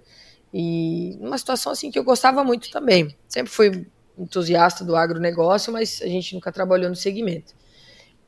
e 0.58 1.18
numa 1.20 1.38
situação 1.38 1.74
assim 1.74 1.92
que 1.92 2.00
eu 2.00 2.04
gostava 2.06 2.42
muito 2.42 2.72
também. 2.72 3.14
Sempre 3.28 3.52
fui 3.52 3.86
entusiasta 4.18 4.86
do 4.86 4.96
agronegócio, 4.96 5.74
mas 5.74 6.02
a 6.02 6.08
gente 6.08 6.34
nunca 6.34 6.50
trabalhou 6.50 6.88
no 6.88 6.96
segmento. 6.96 7.54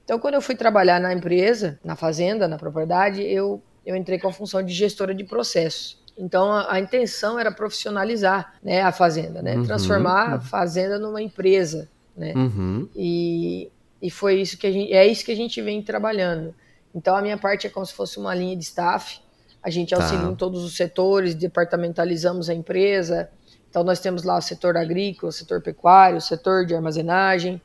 Então, 0.03 0.19
quando 0.19 0.34
eu 0.34 0.41
fui 0.41 0.53
trabalhar 0.53 0.99
na 0.99 1.13
empresa, 1.13 1.80
na 1.82 1.95
fazenda, 1.95 2.45
na 2.45 2.57
propriedade, 2.57 3.21
eu, 3.21 3.63
eu 3.86 3.95
entrei 3.95 4.19
com 4.19 4.28
a 4.28 4.34
função 4.34 4.61
de 4.61 4.73
gestora 4.73 5.15
de 5.15 5.23
processos. 5.23 6.03
Então, 6.17 6.51
a, 6.51 6.73
a 6.73 6.80
intenção 6.82 7.39
era 7.39 7.49
profissionalizar 7.49 8.55
né, 8.61 8.82
a 8.82 8.91
fazenda, 8.91 9.41
né? 9.41 9.55
Uhum, 9.55 9.63
transformar 9.63 10.28
uhum. 10.28 10.36
a 10.36 10.39
fazenda 10.41 10.99
numa 10.99 11.21
empresa, 11.21 11.88
né? 12.15 12.34
Uhum. 12.36 12.89
E, 12.93 13.71
e 14.01 14.11
foi 14.11 14.41
isso 14.41 14.57
que 14.57 14.67
a 14.67 14.71
gente, 14.71 14.91
é 14.91 15.07
isso 15.07 15.23
que 15.23 15.32
a 15.32 15.36
gente 15.36 15.61
vem 15.61 15.82
trabalhando. 15.82 16.53
Então, 16.93 17.15
a 17.15 17.21
minha 17.21 17.38
parte 17.38 17.67
é 17.67 17.69
como 17.69 17.86
se 17.86 17.93
fosse 17.93 18.17
uma 18.17 18.36
linha 18.36 18.57
de 18.57 18.63
staff. 18.63 19.21
A 19.68 19.70
gente 19.70 19.89
tá. 19.89 19.97
auxilia 19.97 20.26
tá. 20.26 20.32
em 20.32 20.36
todos 20.36 20.63
os 20.63 20.76
setores, 20.78 21.36
departamentalizamos 21.36 22.49
a 22.49 22.53
empresa. 22.53 23.30
Então, 23.70 23.84
nós 23.84 23.99
temos 23.99 24.24
lá 24.24 24.38
o 24.38 24.41
setor 24.41 24.78
agrícola, 24.78 25.30
o 25.30 25.34
setor 25.34 25.61
pecuário, 25.61 26.18
o 26.18 26.22
setor 26.22 26.65
de 26.65 26.74
armazenagem. 26.74 27.61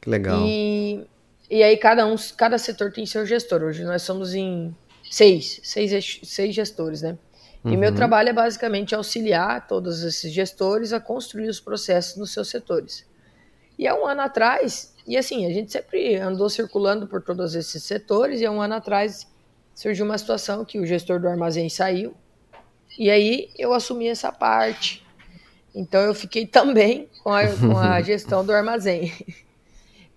Que 0.00 0.08
legal. 0.08 0.40
E 0.46 1.04
e 1.50 1.64
aí 1.64 1.76
cada 1.76 2.06
um, 2.06 2.14
cada 2.36 2.56
setor 2.56 2.92
tem 2.92 3.04
seu 3.04 3.26
gestor. 3.26 3.64
Hoje 3.64 3.82
nós 3.82 4.02
somos 4.02 4.34
em 4.34 4.74
seis, 5.10 5.60
seis, 5.64 6.20
seis 6.22 6.54
gestores, 6.54 7.02
né? 7.02 7.18
E 7.64 7.76
meu 7.76 7.90
uhum. 7.90 7.96
trabalho 7.96 8.28
é 8.28 8.32
basicamente 8.32 8.94
auxiliar 8.94 9.66
todos 9.66 10.04
esses 10.04 10.32
gestores 10.32 10.92
a 10.92 11.00
construir 11.00 11.48
os 11.48 11.58
processos 11.58 12.16
nos 12.16 12.32
seus 12.32 12.48
setores. 12.48 13.04
E 13.76 13.86
há 13.86 13.94
um 13.94 14.06
ano 14.06 14.20
atrás, 14.22 14.94
e 15.06 15.16
assim, 15.16 15.44
a 15.44 15.50
gente 15.50 15.72
sempre 15.72 16.16
andou 16.16 16.48
circulando 16.48 17.06
por 17.06 17.20
todos 17.20 17.54
esses 17.54 17.82
setores, 17.82 18.40
e 18.40 18.46
há 18.46 18.50
um 18.50 18.62
ano 18.62 18.74
atrás 18.74 19.26
surgiu 19.74 20.04
uma 20.04 20.18
situação 20.18 20.64
que 20.64 20.78
o 20.78 20.86
gestor 20.86 21.20
do 21.20 21.28
armazém 21.28 21.68
saiu, 21.68 22.14
e 22.98 23.10
aí 23.10 23.50
eu 23.58 23.72
assumi 23.72 24.08
essa 24.08 24.30
parte. 24.32 25.06
Então 25.74 26.00
eu 26.00 26.14
fiquei 26.14 26.44
também 26.46 27.08
com 27.22 27.32
a, 27.32 27.42
com 27.56 27.78
a 27.78 28.00
gestão 28.02 28.44
do 28.44 28.52
armazém 28.52 29.12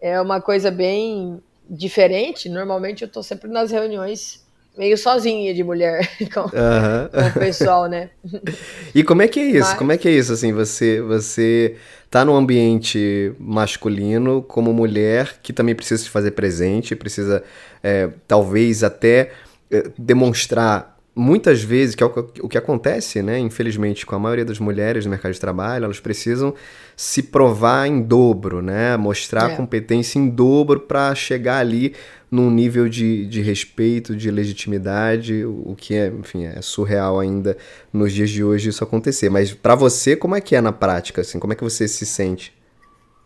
é 0.04 0.20
uma 0.20 0.42
coisa 0.42 0.70
bem 0.70 1.42
diferente. 1.70 2.50
Normalmente 2.50 3.04
eu 3.04 3.08
tô 3.08 3.24
sempre 3.24 3.50
nas 3.50 3.72
reuniões 3.72 4.43
meio 4.78 4.98
sozinha 4.98 5.54
de 5.54 5.64
mulher 5.64 6.10
com, 6.34 6.42
uhum. 6.42 6.50
com 7.12 7.28
o 7.28 7.40
pessoal, 7.40 7.88
né? 7.88 8.10
e 8.94 9.04
como 9.04 9.22
é 9.22 9.28
que 9.28 9.40
é 9.40 9.46
isso? 9.46 9.70
Mas... 9.70 9.78
Como 9.78 9.92
é 9.92 9.98
que 9.98 10.08
é 10.08 10.12
isso 10.12 10.34
assim, 10.34 10.52
você 10.52 11.02
você 11.02 11.76
tá 12.10 12.24
num 12.24 12.36
ambiente 12.36 13.34
masculino 13.40 14.42
como 14.42 14.74
mulher 14.74 15.40
que 15.42 15.52
também 15.52 15.76
precisa 15.76 16.04
se 16.04 16.10
fazer 16.10 16.32
presente, 16.32 16.96
precisa 16.96 17.44
é, 17.82 18.10
talvez 18.28 18.84
até 18.84 19.32
é, 19.72 19.84
demonstrar 19.98 20.93
muitas 21.16 21.62
vezes, 21.62 21.94
que 21.94 22.04
é 22.04 22.06
o 22.08 22.50
que 22.50 22.58
acontece, 22.58 23.22
né, 23.22 23.38
infelizmente, 23.38 24.06
com 24.06 24.16
a 24.16 24.20
maioria 24.20 24.46
das 24.46 24.60
mulheres 24.60 25.06
no 25.06 25.12
mercado 25.12 25.34
de 25.34 25.40
trabalho, 25.40 25.86
elas 25.86 26.00
precisam 26.00 26.54
se 26.96 27.24
provar 27.24 27.88
em 27.88 28.02
dobro, 28.02 28.62
né, 28.62 28.98
mostrar 28.98 29.52
é. 29.52 29.56
competência 29.56 30.18
em 30.18 30.28
dobro 30.28 30.80
para 30.80 31.14
chegar 31.14 31.60
ali 31.60 31.94
num 32.32 32.50
nível 32.50 32.90
de, 32.90 33.28
de 33.28 33.42
respeito, 33.42 34.16
de 34.16 34.32
legitimidade, 34.32 35.46
o 35.46 35.76
que 35.78 35.94
é, 35.94 36.08
enfim, 36.08 36.46
é 36.46 36.60
surreal 36.64 37.20
ainda 37.20 37.56
nos 37.92 38.12
dias 38.12 38.32
de 38.32 38.44
hoje 38.44 38.70
isso 38.70 38.84
acontecer. 38.84 39.30
Mas 39.30 39.54
para 39.54 39.76
você, 39.76 40.16
como 40.16 40.36
é 40.36 40.42
que 40.42 40.56
é 40.56 40.62
na 40.62 40.72
prática, 40.72 41.22
assim, 41.22 41.38
como 41.38 41.54
é 41.54 41.56
que 41.56 41.64
você 41.64 41.88
se 41.88 42.08
sente? 42.08 42.52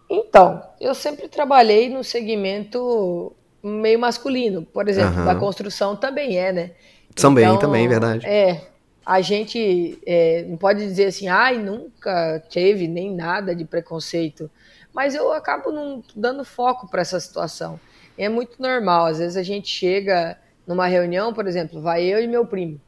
Então, 0.10 0.62
eu 0.82 0.94
sempre 0.94 1.30
trabalhei 1.30 1.90
no 1.90 2.04
segmento 2.04 3.32
meio 3.64 3.98
masculino, 3.98 4.64
por 4.74 4.90
exemplo, 4.90 5.20
uhum. 5.20 5.26
da 5.26 5.36
construção 5.36 5.96
também 5.96 6.38
é, 6.38 6.52
né? 6.52 6.72
Também, 7.18 7.46
então, 7.46 7.58
também, 7.58 7.88
verdade. 7.88 8.26
É. 8.26 8.68
a 9.06 9.22
gente 9.22 10.00
é, 10.06 10.44
não 10.48 10.58
pode 10.58 10.80
dizer 10.80 11.06
assim, 11.06 11.28
ai, 11.28 11.58
nunca 11.58 12.44
teve 12.52 12.88
nem 12.88 13.14
nada 13.14 13.56
de 13.56 13.66
preconceito, 13.66 14.50
mas 14.94 15.16
eu 15.16 15.32
acabo 15.32 15.72
não 15.72 16.04
dando 16.16 16.44
foco 16.44 16.88
para 16.90 17.02
essa 17.02 17.20
situação. 17.20 17.80
É 18.18 18.28
muito 18.28 18.62
normal, 18.62 19.08
às 19.08 19.20
vezes 19.20 19.38
a 19.38 19.44
gente 19.44 19.68
chega 19.68 20.38
numa 20.66 20.88
reunião, 20.88 21.34
por 21.34 21.48
exemplo, 21.48 21.82
vai 21.82 22.04
eu 22.04 22.22
e 22.22 22.28
meu 22.28 22.46
primo, 22.46 22.82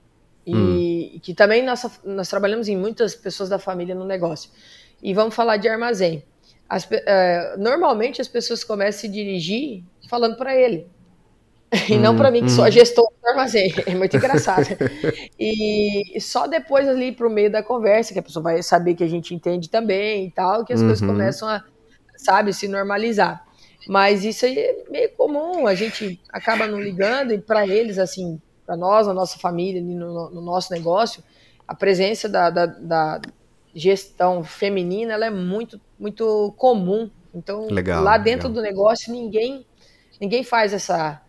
e 0.46 0.56
hum. 0.56 1.20
que 1.22 1.34
também 1.34 1.64
nós, 1.64 2.00
nós 2.04 2.28
trabalhamos 2.28 2.68
em 2.68 2.76
muitas 2.76 3.16
pessoas 3.16 3.48
da 3.48 3.58
família 3.58 3.96
no 3.96 4.06
negócio, 4.06 4.52
e 5.02 5.14
vamos 5.14 5.34
falar 5.34 5.58
de 5.58 5.70
armazém. 5.70 6.24
As, 6.68 6.84
uh, 6.84 7.58
normalmente 7.58 8.22
as 8.22 8.28
pessoas 8.28 8.64
começam 8.64 9.00
a 9.00 9.02
se 9.02 9.08
dirigir 9.08 9.84
falando 10.10 10.36
para 10.36 10.56
ele, 10.56 10.88
e 11.88 11.98
não 11.98 12.16
para 12.16 12.32
mim, 12.32 12.44
que 12.44 12.52
sou 12.52 12.64
a 12.64 12.68
hum. 12.68 12.72
gestora 12.72 13.14
do 13.22 13.28
armazém. 13.30 13.74
É 13.86 13.96
muito 13.96 14.16
engraçado. 14.18 14.68
e 15.40 16.20
só 16.20 16.48
depois 16.48 16.88
ali 16.88 17.12
pro 17.12 17.30
meio 17.30 17.52
da 17.52 17.62
conversa, 17.62 18.14
que 18.14 18.20
a 18.20 18.24
pessoa 18.24 18.44
vai 18.44 18.64
saber 18.64 18.96
que 18.96 19.04
a 19.04 19.08
gente 19.08 19.34
entende 19.34 19.70
também 19.70 20.26
e 20.26 20.32
tal, 20.32 20.66
que 20.66 20.74
as 20.74 20.82
uhum. 20.82 20.88
coisas 20.88 21.08
começam 21.08 21.48
a, 21.48 21.64
sabe, 22.18 22.54
se 22.54 22.68
normalizar. 22.68 23.46
Mas 23.88 24.24
isso 24.24 24.46
aí 24.46 24.58
é 24.58 24.84
meio 24.90 25.10
comum, 25.16 25.66
a 25.66 25.74
gente 25.74 26.20
acaba 26.32 26.68
não 26.68 26.80
ligando, 26.80 27.34
e 27.34 27.40
para 27.40 27.66
eles, 27.66 27.98
assim, 27.98 28.40
para 28.66 28.76
nós, 28.76 29.08
a 29.08 29.14
nossa 29.14 29.40
família, 29.40 29.82
no, 29.82 30.30
no, 30.30 30.42
nosso 30.42 30.72
negócio, 30.72 31.24
a 31.68 31.74
presença 31.74 32.28
da, 32.28 32.50
da, 32.50 32.66
da, 32.66 33.22
gestão 33.74 34.44
feminina 34.44 35.14
ela 35.14 35.26
é 35.26 35.30
muito, 35.30 35.80
muito 35.98 36.54
comum. 36.58 37.10
Então, 37.34 37.68
legal, 37.68 38.04
lá 38.04 38.18
dentro 38.18 38.48
legal. 38.48 38.64
do 38.64 38.68
negócio, 38.68 39.14
ninguém, 39.14 39.66
ninguém 40.20 40.44
faz 40.44 40.74
essa 40.74 41.22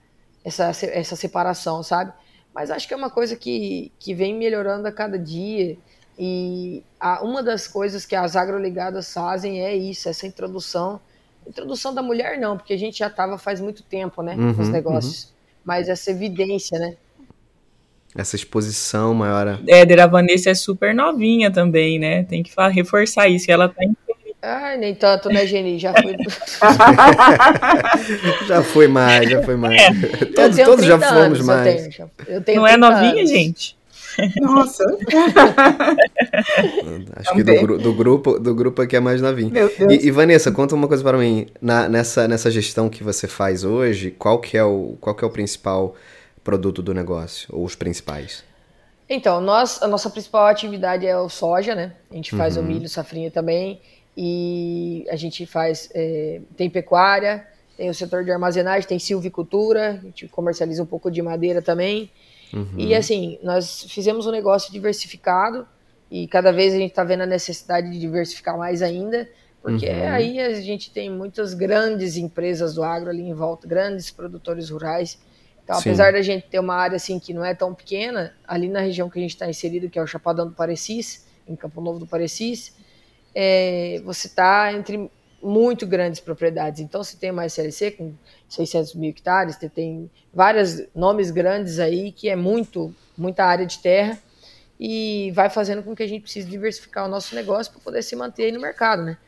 essa, 0.44 0.70
essa 0.86 1.16
separação, 1.16 1.82
sabe? 1.82 2.12
Mas 2.54 2.70
acho 2.70 2.86
que 2.88 2.94
é 2.94 2.96
uma 2.96 3.10
coisa 3.10 3.36
que, 3.36 3.92
que 3.98 4.14
vem 4.14 4.34
melhorando 4.34 4.86
a 4.86 4.92
cada 4.92 5.18
dia. 5.18 5.76
E 6.18 6.82
a, 6.98 7.22
uma 7.22 7.42
das 7.42 7.66
coisas 7.66 8.04
que 8.04 8.14
as 8.14 8.36
agroligadas 8.36 9.12
fazem 9.12 9.64
é 9.64 9.74
isso, 9.74 10.08
essa 10.08 10.26
introdução. 10.26 11.00
Introdução 11.46 11.94
da 11.94 12.02
mulher 12.02 12.38
não, 12.38 12.56
porque 12.56 12.74
a 12.74 12.78
gente 12.78 12.98
já 12.98 13.06
estava 13.06 13.38
faz 13.38 13.60
muito 13.60 13.82
tempo, 13.82 14.22
né, 14.22 14.34
uhum, 14.34 14.52
nos 14.52 14.68
negócios. 14.68 15.24
Uhum. 15.24 15.30
Mas 15.64 15.88
essa 15.88 16.10
evidência, 16.10 16.78
né? 16.78 16.96
Essa 18.14 18.34
exposição 18.34 19.14
maior. 19.14 19.60
É, 19.68 20.00
a 20.00 20.06
Vanessa 20.06 20.50
é 20.50 20.54
super 20.54 20.92
novinha 20.92 21.50
também, 21.50 21.98
né? 21.98 22.24
Tem 22.24 22.42
que 22.42 22.52
reforçar 22.72 23.28
isso. 23.28 23.50
Ela 23.50 23.68
tá 23.68 23.84
em 23.84 23.94
Ai, 24.42 24.78
nem 24.78 24.94
tanto, 24.94 25.28
né, 25.28 25.46
Geni? 25.46 25.78
Já 25.78 25.92
foi. 25.92 26.16
já 28.46 28.62
foi 28.62 28.88
mais, 28.88 29.28
já 29.28 29.42
foi 29.42 29.56
mais. 29.56 29.80
É. 29.80 29.90
Todos, 30.26 30.56
todos 30.56 30.86
já 30.86 30.98
fomos 30.98 31.42
mais. 31.42 31.84
Eu 31.84 31.90
tenho, 31.90 32.10
eu 32.28 32.42
tenho 32.42 32.60
Não 32.60 32.66
é 32.66 32.76
novinha, 32.76 33.20
anos. 33.20 33.30
gente? 33.30 33.78
Nossa. 34.40 34.84
Acho 37.16 37.34
que 37.34 37.42
do, 37.42 37.78
do, 37.78 37.94
grupo, 37.94 38.38
do 38.38 38.54
grupo 38.54 38.82
aqui 38.82 38.96
é 38.96 39.00
mais 39.00 39.20
novinho. 39.20 39.52
E, 39.90 40.06
e, 40.06 40.10
Vanessa, 40.10 40.50
conta 40.50 40.74
uma 40.74 40.88
coisa 40.88 41.02
para 41.02 41.18
mim. 41.18 41.46
Na, 41.60 41.88
nessa, 41.88 42.26
nessa 42.26 42.50
gestão 42.50 42.88
que 42.88 43.04
você 43.04 43.28
faz 43.28 43.62
hoje, 43.62 44.10
qual 44.10 44.38
que 44.38 44.56
é 44.56 44.64
o, 44.64 44.96
qual 45.00 45.14
que 45.14 45.24
é 45.24 45.26
o 45.26 45.30
principal 45.30 45.94
produto 46.42 46.82
do 46.82 46.94
negócio? 46.94 47.48
Ou 47.52 47.64
os 47.64 47.74
principais? 47.74 48.42
Então, 49.08 49.40
nós, 49.40 49.82
a 49.82 49.88
nossa 49.88 50.08
principal 50.08 50.46
atividade 50.46 51.06
é 51.06 51.16
o 51.16 51.28
soja, 51.28 51.74
né? 51.74 51.92
A 52.10 52.14
gente 52.14 52.34
faz 52.36 52.56
uhum. 52.56 52.62
o 52.62 52.66
milho, 52.66 52.88
safrinha 52.88 53.30
também 53.30 53.80
e 54.16 55.06
a 55.08 55.16
gente 55.16 55.46
faz 55.46 55.88
é, 55.94 56.40
tem 56.56 56.68
pecuária, 56.68 57.46
tem 57.76 57.88
o 57.88 57.94
setor 57.94 58.24
de 58.24 58.30
armazenagem, 58.30 58.86
tem 58.86 58.98
silvicultura, 58.98 59.92
a 60.02 60.04
gente 60.04 60.28
comercializa 60.28 60.82
um 60.82 60.86
pouco 60.86 61.10
de 61.10 61.22
madeira 61.22 61.62
também. 61.62 62.10
Uhum. 62.52 62.74
E 62.76 62.94
assim, 62.94 63.38
nós 63.42 63.84
fizemos 63.88 64.26
um 64.26 64.30
negócio 64.30 64.72
diversificado 64.72 65.66
e 66.10 66.26
cada 66.26 66.52
vez 66.52 66.74
a 66.74 66.76
gente 66.76 66.90
está 66.90 67.04
vendo 67.04 67.22
a 67.22 67.26
necessidade 67.26 67.90
de 67.90 67.98
diversificar 67.98 68.58
mais 68.58 68.82
ainda, 68.82 69.28
porque 69.62 69.88
uhum. 69.88 70.08
aí 70.08 70.40
a 70.40 70.60
gente 70.60 70.90
tem 70.90 71.08
muitas 71.08 71.54
grandes 71.54 72.16
empresas 72.16 72.74
do 72.74 72.82
agro 72.82 73.10
ali 73.10 73.22
em 73.22 73.34
volta, 73.34 73.66
grandes 73.66 74.10
produtores 74.10 74.70
rurais. 74.70 75.18
Então, 75.62 75.76
Sim. 75.76 75.90
apesar 75.90 76.12
da 76.12 76.20
gente 76.20 76.48
ter 76.48 76.58
uma 76.58 76.74
área 76.74 76.96
assim 76.96 77.18
que 77.18 77.32
não 77.32 77.44
é 77.44 77.54
tão 77.54 77.72
pequena, 77.72 78.34
ali 78.46 78.68
na 78.68 78.80
região 78.80 79.08
que 79.08 79.18
a 79.18 79.22
gente 79.22 79.34
está 79.34 79.48
inserido, 79.48 79.88
que 79.88 79.98
é 79.98 80.02
o 80.02 80.06
Chapadão 80.06 80.48
do 80.48 80.52
Parecis, 80.52 81.24
em 81.46 81.54
Campo 81.54 81.80
Novo 81.80 82.00
do 82.00 82.06
Parecis, 82.06 82.74
é, 83.34 84.00
você 84.04 84.26
está 84.26 84.72
entre 84.72 85.10
muito 85.42 85.86
grandes 85.86 86.20
propriedades. 86.20 86.80
Então, 86.80 87.02
se 87.02 87.16
tem 87.16 87.30
uma 87.30 87.46
SLC 87.46 87.92
com 87.92 88.12
600 88.48 88.94
mil 88.94 89.10
hectares, 89.10 89.56
você 89.56 89.68
tem 89.68 90.10
vários 90.32 90.82
nomes 90.94 91.30
grandes 91.30 91.78
aí, 91.78 92.12
que 92.12 92.28
é 92.28 92.36
muito, 92.36 92.94
muita 93.16 93.44
área 93.44 93.64
de 93.64 93.78
terra, 93.78 94.18
e 94.78 95.30
vai 95.34 95.50
fazendo 95.50 95.82
com 95.82 95.94
que 95.94 96.02
a 96.02 96.06
gente 96.06 96.22
precise 96.22 96.48
diversificar 96.48 97.06
o 97.06 97.08
nosso 97.08 97.34
negócio 97.34 97.72
para 97.72 97.82
poder 97.82 98.02
se 98.02 98.16
manter 98.16 98.44
aí 98.44 98.52
no 98.52 98.60
mercado, 98.60 99.02
né? 99.02 99.18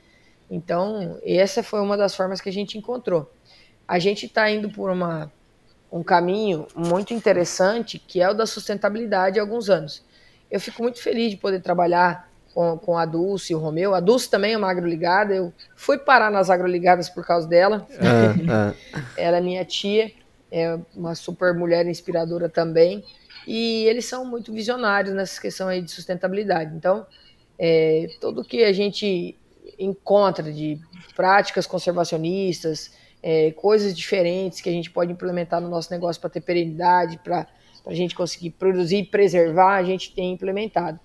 Então, 0.51 1.19
essa 1.25 1.63
foi 1.63 1.81
uma 1.81 1.97
das 1.97 2.15
formas 2.15 2.41
que 2.41 2.49
a 2.49 2.53
gente 2.53 2.77
encontrou. 2.77 3.31
A 3.87 3.99
gente 3.99 4.27
está 4.27 4.51
indo 4.51 4.71
por 4.71 4.91
uma, 4.91 5.33
um 5.91 6.03
caminho 6.03 6.67
muito 6.75 7.13
interessante, 7.13 7.99
que 7.99 8.21
é 8.21 8.31
o 8.31 8.35
da 8.35 8.47
sustentabilidade 8.47 9.39
há 9.39 9.43
alguns 9.43 9.69
anos. 9.69 10.03
Eu 10.51 10.61
fico 10.61 10.83
muito 10.83 11.01
feliz 11.01 11.31
de 11.31 11.37
poder 11.37 11.61
trabalhar 11.61 12.32
com, 12.55 12.79
com 12.79 12.97
a 12.97 13.05
Dulce 13.05 13.53
e 13.53 13.57
o 13.57 13.59
Romeu. 13.59 13.95
A 13.95 14.01
Dulce 14.01 14.31
também 14.31 14.55
é 14.55 14.57
uma 14.57 14.71
agroligada. 14.71 15.35
Eu 15.35 15.53
fui 15.75 15.99
parar 15.99 16.31
nas 16.31 16.51
agroligadas 16.51 17.09
por 17.09 17.27
causa 17.27 17.47
dela. 17.47 17.87
Ah, 17.99 18.75
ah. 18.95 19.05
Ela 19.17 19.39
é 19.39 19.41
minha 19.41 19.65
tia, 19.65 20.13
é 20.51 20.79
uma 20.95 21.15
super 21.15 21.55
mulher 21.55 21.87
inspiradora 21.87 22.49
também. 22.49 23.05
E 23.47 23.85
eles 23.87 24.05
são 24.05 24.25
muito 24.25 24.53
visionários 24.53 25.15
nessa 25.15 25.41
questão 25.41 25.69
aí 25.69 25.83
de 25.83 25.91
sustentabilidade. 25.91 26.75
Então, 26.77 27.07
é, 27.59 28.09
tudo 28.21 28.45
que 28.45 28.63
a 28.63 28.73
gente 28.73 29.37
encontra 29.79 30.53
de 30.53 30.79
práticas 31.17 31.67
conservacionistas, 31.67 32.93
é, 33.23 33.51
coisas 33.53 33.97
diferentes 33.97 34.61
que 34.61 34.69
a 34.69 34.73
gente 34.73 34.91
pode 34.91 35.13
implementar 35.13 35.61
no 35.61 35.69
nosso 35.69 35.91
negócio 35.91 36.21
para 36.21 36.31
ter 36.31 36.41
perenidade, 36.41 37.19
para 37.19 37.47
a 37.87 37.95
gente 37.95 38.15
conseguir 38.15 38.51
produzir 38.51 38.99
e 38.99 39.05
preservar, 39.05 39.77
a 39.77 39.83
gente 39.83 40.15
tem 40.15 40.33
implementado. 40.33 41.01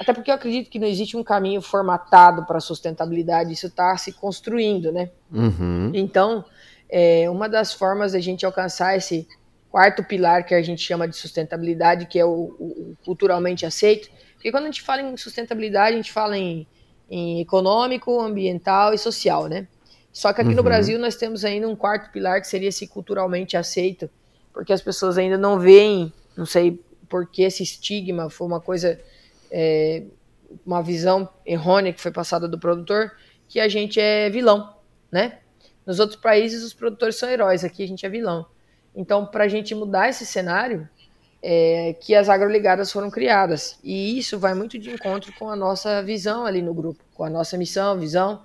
Até 0.00 0.14
porque 0.14 0.30
eu 0.30 0.34
acredito 0.34 0.70
que 0.70 0.78
não 0.78 0.88
existe 0.88 1.14
um 1.14 1.22
caminho 1.22 1.60
formatado 1.60 2.46
para 2.46 2.56
a 2.56 2.60
sustentabilidade, 2.60 3.52
isso 3.52 3.66
está 3.66 3.94
se 3.98 4.12
construindo, 4.12 4.90
né? 4.90 5.10
Uhum. 5.30 5.92
Então, 5.92 6.42
é, 6.88 7.28
uma 7.28 7.50
das 7.50 7.74
formas 7.74 8.12
da 8.12 8.18
gente 8.18 8.46
alcançar 8.46 8.96
esse 8.96 9.28
quarto 9.70 10.02
pilar 10.02 10.46
que 10.46 10.54
a 10.54 10.62
gente 10.62 10.80
chama 10.80 11.06
de 11.06 11.14
sustentabilidade, 11.14 12.06
que 12.06 12.18
é 12.18 12.24
o, 12.24 12.56
o, 12.58 12.96
culturalmente 13.04 13.66
aceito, 13.66 14.08
porque 14.32 14.50
quando 14.50 14.64
a 14.64 14.66
gente 14.68 14.80
fala 14.80 15.02
em 15.02 15.14
sustentabilidade, 15.18 15.92
a 15.92 15.96
gente 15.98 16.12
fala 16.12 16.38
em, 16.38 16.66
em 17.10 17.42
econômico, 17.42 18.18
ambiental 18.22 18.94
e 18.94 18.98
social, 18.98 19.48
né? 19.48 19.68
Só 20.10 20.32
que 20.32 20.40
aqui 20.40 20.48
uhum. 20.48 20.56
no 20.56 20.62
Brasil 20.62 20.98
nós 20.98 21.14
temos 21.14 21.44
ainda 21.44 21.68
um 21.68 21.76
quarto 21.76 22.10
pilar 22.10 22.40
que 22.40 22.46
seria 22.48 22.70
esse 22.70 22.86
culturalmente 22.86 23.54
aceito, 23.54 24.08
porque 24.50 24.72
as 24.72 24.80
pessoas 24.80 25.18
ainda 25.18 25.36
não 25.36 25.58
veem, 25.58 26.10
não 26.34 26.46
sei 26.46 26.82
por 27.06 27.26
que 27.26 27.42
esse 27.42 27.62
estigma 27.62 28.30
foi 28.30 28.46
uma 28.46 28.62
coisa 28.62 28.98
é, 29.50 30.04
uma 30.64 30.82
visão 30.82 31.28
errônea 31.44 31.92
que 31.92 32.00
foi 32.00 32.10
passada 32.10 32.48
do 32.48 32.58
produtor, 32.58 33.12
que 33.48 33.60
a 33.60 33.68
gente 33.68 34.00
é 34.00 34.30
vilão, 34.30 34.74
né? 35.10 35.38
Nos 35.86 35.98
outros 35.98 36.20
países 36.20 36.62
os 36.62 36.74
produtores 36.74 37.16
são 37.16 37.28
heróis, 37.28 37.64
aqui 37.64 37.82
a 37.82 37.88
gente 37.88 38.04
é 38.04 38.08
vilão. 38.08 38.46
Então, 38.94 39.26
para 39.26 39.44
a 39.44 39.48
gente 39.48 39.74
mudar 39.74 40.08
esse 40.08 40.26
cenário, 40.26 40.88
é, 41.42 41.94
que 42.00 42.14
as 42.14 42.28
agroligadas 42.28 42.92
foram 42.92 43.10
criadas. 43.10 43.78
E 43.82 44.18
isso 44.18 44.38
vai 44.38 44.54
muito 44.54 44.78
de 44.78 44.90
encontro 44.90 45.32
com 45.38 45.48
a 45.48 45.56
nossa 45.56 46.02
visão 46.02 46.44
ali 46.44 46.60
no 46.60 46.74
grupo, 46.74 47.02
com 47.14 47.24
a 47.24 47.30
nossa 47.30 47.56
missão, 47.56 47.98
visão. 47.98 48.42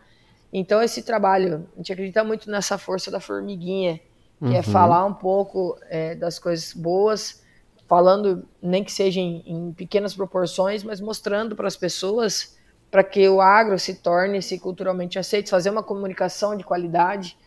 Então, 0.54 0.82
esse 0.82 1.04
trabalho, 1.04 1.68
a 1.74 1.78
gente 1.78 1.92
acredita 1.92 2.24
muito 2.24 2.50
nessa 2.50 2.78
força 2.78 3.12
da 3.12 3.20
formiguinha, 3.20 4.00
que 4.40 4.46
é 4.46 4.48
uhum. 4.48 4.56
é 4.56 4.62
falar 4.62 5.06
um 5.06 5.14
pouco 5.14 5.78
é, 5.90 6.16
das 6.16 6.40
coisas 6.40 6.74
boas, 6.74 7.44
falando, 7.88 8.46
nem 8.62 8.84
que 8.84 8.92
seja 8.92 9.20
em, 9.20 9.44
em 9.46 9.74
pequenas 9.74 10.14
proporções, 10.14 10.84
mas 10.84 11.00
mostrando 11.00 11.56
para 11.56 11.68
as 11.68 11.78
pessoas 11.78 12.58
para 12.90 13.04
que 13.04 13.28
o 13.28 13.42
agro 13.42 13.78
se 13.78 13.96
torne 13.96 14.42
se 14.42 14.58
culturalmente 14.60 15.20
aceito, 15.20 15.50
fazer 15.50 15.70
uma 15.70 15.84
comunicação 15.84 16.56
de 16.56 16.64
qualidade, 16.64 17.38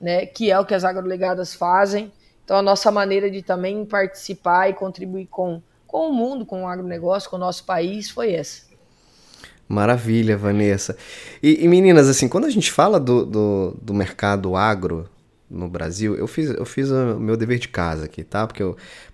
né, 0.00 0.26
que 0.26 0.50
é 0.50 0.58
o 0.58 0.66
que 0.66 0.74
as 0.74 0.84
agrolegadas 0.84 1.54
fazem. 1.54 2.12
Então, 2.44 2.56
a 2.56 2.62
nossa 2.62 2.90
maneira 2.90 3.30
de 3.30 3.42
também 3.42 3.84
participar 3.84 4.70
e 4.70 4.74
contribuir 4.74 5.26
com, 5.26 5.62
com 5.86 6.08
o 6.08 6.12
mundo, 6.12 6.46
com 6.46 6.64
o 6.64 6.66
agronegócio, 6.66 7.28
com 7.28 7.36
o 7.36 7.38
nosso 7.38 7.64
país, 7.64 8.10
foi 8.10 8.32
essa. 8.32 8.68
Maravilha, 9.68 10.36
Vanessa. 10.36 10.96
E, 11.42 11.62
e 11.62 11.68
meninas, 11.68 12.08
assim, 12.08 12.26
quando 12.26 12.46
a 12.46 12.50
gente 12.50 12.72
fala 12.72 12.98
do, 12.98 13.26
do, 13.26 13.76
do 13.82 13.92
mercado 13.92 14.56
agro, 14.56 15.08
no 15.50 15.68
Brasil, 15.68 16.14
eu 16.14 16.26
fiz, 16.26 16.50
eu 16.50 16.64
fiz 16.66 16.90
o 16.90 17.18
meu 17.18 17.36
dever 17.36 17.58
de 17.58 17.68
casa 17.68 18.04
aqui, 18.04 18.22
tá? 18.22 18.46
Porque 18.46 18.62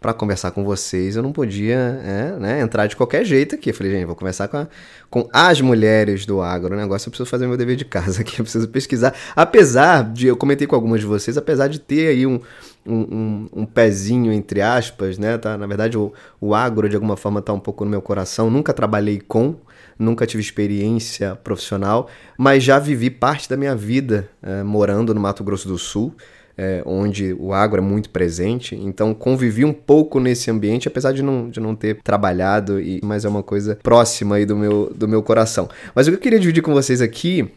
para 0.01 0.13
conversar 0.13 0.51
com 0.51 0.65
vocês 0.65 1.15
eu 1.15 1.23
não 1.23 1.33
podia 1.33 1.77
é, 2.03 2.37
né, 2.39 2.61
entrar 2.61 2.87
de 2.87 2.97
qualquer 2.97 3.25
jeito 3.25 3.55
aqui. 3.55 3.71
Eu 3.71 3.75
falei, 3.75 3.93
gente, 3.93 4.05
vou 4.05 4.17
conversar 4.17 4.49
com, 4.49 4.57
a, 4.57 4.69
com 5.09 5.29
as 5.33 5.61
mulheres 5.61 6.27
do 6.27 6.43
agronegócio, 6.43 7.07
eu 7.07 7.11
preciso 7.11 7.31
fazer 7.31 7.47
meu 7.47 7.57
dever 7.57 7.77
de 7.77 7.85
casa 7.85 8.23
aqui, 8.23 8.35
eu 8.41 8.45
preciso 8.45 8.69
pesquisar. 8.69 9.15
Apesar 9.37 10.13
de, 10.13 10.27
eu 10.27 10.37
comentei 10.37 10.67
com 10.67 10.75
algumas 10.75 11.01
de 11.01 11.07
vocês, 11.07 11.39
apesar 11.39 11.69
de 11.69 11.79
ter 11.79 12.09
aí 12.09 12.27
um, 12.27 12.41
um, 12.85 12.95
um, 12.95 13.49
um 13.61 13.67
pezinho, 13.67 14.33
entre 14.33 14.61
aspas, 14.61 15.19
né? 15.19 15.39
Tá? 15.39 15.57
Na 15.57 15.67
verdade, 15.67 15.97
o, 15.97 16.13
o 16.41 16.55
agro, 16.55 16.89
de 16.89 16.97
alguma 16.97 17.17
forma, 17.17 17.41
tá 17.41 17.53
um 17.53 17.61
pouco 17.61 17.85
no 17.85 17.91
meu 17.91 18.03
coração. 18.03 18.51
Nunca 18.51 18.73
trabalhei 18.73 19.21
com, 19.21 19.57
nunca 19.99 20.27
tive 20.27 20.43
experiência 20.43 21.37
profissional, 21.37 22.09
mas 22.37 22.63
já 22.63 22.79
vivi 22.79 23.11
parte 23.11 23.49
da 23.49 23.57
minha 23.57 23.75
vida 23.75 24.29
é, 24.43 24.63
morando 24.63 25.15
no 25.15 25.21
Mato 25.21 25.45
Grosso 25.45 25.69
do 25.69 25.79
Sul, 25.79 26.15
é, 26.57 26.83
onde 26.87 27.35
o 27.35 27.53
agro 27.53 27.79
é 27.79 27.85
muito 27.85 28.11
presente. 28.11 28.75
Então 28.77 29.13
convivi 29.15 29.65
um 29.65 29.73
pouco 29.73 30.21
nesse 30.21 30.51
ambiente, 30.51 30.89
apesar 30.89 31.13
de 31.13 31.23
não, 31.23 31.49
de 31.51 31.61
não 31.61 31.75
ter 31.75 32.01
trabalhado, 32.03 32.81
e, 32.81 33.01
mas 33.03 33.25
é 33.25 33.29
uma 33.29 33.43
coisa 33.43 33.79
próxima 33.83 34.37
aí 34.37 34.47
do 34.47 34.57
meu, 34.57 34.93
do 34.95 35.09
meu 35.09 35.23
coração. 35.23 35.69
Mas 35.95 36.07
o 36.07 36.11
que 36.11 36.17
eu 36.17 36.21
queria 36.21 36.39
dividir 36.39 36.63
com 36.63 36.73
vocês 36.73 37.01
aqui 37.01 37.51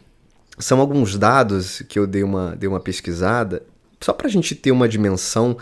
são 0.58 0.80
alguns 0.80 1.16
dados 1.16 1.82
que 1.88 1.98
eu 1.98 2.06
dei 2.06 2.22
uma, 2.22 2.56
dei 2.56 2.68
uma 2.68 2.80
pesquisada, 2.80 3.62
só 4.00 4.12
para 4.12 4.26
a 4.26 4.30
gente 4.30 4.54
ter 4.54 4.72
uma 4.72 4.88
dimensão 4.88 5.56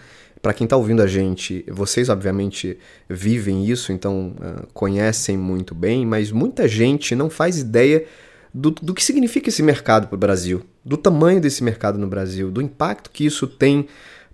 para 0.47 0.55
quem 0.55 0.65
está 0.65 0.77
ouvindo 0.77 1.03
a 1.03 1.09
gente, 1.09 1.65
vocês 1.67 2.09
obviamente 2.09 2.79
vivem 3.11 3.67
isso, 3.67 3.91
então 3.91 4.33
uh, 4.39 4.65
conhecem 4.73 5.37
muito 5.37 5.75
bem, 5.75 6.07
mas 6.07 6.31
muita 6.31 6.69
gente 6.69 7.17
não 7.17 7.29
faz 7.29 7.59
ideia 7.59 8.05
do, 8.55 8.71
do 8.71 8.95
que 8.95 9.03
significa 9.03 9.49
esse 9.49 9.61
mercado 9.61 10.07
para 10.07 10.15
o 10.15 10.19
Brasil, 10.19 10.63
do 10.85 10.97
tamanho 10.97 11.41
desse 11.41 11.65
mercado 11.65 11.99
no 11.99 12.07
Brasil, 12.07 12.49
do 12.49 12.63
impacto 12.63 13.11
que 13.11 13.27
isso 13.27 13.49
tem 13.49 13.89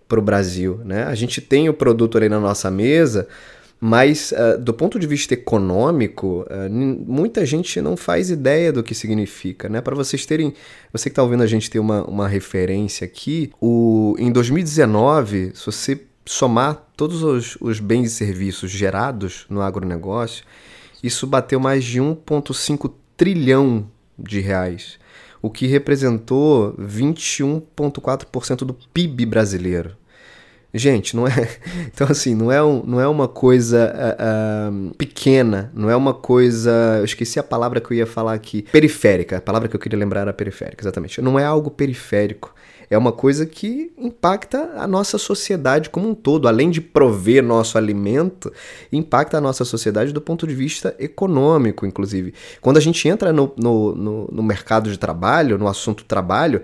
para 0.07 0.19
o 0.19 0.23
Brasil. 0.23 0.83
Né? 0.85 1.05
A 1.05 1.15
gente 1.15 1.41
tem 1.41 1.71
o 1.71 1.73
produto 1.73 2.19
ali 2.19 2.29
na 2.29 2.39
nossa 2.39 2.71
mesa, 2.71 3.27
mas 3.85 4.30
uh, 4.30 4.57
do 4.61 4.72
ponto 4.72 4.97
de 4.97 5.09
vista 5.09 5.35
econômico, 5.35 6.47
uh, 6.49 6.70
muita 6.70 7.45
gente 7.45 7.80
não 7.80 7.97
faz 7.97 8.30
ideia 8.30 8.72
do 8.72 8.80
que 8.80 8.95
significa. 8.95 9.68
Né? 9.68 9.80
Para 9.80 9.97
vocês 9.97 10.24
terem, 10.24 10.55
você 10.93 11.11
que 11.11 11.14
está 11.14 11.22
ouvindo 11.24 11.43
a 11.43 11.49
gente 11.49 11.68
ter 11.68 11.80
uma, 11.80 12.05
uma 12.05 12.28
referência 12.28 13.05
aqui, 13.05 13.51
o, 13.61 14.14
em 14.20 14.30
2019, 14.30 15.51
se 15.53 15.66
você 15.66 16.01
somar 16.24 16.87
todos 16.97 17.24
os, 17.24 17.59
os 17.61 17.80
bens 17.80 18.12
e 18.12 18.14
serviços 18.14 18.70
gerados 18.70 19.47
no 19.51 19.61
agronegócio, 19.61 20.45
isso 21.03 21.26
bateu 21.26 21.59
mais 21.59 21.83
de 21.83 22.01
1,5 22.01 22.89
trilhão 23.16 23.91
de 24.16 24.39
reais, 24.39 24.97
o 25.43 25.51
que 25.51 25.66
representou 25.66 26.72
21,4% 26.74 28.59
do 28.59 28.74
PIB 28.95 29.26
brasileiro. 29.26 29.97
Gente, 30.75 31.14
não 31.14 31.27
é. 31.27 31.33
Então, 31.93 32.07
assim, 32.09 32.35
não 32.35 32.51
é, 32.51 32.62
um, 32.62 32.83
não 32.85 33.01
é 33.01 33.07
uma 33.07 33.29
coisa 33.29 33.93
uh, 33.95 34.91
uh, 34.91 34.95
pequena, 34.95 35.70
não 35.75 35.91
é 35.91 35.97
uma 35.97 36.14
coisa. 36.14 36.97
Eu 36.99 37.05
esqueci 37.05 37.39
a 37.39 37.43
palavra 37.43 37.81
que 37.81 37.93
eu 37.93 37.97
ia 37.97 38.07
falar 38.07 38.33
aqui. 38.33 38.62
Periférica. 38.73 39.37
A 39.37 39.41
palavra 39.41 39.68
que 39.68 39.77
eu 39.77 39.81
queria 39.81 39.99
lembrar 39.99 40.23
era 40.23 40.33
periférica, 40.33 40.83
exatamente. 40.83 41.20
Não 41.20 41.39
é 41.39 41.45
algo 41.45 41.70
periférico. 41.70 42.55
É 42.89 42.99
uma 42.99 43.12
coisa 43.12 43.47
que 43.47 43.91
impacta 43.97 44.70
a 44.77 44.87
nossa 44.87 45.16
sociedade 45.16 45.89
como 45.89 46.09
um 46.09 46.14
todo. 46.14 46.49
Além 46.49 46.70
de 46.70 46.81
prover 46.81 47.43
nosso 47.43 47.79
alimento, 47.79 48.53
impacta 48.91 49.39
a 49.39 49.41
nossa 49.41 49.64
sociedade 49.64 50.12
do 50.12 50.20
ponto 50.20 50.47
de 50.47 50.55
vista 50.55 50.95
econômico, 50.99 51.87
inclusive. 51.87 52.35
Quando 52.61 52.77
a 52.77 52.81
gente 52.81 53.07
entra 53.09 53.33
no, 53.33 53.53
no, 53.57 53.95
no, 53.95 54.29
no 54.31 54.43
mercado 54.43 54.91
de 54.91 54.99
trabalho, 54.99 55.57
no 55.59 55.68
assunto 55.68 56.05
trabalho, 56.05 56.62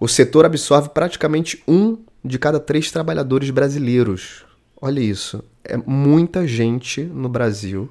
o 0.00 0.08
setor 0.08 0.44
absorve 0.44 0.90
praticamente 0.90 1.62
um 1.66 1.96
de 2.24 2.38
cada 2.38 2.60
três 2.60 2.90
trabalhadores 2.90 3.50
brasileiros. 3.50 4.44
Olha 4.80 5.00
isso. 5.00 5.44
É 5.64 5.76
muita 5.76 6.46
gente 6.46 7.02
no 7.02 7.28
Brasil. 7.28 7.90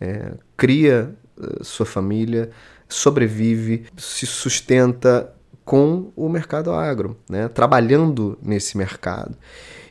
É, 0.00 0.32
cria 0.56 1.14
uh, 1.36 1.64
sua 1.64 1.86
família, 1.86 2.50
sobrevive, 2.88 3.84
se 3.96 4.26
sustenta 4.26 5.32
com 5.64 6.12
o 6.14 6.28
mercado 6.28 6.72
agro, 6.72 7.16
né? 7.28 7.48
trabalhando 7.48 8.38
nesse 8.42 8.76
mercado. 8.76 9.36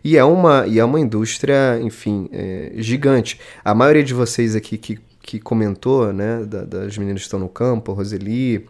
E 0.03 0.17
é 0.17 0.23
uma, 0.23 0.67
e 0.67 0.79
é 0.79 0.85
uma 0.85 0.99
indústria, 0.99 1.79
enfim, 1.81 2.29
é, 2.31 2.73
gigante. 2.75 3.39
A 3.63 3.73
maioria 3.73 4.03
de 4.03 4.13
vocês 4.13 4.55
aqui 4.55 4.77
que, 4.77 4.99
que 5.21 5.39
comentou, 5.39 6.11
né, 6.11 6.43
da, 6.43 6.65
das 6.65 6.97
meninas 6.97 7.21
que 7.21 7.27
estão 7.27 7.39
no 7.39 7.47
campo, 7.47 7.93
a 7.93 7.95
Roseli, 7.95 8.67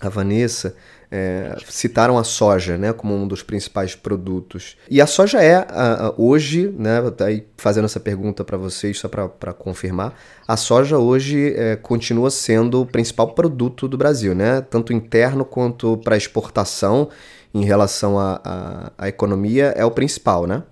a 0.00 0.08
Vanessa, 0.08 0.76
é, 1.10 1.56
citaram 1.68 2.16
a 2.16 2.22
soja 2.22 2.78
né, 2.78 2.92
como 2.92 3.14
um 3.14 3.26
dos 3.26 3.42
principais 3.42 3.94
produtos. 3.96 4.76
E 4.88 5.00
a 5.00 5.06
soja 5.06 5.42
é, 5.42 5.56
a, 5.56 6.06
a, 6.06 6.14
hoje, 6.16 6.72
né, 6.78 7.00
aí 7.20 7.46
fazendo 7.56 7.86
essa 7.86 7.98
pergunta 7.98 8.44
para 8.44 8.56
vocês, 8.56 8.98
só 8.98 9.08
para 9.08 9.52
confirmar, 9.52 10.14
a 10.46 10.56
soja 10.56 10.98
hoje 10.98 11.52
é, 11.56 11.74
continua 11.76 12.30
sendo 12.30 12.82
o 12.82 12.86
principal 12.86 13.34
produto 13.34 13.88
do 13.88 13.98
Brasil, 13.98 14.34
né, 14.34 14.60
tanto 14.60 14.92
interno 14.92 15.44
quanto 15.44 15.96
para 15.98 16.16
exportação 16.16 17.08
em 17.52 17.64
relação 17.64 18.16
à 18.16 19.08
economia, 19.08 19.74
é 19.76 19.84
o 19.84 19.90
principal, 19.90 20.46
né? 20.46 20.62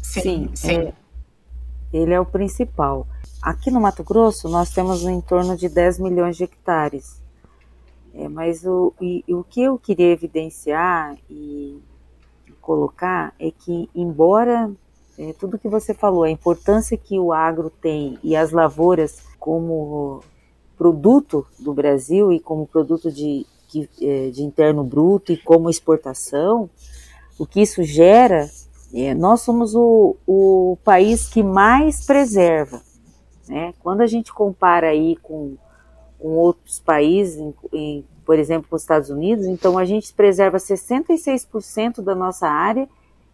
Sim, 0.00 0.48
sim. 0.54 0.78
É, 0.78 0.92
ele 1.92 2.12
é 2.12 2.20
o 2.20 2.24
principal. 2.24 3.08
Aqui 3.42 3.68
no 3.68 3.80
Mato 3.80 4.04
Grosso, 4.04 4.48
nós 4.48 4.70
temos 4.70 5.02
em 5.02 5.20
torno 5.20 5.56
de 5.56 5.68
10 5.68 5.98
milhões 5.98 6.36
de 6.36 6.44
hectares 6.44 7.23
é, 8.14 8.28
mas 8.28 8.64
o, 8.64 8.94
e, 9.00 9.24
o 9.28 9.42
que 9.42 9.62
eu 9.62 9.76
queria 9.76 10.12
evidenciar 10.12 11.16
e 11.28 11.82
colocar 12.60 13.34
é 13.38 13.50
que, 13.50 13.90
embora 13.94 14.70
é, 15.18 15.32
tudo 15.32 15.58
que 15.58 15.68
você 15.68 15.92
falou, 15.92 16.22
a 16.22 16.30
importância 16.30 16.96
que 16.96 17.18
o 17.18 17.32
agro 17.32 17.70
tem 17.70 18.18
e 18.22 18.36
as 18.36 18.52
lavouras 18.52 19.20
como 19.38 20.22
produto 20.76 21.46
do 21.58 21.74
Brasil 21.74 22.32
e 22.32 22.38
como 22.38 22.66
produto 22.66 23.10
de, 23.10 23.46
é, 24.00 24.30
de 24.30 24.42
interno 24.42 24.84
bruto 24.84 25.32
e 25.32 25.36
como 25.36 25.68
exportação, 25.68 26.70
o 27.38 27.44
que 27.44 27.62
isso 27.62 27.82
gera, 27.82 28.48
é, 28.92 29.12
nós 29.12 29.40
somos 29.40 29.74
o, 29.74 30.16
o 30.24 30.78
país 30.84 31.28
que 31.28 31.42
mais 31.42 32.06
preserva. 32.06 32.80
Né? 33.48 33.74
Quando 33.80 34.02
a 34.02 34.06
gente 34.06 34.32
compara 34.32 34.88
aí 34.88 35.16
com 35.16 35.56
com 36.24 36.30
outros 36.38 36.80
países, 36.80 37.36
em, 37.36 37.54
em, 37.70 38.04
por 38.24 38.38
exemplo, 38.38 38.66
com 38.70 38.76
os 38.76 38.80
Estados 38.80 39.10
Unidos, 39.10 39.44
então 39.44 39.76
a 39.76 39.84
gente 39.84 40.10
preserva 40.14 40.56
66% 40.56 42.00
da 42.00 42.14
nossa 42.14 42.48
área 42.48 42.88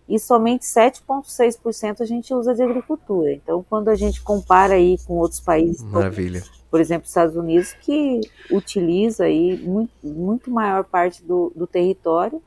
e 0.09 0.19
somente 0.19 0.65
7,6% 0.65 2.01
a 2.01 2.05
gente 2.05 2.35
usa 2.35 2.53
de 2.53 2.65
agricultura. 2.65 3.31
Então, 3.33 3.65
quando 3.71 3.91
a 3.91 3.95
gente 3.95 4.21
compara 4.21 4.75
aí 4.75 4.99
com 5.07 5.15
outros 5.19 5.39
países, 5.39 5.85
Maravilha. 5.85 6.43
por 6.69 6.81
exemplo, 6.81 7.07
Estados 7.07 7.37
Unidos, 7.37 7.75
que 7.75 8.23
utiliza 8.51 9.23
aí 9.23 9.57
muito, 9.59 9.93
muito 10.03 10.51
maior 10.51 10.83
parte 10.83 11.23
do, 11.23 11.53
do 11.55 11.69
território 11.69 12.43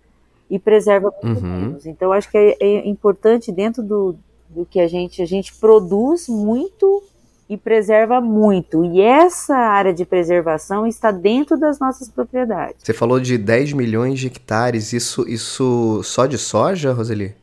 e 0.49 0.59
preserva 0.59 1.09
muito 1.23 1.41
uhum. 1.41 1.59
menos. 1.61 1.85
Então, 1.85 2.11
acho 2.11 2.29
que 2.29 2.37
é, 2.37 2.57
é 2.59 2.85
importante 2.85 3.49
dentro 3.49 3.81
do, 3.81 4.17
do 4.49 4.65
que 4.65 4.81
a 4.81 4.89
gente 4.89 5.21
a 5.21 5.25
gente 5.25 5.53
produz 5.55 6.27
muito 6.27 7.01
e 7.49 7.57
preserva 7.57 8.21
muito. 8.21 8.83
E 8.85 9.01
essa 9.01 9.55
área 9.55 9.93
de 9.93 10.05
preservação 10.05 10.87
está 10.87 11.11
dentro 11.11 11.57
das 11.57 11.79
nossas 11.79 12.09
propriedades. 12.09 12.77
Você 12.79 12.93
falou 12.93 13.19
de 13.19 13.37
10 13.37 13.73
milhões 13.73 14.19
de 14.19 14.27
hectares, 14.27 14.93
isso, 14.93 15.27
isso 15.27 16.01
só 16.03 16.25
de 16.25 16.37
soja, 16.37 16.93
Roseli? 16.93 17.35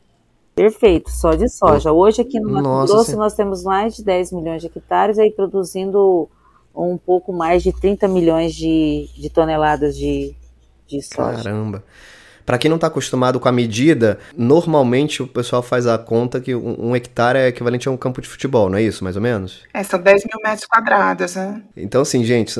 Perfeito, 0.55 1.09
só 1.09 1.33
de 1.33 1.47
soja. 1.47 1.91
Hoje 1.91 2.21
aqui 2.21 2.39
no 2.39 2.49
Mato 2.51 2.91
Grosso 2.91 3.15
nós 3.15 3.33
temos 3.33 3.63
mais 3.63 3.95
de 3.95 4.03
10 4.03 4.33
milhões 4.33 4.61
de 4.61 4.67
hectares 4.67 5.17
aí 5.17 5.31
produzindo 5.31 6.29
um 6.75 6.97
pouco 6.97 7.31
mais 7.31 7.63
de 7.63 7.71
30 7.71 8.07
milhões 8.07 8.53
de, 8.53 9.09
de 9.15 9.29
toneladas 9.29 9.95
de, 9.95 10.35
de 10.87 11.01
soja. 11.01 11.43
Caramba. 11.43 11.83
Para 12.45 12.57
quem 12.57 12.69
não 12.69 12.75
está 12.75 12.87
acostumado 12.87 13.39
com 13.39 13.47
a 13.47 13.51
medida, 13.51 14.19
normalmente 14.37 15.21
o 15.21 15.27
pessoal 15.27 15.61
faz 15.61 15.87
a 15.87 15.97
conta 15.97 16.39
que 16.39 16.53
um, 16.55 16.89
um, 16.89 16.95
hectare 16.95 17.39
é 17.39 17.47
equivalente 17.47 17.87
a 17.87 17.91
um 17.91 17.97
campo 17.97 18.21
de 18.21 18.27
futebol, 18.27 18.69
não 18.69 18.77
é 18.77 18.83
isso, 18.83 19.03
mais 19.03 19.15
ou 19.15 19.21
menos? 19.21 19.61
É, 19.73 19.83
são 19.83 20.01
10 20.01 20.25
mil 20.25 20.41
metros 20.43 20.65
quadrados, 20.65 21.35
né? 21.35 21.61
Então, 21.75 22.01
assim, 22.01 22.23
gente, 22.23 22.53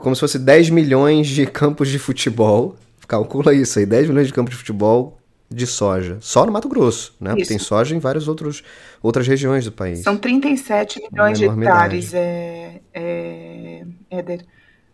como 0.00 0.14
se 0.14 0.20
fosse 0.20 0.38
10 0.38 0.70
milhões 0.70 1.26
de 1.26 1.46
campos 1.46 1.88
de 1.88 1.98
futebol. 1.98 2.76
Calcula 3.06 3.54
isso 3.54 3.78
aí, 3.78 3.86
10 3.86 4.08
milhões 4.08 4.26
de 4.26 4.34
campos 4.34 4.50
de 4.50 4.58
futebol 4.58 5.18
de 5.50 5.66
soja. 5.66 6.18
Só 6.20 6.44
no 6.44 6.52
Mato 6.52 6.68
Grosso, 6.68 7.14
né? 7.20 7.30
Porque 7.30 7.46
tem 7.46 7.58
soja 7.58 7.96
em 7.96 7.98
várias 7.98 8.28
outros, 8.28 8.62
outras 9.02 9.26
regiões 9.26 9.64
do 9.64 9.72
país. 9.72 10.00
São 10.00 10.16
37 10.16 11.00
milhões 11.10 11.38
de 11.38 11.46
hectares, 11.46 12.12
é, 12.12 12.80
é, 12.92 13.84
Éder, 14.10 14.44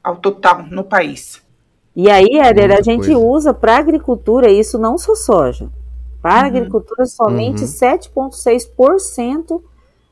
ao 0.03 0.16
total 0.16 0.62
no 0.62 0.84
país. 0.84 1.42
E 1.97 2.11
aí, 2.11 2.38
Éder, 2.38 2.72
a 2.72 2.82
gente 2.82 3.07
coisa. 3.07 3.18
usa 3.18 3.55
para 3.55 3.76
agricultura 3.76 4.51
isso 4.51 4.78
não 4.78 4.99
só 4.99 5.14
soja. 5.14 5.68
Para 6.20 6.40
uhum. 6.40 6.47
agricultura, 6.47 7.07
somente 7.07 7.62
uhum. 7.62 8.30
7,6% 8.30 9.62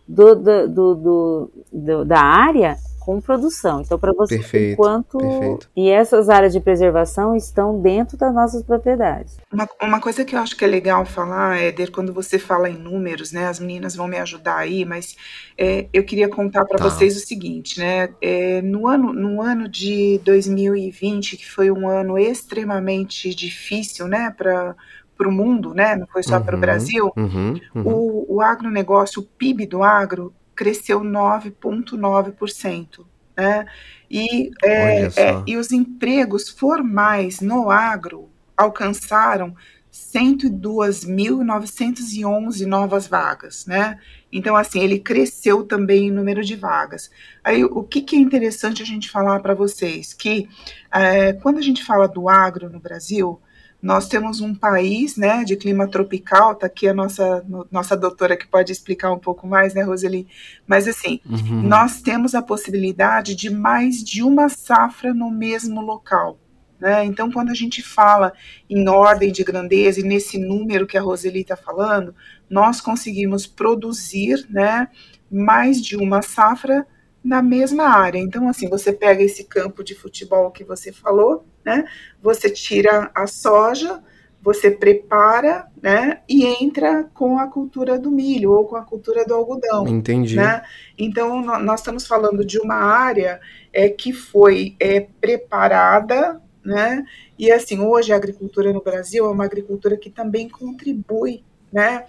do, 0.06 0.34
do, 0.34 0.68
do, 0.68 1.50
do, 1.72 2.04
da 2.04 2.20
área 2.20 2.76
com 3.04 3.20
produção. 3.20 3.80
Então, 3.80 3.98
para 3.98 4.12
você, 4.12 4.36
perfeito, 4.36 4.72
enquanto 4.74 5.18
perfeito. 5.18 5.68
e 5.76 5.88
essas 5.90 6.28
áreas 6.28 6.52
de 6.52 6.60
preservação 6.60 7.34
estão 7.34 7.80
dentro 7.80 8.16
das 8.16 8.32
nossas 8.32 8.62
propriedades. 8.62 9.38
Uma, 9.52 9.68
uma 9.82 10.00
coisa 10.00 10.24
que 10.24 10.34
eu 10.36 10.40
acho 10.40 10.56
que 10.56 10.64
é 10.64 10.68
legal 10.68 11.04
falar, 11.04 11.58
Éder, 11.60 11.90
quando 11.90 12.12
você 12.12 12.38
fala 12.38 12.70
em 12.70 12.78
números, 12.78 13.32
né? 13.32 13.46
As 13.46 13.58
meninas 13.58 13.96
vão 13.96 14.06
me 14.06 14.18
ajudar 14.18 14.56
aí, 14.58 14.84
mas 14.84 15.16
é, 15.58 15.86
eu 15.92 16.04
queria 16.04 16.28
contar 16.28 16.64
para 16.64 16.78
Tá. 16.78 16.84
vocês 16.88 17.16
o 17.16 17.20
seguinte, 17.20 17.78
né? 17.78 18.08
É, 18.20 18.62
no 18.62 18.86
ano 18.86 19.12
no 19.12 19.42
ano 19.42 19.68
de 19.68 20.20
2020, 20.24 21.36
que 21.36 21.50
foi 21.50 21.70
um 21.70 21.88
ano 21.88 22.18
extremamente 22.18 23.34
difícil, 23.34 24.06
né? 24.06 24.32
Para 24.36 24.74
para 25.16 25.28
o 25.28 25.32
mundo, 25.32 25.72
né? 25.74 25.94
Não 25.94 26.06
foi 26.06 26.22
só 26.22 26.40
para 26.40 26.52
o 26.52 26.56
Uhum, 26.56 26.60
Brasil. 26.60 27.12
uhum, 27.16 27.60
uhum. 27.76 27.82
O, 27.86 28.36
o 28.36 28.40
agronegócio, 28.40 29.20
o 29.22 29.24
PIB 29.24 29.66
do 29.66 29.82
agro, 29.82 30.32
cresceu 30.62 31.00
9,9%. 31.00 33.04
Né? 33.36 33.66
E, 34.08 34.52
é, 34.62 35.06
é, 35.06 35.42
e 35.44 35.56
os 35.56 35.72
empregos 35.72 36.48
formais 36.48 37.40
no 37.40 37.68
agro 37.68 38.30
alcançaram 38.56 39.56
102.911 39.92 42.64
novas 42.64 43.08
vagas. 43.08 43.66
Né? 43.66 43.98
Então, 44.30 44.54
assim, 44.54 44.78
ele 44.80 45.00
cresceu 45.00 45.64
também 45.64 46.06
em 46.06 46.12
número 46.12 46.44
de 46.44 46.54
vagas. 46.54 47.10
Aí, 47.42 47.64
o 47.64 47.82
que, 47.82 48.02
que 48.02 48.14
é 48.14 48.20
interessante 48.20 48.82
a 48.82 48.86
gente 48.86 49.10
falar 49.10 49.40
para 49.40 49.54
vocês? 49.54 50.14
Que 50.14 50.48
é, 50.92 51.32
quando 51.32 51.58
a 51.58 51.62
gente 51.62 51.84
fala 51.84 52.06
do 52.06 52.28
agro 52.28 52.70
no 52.70 52.78
Brasil, 52.78 53.40
nós 53.82 54.06
temos 54.08 54.40
um 54.40 54.54
país, 54.54 55.16
né, 55.16 55.42
de 55.42 55.56
clima 55.56 55.88
tropical, 55.88 56.54
tá 56.54 56.66
aqui 56.66 56.86
a 56.88 56.94
nossa, 56.94 57.42
no- 57.48 57.66
nossa 57.70 57.96
doutora 57.96 58.36
que 58.36 58.46
pode 58.46 58.70
explicar 58.70 59.10
um 59.12 59.18
pouco 59.18 59.46
mais, 59.46 59.74
né, 59.74 59.82
Roseli? 59.82 60.28
Mas 60.66 60.86
assim, 60.86 61.20
Uhum. 61.28 61.62
nós 61.68 62.00
temos 62.00 62.34
a 62.34 62.40
possibilidade 62.42 63.34
de 63.34 63.50
mais 63.50 64.02
de 64.04 64.22
uma 64.22 64.48
safra 64.48 65.12
no 65.12 65.30
mesmo 65.30 65.80
local. 65.80 66.38
Né? 66.78 67.04
Então, 67.04 67.30
quando 67.30 67.50
a 67.50 67.54
gente 67.54 67.80
fala 67.82 68.32
em 68.68 68.88
ordem 68.88 69.30
de 69.30 69.44
grandeza 69.44 70.00
e 70.00 70.02
nesse 70.02 70.36
número 70.38 70.86
que 70.86 70.98
a 70.98 71.00
Roseli 71.00 71.40
está 71.42 71.56
falando, 71.56 72.14
nós 72.50 72.80
conseguimos 72.80 73.46
produzir 73.46 74.46
né, 74.50 74.88
mais 75.30 75.80
de 75.80 75.96
uma 75.96 76.22
safra 76.22 76.86
na 77.24 77.40
mesma 77.40 77.84
área. 77.84 78.18
Então, 78.18 78.48
assim, 78.48 78.68
você 78.68 78.92
pega 78.92 79.22
esse 79.22 79.44
campo 79.44 79.84
de 79.84 79.94
futebol 79.94 80.50
que 80.50 80.64
você 80.64 80.92
falou, 80.92 81.46
né? 81.64 81.84
Você 82.20 82.50
tira 82.50 83.10
a 83.14 83.26
soja, 83.26 84.02
você 84.42 84.70
prepara, 84.70 85.68
né? 85.80 86.20
E 86.28 86.44
entra 86.44 87.04
com 87.14 87.38
a 87.38 87.46
cultura 87.46 87.98
do 87.98 88.10
milho 88.10 88.50
ou 88.52 88.66
com 88.66 88.74
a 88.76 88.82
cultura 88.82 89.24
do 89.24 89.34
algodão 89.34 89.86
Entendi. 89.86 90.36
né? 90.36 90.62
Então, 90.98 91.40
nó- 91.40 91.60
nós 91.60 91.80
estamos 91.80 92.06
falando 92.06 92.44
de 92.44 92.58
uma 92.58 92.74
área 92.74 93.40
é, 93.72 93.88
que 93.88 94.12
foi 94.12 94.74
é, 94.80 95.06
preparada, 95.20 96.40
né? 96.64 97.04
E 97.38 97.50
assim, 97.52 97.80
hoje 97.80 98.12
a 98.12 98.16
agricultura 98.16 98.72
no 98.72 98.82
Brasil 98.82 99.26
é 99.26 99.30
uma 99.30 99.44
agricultura 99.44 99.96
que 99.96 100.10
também 100.10 100.48
contribui, 100.48 101.44
né? 101.72 102.04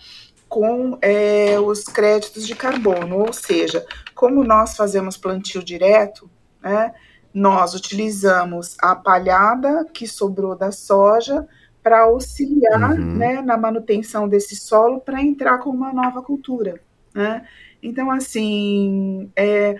Com 0.49 0.97
é, 1.01 1.59
os 1.59 1.83
créditos 1.83 2.45
de 2.45 2.55
carbono, 2.55 3.19
ou 3.19 3.33
seja, 3.33 3.85
como 4.15 4.43
nós 4.43 4.75
fazemos 4.75 5.17
plantio 5.17 5.63
direto, 5.63 6.29
né? 6.61 6.93
Nós 7.33 7.73
utilizamos 7.73 8.75
a 8.79 8.95
palhada 8.95 9.85
que 9.91 10.07
sobrou 10.07 10.55
da 10.55 10.71
soja 10.71 11.47
para 11.81 12.03
auxiliar 12.03 12.91
Uhum. 12.93 13.17
né, 13.17 13.41
na 13.41 13.57
manutenção 13.57 14.27
desse 14.27 14.55
solo 14.55 15.01
para 15.01 15.21
entrar 15.21 15.57
com 15.57 15.69
uma 15.69 15.91
nova 15.91 16.21
cultura. 16.21 16.79
Né? 17.13 17.45
Então, 17.81 18.09
assim, 18.09 19.29
é, 19.35 19.77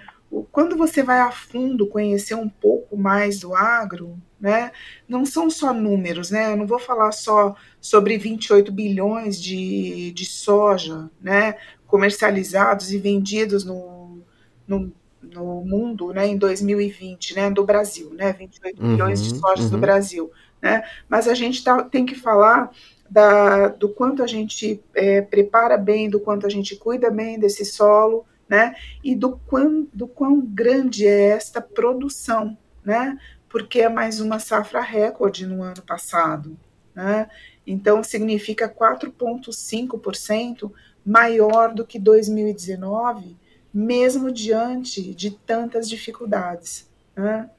quando 0.51 0.75
você 0.75 1.03
vai 1.03 1.19
a 1.19 1.31
fundo 1.31 1.87
conhecer 1.87 2.35
um 2.35 2.49
pouco 2.49 2.97
mais 2.97 3.39
do 3.39 3.55
agro, 3.55 4.17
né, 4.39 4.71
não 5.07 5.25
são 5.25 5.49
só 5.49 5.73
números, 5.73 6.29
né? 6.29 6.51
Eu 6.51 6.57
não 6.57 6.67
vou 6.67 6.79
falar 6.79 7.11
só 7.13 7.55
sobre 7.79 8.17
28 8.17 8.71
bilhões 8.71 9.41
de, 9.41 10.11
de 10.11 10.25
soja, 10.25 11.09
né, 11.21 11.55
comercializados 11.87 12.91
e 12.91 12.97
vendidos 12.97 13.63
no, 13.63 14.21
no, 14.67 14.91
no 15.32 15.63
mundo, 15.63 16.13
né, 16.13 16.28
em 16.28 16.38
2020, 16.38 17.36
né, 17.36 17.49
do 17.49 17.63
Brasil, 17.63 18.13
né, 18.13 18.34
28 18.34 18.82
Uhum, 18.82 18.91
bilhões 18.91 19.24
de 19.24 19.39
sojas 19.39 19.69
do 19.69 19.76
uhum. 19.76 19.82
Brasil, 19.82 20.32
né? 20.61 20.84
Mas 21.09 21.28
a 21.28 21.34
gente 21.34 21.63
tá, 21.63 21.84
tem 21.84 22.05
que 22.05 22.15
falar 22.15 22.71
da, 23.09 23.67
do 23.67 23.89
quanto 23.89 24.24
a 24.24 24.28
gente 24.28 24.82
é, 24.95 25.21
prepara 25.21 25.78
bem, 25.78 26.09
do 26.09 26.19
quanto 26.19 26.47
a 26.47 26.49
gente 26.49 26.76
cuida 26.76 27.11
bem 27.11 27.38
desse 27.38 27.65
solo, 27.65 28.26
né? 28.47 28.76
E 29.03 29.15
do 29.15 29.38
quão, 29.45 29.88
do 29.93 30.07
quão 30.07 30.41
grande 30.41 31.07
é 31.07 31.30
esta 31.30 31.61
produção, 31.61 32.57
né? 32.84 33.17
Porque 33.49 33.82
é 33.82 33.89
mais 33.89 34.19
uma 34.19 34.39
safra 34.39 34.82
recorde 34.82 35.45
no 35.45 35.61
ano 35.61 35.82
passado, 35.82 36.57
né? 36.95 37.30
Então 37.67 38.03
significa 38.03 38.67
4,5% 38.67 40.71
maior 41.05 41.74
do 41.74 41.86
que 41.86 41.99
2019, 41.99 43.38
mesmo 43.74 44.32
diante 44.32 45.13
de 45.15 45.32
tantas 45.32 45.89
dificuldades, 45.89 46.89
né? 47.15 47.49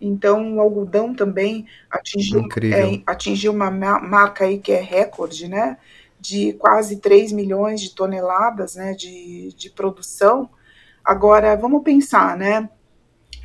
Então, 0.00 0.56
o 0.56 0.60
algodão 0.60 1.14
também 1.14 1.66
atingiu, 1.90 2.54
é, 2.70 3.00
atingiu 3.06 3.52
uma 3.52 3.70
ma- 3.70 4.00
marca 4.00 4.44
aí 4.44 4.58
que 4.58 4.72
é 4.72 4.80
recorde, 4.80 5.48
né? 5.48 5.78
De 6.20 6.52
quase 6.54 6.98
3 6.98 7.32
milhões 7.32 7.80
de 7.80 7.94
toneladas 7.94 8.76
né, 8.76 8.94
de, 8.94 9.52
de 9.54 9.70
produção. 9.70 10.50
Agora, 11.04 11.56
vamos 11.56 11.82
pensar, 11.82 12.36
né? 12.36 12.68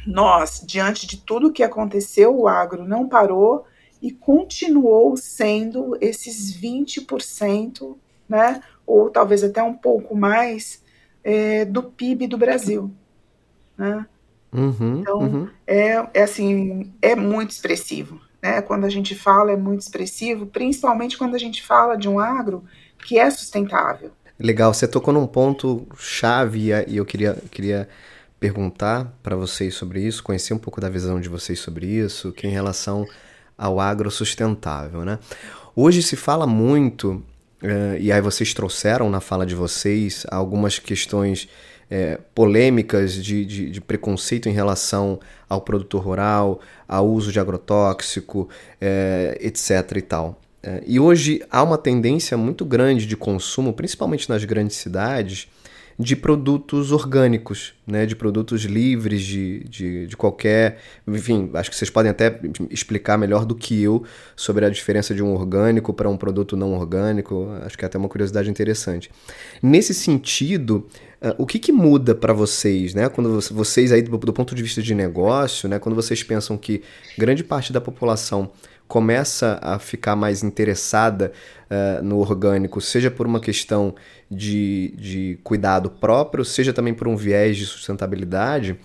Nós, 0.06 0.62
diante 0.66 1.08
de 1.08 1.18
tudo 1.18 1.52
que 1.52 1.64
aconteceu, 1.64 2.38
o 2.38 2.48
agro 2.48 2.84
não 2.86 3.08
parou 3.08 3.66
e 4.02 4.12
continuou 4.12 5.16
sendo 5.16 5.98
esses 6.02 6.52
20%, 6.54 7.98
né? 8.28 8.62
Ou 8.86 9.10
talvez 9.10 9.44
até 9.44 9.64
um 9.64 9.74
pouco 9.74 10.14
mais, 10.16 10.83
é, 11.24 11.66
do 11.66 11.84
PIB 11.84 12.28
do 12.28 12.38
Brasil. 12.38 12.92
Né? 13.78 14.06
Uhum, 14.54 15.00
Então, 15.00 15.20
uhum. 15.20 15.48
é, 15.66 16.08
é 16.14 16.24
assim, 16.24 16.94
é 17.02 17.16
muito 17.16 17.52
expressivo, 17.52 18.22
né? 18.42 18.62
Quando 18.62 18.86
a 18.86 18.90
gente 18.90 19.16
fala 19.16 19.52
é 19.52 19.58
muito 19.58 19.82
expressivo, 19.82 20.46
principalmente 20.46 21.18
quando 21.18 21.36
a 21.36 21.40
gente 21.40 21.64
fala 21.64 21.98
de 21.98 22.08
um 22.08 22.20
agro 22.20 22.64
que 23.00 23.18
é 23.18 23.30
sustentável. 23.32 24.12
Legal, 24.40 24.74
você 24.74 24.88
tocou 24.88 25.14
num 25.14 25.26
ponto 25.26 25.88
chave 25.98 26.72
e 26.88 26.98
eu 26.98 27.06
queria, 27.06 27.38
queria 27.50 27.90
perguntar 28.40 29.18
para 29.24 29.36
vocês 29.36 29.74
sobre 29.74 30.02
isso, 30.02 30.24
conhecer 30.24 30.54
um 30.54 30.58
pouco 30.58 30.82
da 30.82 30.90
visão 30.90 31.20
de 31.20 31.30
vocês 31.30 31.60
sobre 31.60 31.88
isso, 31.88 32.32
que 32.32 32.46
é 32.46 32.50
em 32.50 32.54
relação 32.54 33.08
ao 33.58 33.80
agro 33.80 34.12
sustentável, 34.12 35.04
né? 35.06 35.18
Hoje 35.76 36.04
se 36.04 36.16
fala 36.16 36.46
muito, 36.46 37.24
eh, 37.64 37.98
e 38.00 38.12
aí 38.12 38.22
vocês 38.22 38.54
trouxeram 38.54 39.10
na 39.10 39.20
fala 39.20 39.46
de 39.46 39.56
vocês 39.56 40.26
algumas 40.30 40.78
questões 40.78 41.48
eh, 41.90 42.20
polêmicas 42.36 43.14
de, 43.14 43.46
de, 43.46 43.70
de 43.70 43.82
preconceito 43.82 44.50
em 44.50 44.52
relação 44.52 45.20
ao 45.48 45.62
produtor 45.62 46.04
rural, 46.04 46.60
ao 46.88 47.08
uso 47.08 47.32
de 47.32 47.40
agrotóxico, 47.40 48.50
eh, 48.82 49.38
etc. 49.42 49.98
e 49.98 50.02
tal. 50.02 50.40
É, 50.62 50.82
E 50.86 51.00
hoje 51.00 51.42
há 51.52 51.62
uma 51.62 51.78
tendência 51.78 52.38
muito 52.38 52.66
grande 52.66 53.06
de 53.06 53.18
consumo, 53.18 53.74
principalmente 53.74 54.30
nas 54.30 54.44
grandes 54.46 54.78
cidades, 54.78 55.48
de 55.98 56.16
produtos 56.16 56.92
orgânicos, 56.92 57.74
né? 57.86 58.06
de 58.06 58.16
produtos 58.16 58.64
livres 58.64 59.22
de, 59.22 59.64
de, 59.66 60.08
de 60.08 60.18
qualquer. 60.18 60.80
Enfim, 61.08 61.50
acho 61.54 61.70
que 61.70 61.76
vocês 61.76 61.90
podem 61.90 62.10
até 62.10 62.40
explicar 62.70 63.18
melhor 63.18 63.46
do 63.46 63.56
que 63.56 63.82
eu 63.82 64.04
sobre 64.36 64.66
a 64.66 64.70
diferença 64.70 65.14
de 65.14 65.22
um 65.22 65.34
orgânico 65.34 65.94
para 65.94 66.10
um 66.10 66.18
produto 66.18 66.58
não 66.58 66.74
orgânico. 66.74 67.48
Acho 67.64 67.78
que 67.78 67.86
é 67.86 67.88
até 67.88 67.98
uma 67.98 68.10
curiosidade 68.10 68.50
interessante. 68.50 69.12
Nesse 69.62 69.94
sentido, 69.94 70.88
uh, 71.22 71.36
o 71.38 71.46
que, 71.46 71.60
que 71.60 71.72
muda 71.72 72.16
para 72.16 72.34
vocês, 72.34 72.94
né? 72.94 73.10
Quando 73.10 73.40
vocês 73.52 73.92
aí 73.92 74.02
do, 74.02 74.18
do 74.18 74.34
ponto 74.34 74.56
de 74.56 74.64
vista 74.64 74.82
de 74.82 74.96
negócio, 74.96 75.70
né? 75.70 75.80
Quando 75.80 75.96
vocês 75.96 76.24
pensam 76.24 76.58
que 76.58 76.82
grande 77.18 77.44
parte 77.44 77.72
da 77.72 77.80
população 77.80 78.52
começa 78.88 79.60
a 79.62 79.80
ficar 79.80 80.16
mais 80.16 80.44
interessada 80.44 81.32
uh, 81.70 82.04
no 82.04 82.20
orgânico, 82.20 82.80
seja 82.82 83.10
por 83.10 83.26
uma 83.26 83.40
questão 83.40 83.96
de, 84.30 84.94
de 84.98 85.40
cuidado 85.44 85.90
próprio, 85.90 86.46
seja 86.46 86.74
também 86.74 86.94
por 86.94 87.08
um 87.08 87.16
viés 87.16 87.58
de 87.58 87.66
sustentabilidade. 87.66 88.78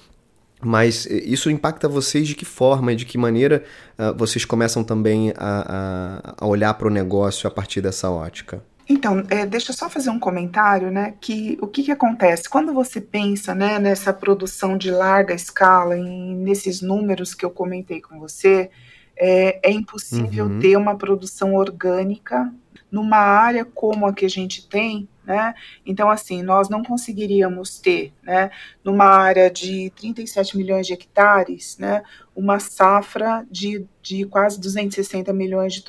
Mas 0.60 1.06
isso 1.06 1.50
impacta 1.50 1.88
vocês 1.88 2.26
de 2.26 2.34
que 2.34 2.44
forma 2.44 2.92
e 2.92 2.96
de 2.96 3.04
que 3.04 3.16
maneira 3.16 3.62
uh, 3.96 4.16
vocês 4.16 4.44
começam 4.44 4.82
também 4.82 5.32
a, 5.36 6.34
a, 6.36 6.44
a 6.44 6.46
olhar 6.46 6.74
para 6.74 6.88
o 6.88 6.90
negócio 6.90 7.46
a 7.46 7.50
partir 7.50 7.80
dessa 7.80 8.10
ótica? 8.10 8.62
Então, 8.88 9.22
é, 9.28 9.44
deixa 9.44 9.70
eu 9.70 9.76
só 9.76 9.90
fazer 9.90 10.08
um 10.08 10.18
comentário, 10.18 10.90
né? 10.90 11.14
Que 11.20 11.58
o 11.60 11.66
que, 11.66 11.82
que 11.82 11.92
acontece 11.92 12.48
quando 12.48 12.72
você 12.72 13.00
pensa, 13.00 13.54
né, 13.54 13.78
nessa 13.78 14.14
produção 14.14 14.78
de 14.78 14.90
larga 14.90 15.34
escala, 15.34 15.96
em, 15.96 16.34
nesses 16.36 16.80
números 16.80 17.34
que 17.34 17.44
eu 17.44 17.50
comentei 17.50 18.00
com 18.00 18.18
você, 18.18 18.70
é, 19.18 19.60
é 19.68 19.72
impossível 19.72 20.46
Uhum. 20.46 20.58
ter 20.60 20.76
uma 20.76 20.96
produção 20.96 21.54
orgânica 21.54 22.52
numa 22.90 23.18
área 23.18 23.64
como 23.66 24.06
a 24.06 24.14
que 24.14 24.24
a 24.24 24.30
gente 24.30 24.66
tem, 24.66 25.06
né? 25.26 25.54
Então, 25.84 26.08
assim, 26.08 26.42
nós 26.42 26.70
não 26.70 26.82
conseguiríamos 26.82 27.78
ter, 27.78 28.14
né, 28.22 28.50
numa 28.82 29.04
área 29.04 29.50
de 29.50 29.90
37 29.94 30.56
milhões 30.56 30.86
de 30.86 30.94
hectares, 30.94 31.76
né, 31.78 32.02
uma 32.34 32.58
safra 32.58 33.46
de, 33.50 33.84
de 34.02 34.24
quase 34.24 34.58
260 34.58 35.30
milhões 35.34 35.74
de 35.74 35.84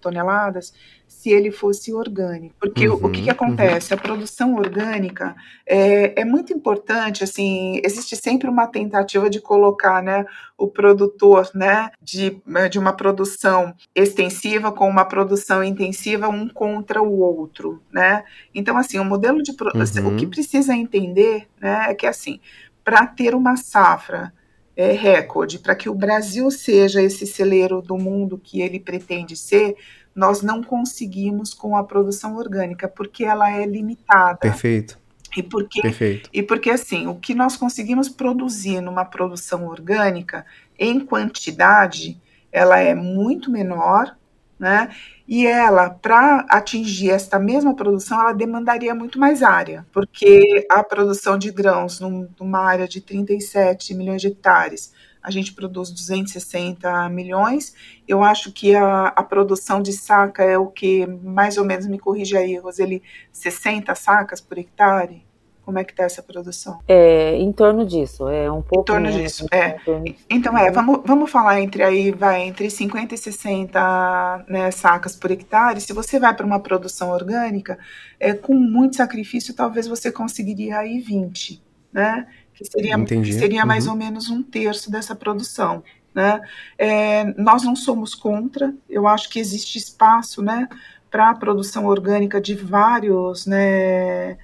toneladas 0.00 0.74
se 1.20 1.28
ele 1.28 1.50
fosse 1.50 1.92
orgânico. 1.92 2.54
Porque 2.58 2.88
uhum, 2.88 2.94
o 2.94 3.10
que, 3.10 3.20
que 3.20 3.28
uhum. 3.28 3.32
acontece? 3.32 3.92
Uhum. 3.92 3.98
A 3.98 4.02
produção 4.02 4.54
orgânica 4.54 5.36
é, 5.66 6.22
é, 6.22 6.24
muito 6.24 6.50
importante, 6.50 7.22
assim, 7.22 7.78
existe 7.84 8.16
sempre 8.16 8.48
uma 8.48 8.66
tentativa 8.66 9.28
de 9.28 9.38
colocar 9.38 10.02
né, 10.02 10.24
o 10.56 10.66
produtor 10.66 11.50
né, 11.54 11.90
de, 12.00 12.40
de 12.70 12.78
uma 12.78 12.94
produção 12.94 13.74
extensiva 13.94 14.72
com 14.72 14.88
uma 14.88 15.04
produção 15.04 15.62
intensiva 15.62 16.26
um 16.26 16.48
contra 16.48 17.02
o 17.02 17.18
outro. 17.18 17.82
Né? 17.92 18.24
Então, 18.54 18.78
assim, 18.78 18.98
o 18.98 19.04
modelo 19.04 19.42
de 19.42 19.52
produção, 19.52 20.06
uhum. 20.06 20.14
o 20.14 20.16
que 20.16 20.24
uhum. 20.24 20.30
precisa 20.30 20.74
entender 20.74 21.48
né, 21.60 21.84
é 21.90 21.94
que 21.94 22.06
assim, 22.06 22.40
para 22.82 23.06
ter 23.06 23.34
uma 23.34 23.58
safra 23.58 24.32
é, 24.80 24.92
recorde, 24.92 25.58
para 25.58 25.74
que 25.74 25.90
o 25.90 25.94
Brasil 25.94 26.50
seja 26.50 27.02
esse 27.02 27.26
celeiro 27.26 27.82
do 27.82 27.98
mundo 27.98 28.40
que 28.42 28.62
ele 28.62 28.80
pretende 28.80 29.36
ser, 29.36 29.76
nós 30.14 30.40
não 30.40 30.62
conseguimos 30.62 31.52
com 31.52 31.76
a 31.76 31.84
produção 31.84 32.38
orgânica, 32.38 32.88
porque 32.88 33.22
ela 33.24 33.52
é 33.52 33.66
limitada. 33.66 34.38
Perfeito. 34.38 34.98
E 35.36 35.42
porque, 35.42 35.82
Perfeito. 35.82 36.30
e 36.32 36.42
porque 36.42 36.70
assim, 36.70 37.06
o 37.06 37.14
que 37.14 37.34
nós 37.34 37.58
conseguimos 37.58 38.08
produzir 38.08 38.80
numa 38.80 39.04
produção 39.04 39.66
orgânica, 39.66 40.46
em 40.78 40.98
quantidade, 40.98 42.18
ela 42.50 42.78
é 42.78 42.94
muito 42.94 43.50
menor, 43.50 44.16
né? 44.60 44.90
E 45.26 45.46
ela, 45.46 45.88
para 45.88 46.44
atingir 46.50 47.10
esta 47.10 47.38
mesma 47.38 47.74
produção, 47.74 48.20
ela 48.20 48.32
demandaria 48.32 48.94
muito 48.94 49.18
mais 49.18 49.42
área, 49.42 49.86
porque 49.90 50.66
a 50.70 50.84
produção 50.84 51.38
de 51.38 51.50
grãos 51.50 51.98
numa 52.00 52.60
área 52.60 52.86
de 52.86 53.00
37 53.00 53.94
milhões 53.94 54.20
de 54.20 54.28
hectares 54.28 54.92
a 55.22 55.30
gente 55.30 55.52
produz 55.52 55.90
260 55.90 57.08
milhões. 57.10 57.74
Eu 58.08 58.22
acho 58.22 58.52
que 58.52 58.74
a, 58.74 59.08
a 59.08 59.22
produção 59.22 59.82
de 59.82 59.92
saca 59.92 60.42
é 60.42 60.56
o 60.56 60.68
que, 60.68 61.06
mais 61.06 61.58
ou 61.58 61.64
menos, 61.64 61.86
me 61.86 61.98
corrige 61.98 62.36
aí, 62.36 62.56
Roseli, 62.56 63.02
60 63.30 63.94
sacas 63.94 64.40
por 64.40 64.58
hectare? 64.58 65.22
Como 65.70 65.78
é 65.78 65.84
que 65.84 65.92
está 65.92 66.02
essa 66.02 66.20
produção? 66.20 66.80
É, 66.88 67.36
em 67.36 67.52
torno 67.52 67.86
disso, 67.86 68.28
é 68.28 68.50
um 68.50 68.60
pouco. 68.60 68.80
Em 68.80 68.84
torno 68.92 69.06
menos, 69.06 69.22
disso, 69.22 69.46
é. 69.52 69.70
Torno... 69.84 70.04
Então, 70.28 70.58
é, 70.58 70.68
vamos, 70.72 71.00
vamos 71.04 71.30
falar 71.30 71.60
entre 71.60 71.84
aí, 71.84 72.10
vai, 72.10 72.42
entre 72.42 72.68
50 72.68 73.14
e 73.14 73.16
60 73.16 74.46
né, 74.48 74.72
sacas 74.72 75.14
por 75.14 75.30
hectare. 75.30 75.80
Se 75.80 75.92
você 75.92 76.18
vai 76.18 76.34
para 76.34 76.44
uma 76.44 76.58
produção 76.58 77.12
orgânica, 77.12 77.78
é, 78.18 78.34
com 78.34 78.52
muito 78.52 78.96
sacrifício, 78.96 79.54
talvez 79.54 79.86
você 79.86 80.10
conseguiria 80.10 80.78
aí 80.78 80.98
20, 80.98 81.62
né? 81.92 82.26
que 82.52 82.64
seria, 82.64 83.04
que 83.04 83.32
seria 83.32 83.64
mais 83.64 83.86
uhum. 83.86 83.92
ou 83.92 83.98
menos 83.98 84.28
um 84.28 84.42
terço 84.42 84.90
dessa 84.90 85.14
produção. 85.14 85.84
Né? 86.12 86.40
É, 86.76 87.24
nós 87.40 87.62
não 87.62 87.76
somos 87.76 88.12
contra, 88.12 88.74
eu 88.88 89.06
acho 89.06 89.30
que 89.30 89.38
existe 89.38 89.78
espaço 89.78 90.42
né, 90.42 90.68
para 91.08 91.30
a 91.30 91.34
produção 91.34 91.86
orgânica 91.86 92.40
de 92.40 92.56
vários, 92.56 93.46
né, 93.46 94.36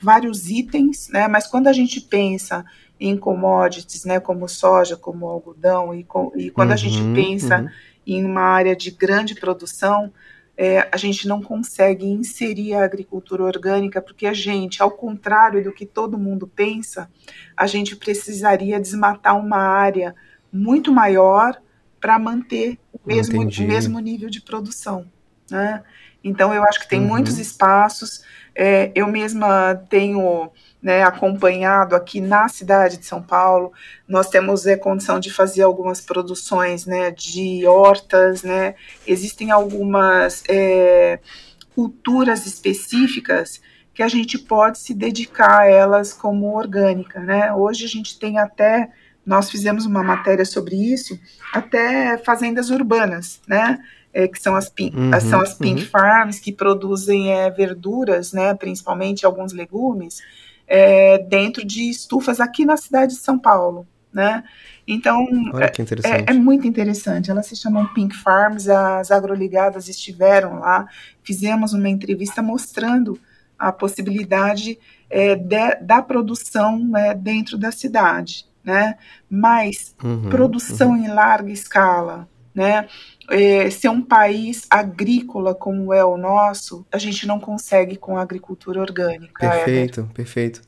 vários 0.00 0.50
itens, 0.50 1.08
né, 1.08 1.26
mas 1.28 1.46
quando 1.46 1.66
a 1.66 1.72
gente 1.72 2.00
pensa 2.00 2.64
em 2.98 3.16
commodities, 3.16 4.04
né, 4.04 4.20
como 4.20 4.46
soja, 4.48 4.96
como 4.96 5.26
algodão, 5.26 5.94
e, 5.94 6.04
com, 6.04 6.32
e 6.36 6.50
quando 6.50 6.68
uhum, 6.68 6.74
a 6.74 6.78
gente 6.78 7.00
uhum, 7.00 7.14
pensa 7.14 7.60
uhum. 7.60 7.68
em 8.06 8.24
uma 8.24 8.42
área 8.42 8.76
de 8.76 8.90
grande 8.90 9.34
produção, 9.34 10.12
é, 10.56 10.86
a 10.92 10.96
gente 10.98 11.26
não 11.26 11.40
consegue 11.40 12.04
inserir 12.04 12.74
a 12.74 12.84
agricultura 12.84 13.42
orgânica, 13.42 14.02
porque 14.02 14.26
a 14.26 14.34
gente, 14.34 14.82
ao 14.82 14.90
contrário 14.90 15.64
do 15.64 15.72
que 15.72 15.86
todo 15.86 16.18
mundo 16.18 16.46
pensa, 16.46 17.10
a 17.56 17.66
gente 17.66 17.96
precisaria 17.96 18.78
desmatar 18.78 19.38
uma 19.38 19.56
área 19.56 20.14
muito 20.52 20.92
maior 20.92 21.58
para 21.98 22.18
manter 22.18 22.78
o 22.92 23.00
mesmo, 23.06 23.40
o 23.40 23.62
mesmo 23.62 23.98
nível 24.00 24.28
de 24.28 24.42
produção. 24.42 25.06
Né? 25.50 25.82
Então, 26.22 26.52
eu 26.52 26.62
acho 26.64 26.80
que 26.80 26.88
tem 26.88 27.00
uhum. 27.00 27.08
muitos 27.08 27.38
espaços. 27.38 28.22
É, 28.54 28.90
eu 28.94 29.06
mesma 29.06 29.74
tenho 29.88 30.50
né, 30.82 31.02
acompanhado 31.02 31.94
aqui 31.94 32.20
na 32.20 32.48
cidade 32.48 32.96
de 32.96 33.06
São 33.06 33.22
Paulo. 33.22 33.72
Nós 34.08 34.28
temos 34.28 34.66
é, 34.66 34.76
condição 34.76 35.20
de 35.20 35.30
fazer 35.30 35.62
algumas 35.62 36.00
produções 36.00 36.86
né, 36.86 37.10
de 37.10 37.66
hortas, 37.66 38.42
né? 38.42 38.74
existem 39.06 39.50
algumas 39.50 40.42
é, 40.48 41.20
culturas 41.74 42.46
específicas 42.46 43.60
que 43.92 44.02
a 44.02 44.08
gente 44.08 44.38
pode 44.38 44.78
se 44.78 44.94
dedicar 44.94 45.60
a 45.60 45.66
elas 45.66 46.12
como 46.12 46.56
orgânica. 46.56 47.20
Né? 47.20 47.52
Hoje 47.52 47.84
a 47.84 47.88
gente 47.88 48.18
tem 48.18 48.38
até, 48.38 48.90
nós 49.26 49.50
fizemos 49.50 49.84
uma 49.84 50.02
matéria 50.02 50.44
sobre 50.44 50.74
isso, 50.76 51.18
até 51.52 52.16
fazendas 52.18 52.70
urbanas, 52.70 53.40
né? 53.46 53.78
É, 54.12 54.26
que 54.26 54.42
são 54.42 54.56
as 54.56 54.68
pink, 54.68 54.96
uhum, 54.96 55.20
são 55.20 55.40
as 55.40 55.54
pink 55.54 55.82
uhum. 55.82 55.88
farms 55.88 56.40
que 56.40 56.52
produzem 56.52 57.32
é, 57.32 57.48
verduras, 57.48 58.32
né, 58.32 58.52
principalmente 58.54 59.24
alguns 59.24 59.52
legumes, 59.52 60.18
é, 60.66 61.18
dentro 61.18 61.64
de 61.64 61.88
estufas 61.88 62.40
aqui 62.40 62.64
na 62.64 62.76
cidade 62.76 63.14
de 63.14 63.20
São 63.20 63.38
Paulo, 63.38 63.86
né? 64.12 64.42
Então, 64.86 65.24
é, 66.04 66.32
é, 66.32 66.32
muito 66.32 66.66
interessante. 66.66 67.30
Elas 67.30 67.46
se 67.46 67.54
chamam 67.54 67.86
Pink 67.94 68.16
Farms, 68.16 68.68
as 68.68 69.12
agroligadas 69.12 69.88
estiveram 69.88 70.58
lá, 70.58 70.86
fizemos 71.22 71.72
uma 71.72 71.88
entrevista 71.88 72.42
mostrando 72.42 73.18
a 73.56 73.70
possibilidade 73.70 74.78
é, 75.08 75.36
de, 75.36 75.74
da 75.82 76.00
produção 76.00 76.78
né, 76.78 77.14
dentro 77.14 77.58
da 77.58 77.70
cidade, 77.70 78.46
né? 78.64 78.96
Mas 79.28 79.94
uhum, 80.02 80.30
produção 80.30 80.90
uhum. 80.90 81.04
em 81.04 81.08
larga 81.08 81.52
escala, 81.52 82.28
né? 82.54 82.88
É, 83.30 83.70
ser 83.70 83.88
um 83.88 84.02
país 84.02 84.66
agrícola 84.68 85.54
como 85.54 85.94
é 85.94 86.04
o 86.04 86.16
nosso, 86.16 86.84
a 86.90 86.98
gente 86.98 87.26
não 87.26 87.38
consegue 87.38 87.96
com 87.96 88.16
a 88.16 88.22
agricultura 88.22 88.80
orgânica. 88.80 89.48
Perfeito, 89.48 90.00
Éder. 90.00 90.12
perfeito. 90.12 90.62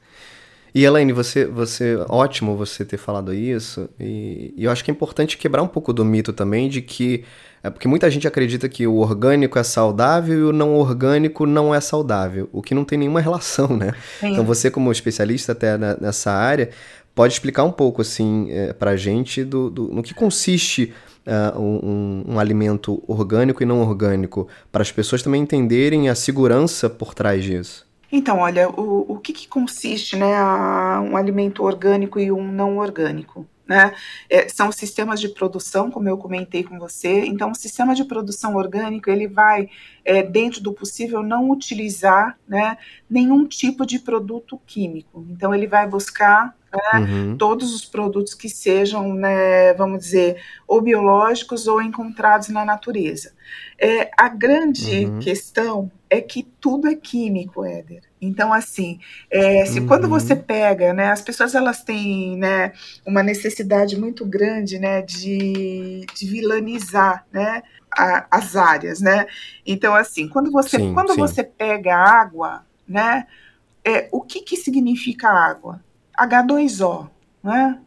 E 0.74 0.84
Elaine, 0.84 1.12
você, 1.12 1.44
você, 1.44 1.96
ótimo 2.08 2.56
você 2.56 2.82
ter 2.82 2.96
falado 2.96 3.34
isso, 3.34 3.90
e, 4.00 4.54
e, 4.56 4.64
eu 4.64 4.70
acho 4.70 4.82
que 4.82 4.90
é 4.90 4.94
importante 4.94 5.36
quebrar 5.36 5.62
um 5.62 5.68
pouco 5.68 5.92
do 5.92 6.02
mito 6.02 6.32
também 6.32 6.66
de 6.66 6.80
que, 6.80 7.24
é 7.62 7.68
porque 7.68 7.86
muita 7.86 8.10
gente 8.10 8.26
acredita 8.26 8.66
que 8.70 8.86
o 8.86 8.96
orgânico 8.96 9.58
é 9.58 9.62
saudável 9.62 10.38
e 10.38 10.42
o 10.44 10.52
não 10.52 10.74
orgânico 10.74 11.44
não 11.44 11.74
é 11.74 11.80
saudável, 11.80 12.48
o 12.52 12.62
que 12.62 12.74
não 12.74 12.86
tem 12.86 12.98
nenhuma 12.98 13.20
relação, 13.20 13.76
né? 13.76 13.92
Sim. 14.18 14.32
Então 14.32 14.44
você 14.44 14.70
como 14.70 14.90
especialista 14.90 15.52
até 15.52 15.76
nessa 15.76 16.32
área, 16.32 16.70
pode 17.14 17.34
explicar 17.34 17.64
um 17.64 17.72
pouco, 17.72 18.00
assim, 18.00 18.50
é, 18.50 18.72
pra 18.72 18.96
gente 18.96 19.44
do, 19.44 19.68
do, 19.68 19.88
no 19.88 20.02
que 20.02 20.14
consiste 20.14 20.94
uh, 21.26 21.58
um, 21.58 22.24
um, 22.28 22.38
alimento 22.38 23.02
orgânico 23.06 23.62
e 23.62 23.66
não 23.66 23.80
orgânico, 23.80 24.48
para 24.70 24.82
as 24.82 24.92
pessoas 24.92 25.22
também 25.22 25.42
entenderem 25.42 26.08
a 26.08 26.14
segurança 26.14 26.88
por 26.88 27.14
trás 27.14 27.44
disso. 27.44 27.86
Então, 28.10 28.40
olha, 28.40 28.68
o, 28.68 29.12
o 29.12 29.18
que, 29.18 29.32
que 29.32 29.48
consiste 29.48 30.16
né, 30.16 30.34
a, 30.34 31.00
um 31.00 31.16
alimento 31.16 31.62
orgânico 31.62 32.20
e 32.20 32.30
um 32.30 32.46
não 32.46 32.76
orgânico? 32.78 33.46
Né? 33.66 33.94
É, 34.28 34.48
são 34.48 34.70
sistemas 34.70 35.18
de 35.18 35.28
produção, 35.28 35.90
como 35.90 36.08
eu 36.08 36.18
comentei 36.18 36.62
com 36.62 36.78
você. 36.78 37.24
Então, 37.24 37.52
o 37.52 37.54
sistema 37.54 37.94
de 37.94 38.04
produção 38.04 38.54
orgânico 38.56 39.08
ele 39.08 39.26
vai, 39.26 39.68
é, 40.04 40.22
dentro 40.22 40.60
do 40.60 40.72
possível, 40.72 41.22
não 41.22 41.50
utilizar 41.50 42.38
né, 42.46 42.76
nenhum 43.08 43.46
tipo 43.46 43.86
de 43.86 43.98
produto 43.98 44.60
químico. 44.66 45.26
Então, 45.30 45.54
ele 45.54 45.66
vai 45.66 45.86
buscar 45.86 46.54
né, 46.72 46.98
uhum. 46.98 47.36
todos 47.36 47.74
os 47.74 47.84
produtos 47.84 48.34
que 48.34 48.48
sejam, 48.48 49.12
né, 49.14 49.74
vamos 49.74 49.98
dizer, 50.00 50.40
ou 50.66 50.80
biológicos 50.80 51.66
ou 51.66 51.82
encontrados 51.82 52.48
na 52.48 52.64
natureza. 52.64 53.32
É, 53.78 54.10
a 54.16 54.28
grande 54.28 55.06
uhum. 55.06 55.18
questão 55.18 55.90
é 56.08 56.20
que 56.20 56.42
tudo 56.60 56.88
é 56.88 56.94
químico, 56.94 57.64
Éder. 57.64 58.02
Então, 58.20 58.52
assim, 58.52 59.00
é, 59.30 59.64
se 59.66 59.80
uhum. 59.80 59.86
quando 59.86 60.08
você 60.08 60.36
pega, 60.36 60.92
né, 60.92 61.10
as 61.10 61.20
pessoas 61.20 61.54
elas 61.54 61.82
têm, 61.82 62.36
né, 62.36 62.72
uma 63.06 63.22
necessidade 63.22 63.98
muito 63.98 64.24
grande, 64.24 64.78
né, 64.78 65.02
de, 65.02 66.06
de 66.14 66.26
vilanizar, 66.26 67.26
né, 67.32 67.62
a, 67.96 68.26
as 68.30 68.56
áreas, 68.56 69.00
né. 69.00 69.26
Então, 69.66 69.94
assim, 69.94 70.28
quando 70.28 70.50
você, 70.50 70.78
sim, 70.78 70.94
quando 70.94 71.14
sim. 71.14 71.20
você 71.20 71.42
pega 71.42 71.96
água, 71.96 72.64
né, 72.88 73.26
é, 73.84 74.08
o 74.12 74.20
que 74.20 74.40
que 74.40 74.56
significa 74.56 75.28
água? 75.28 75.80
H2O, 76.18 77.08
né? 77.42 77.78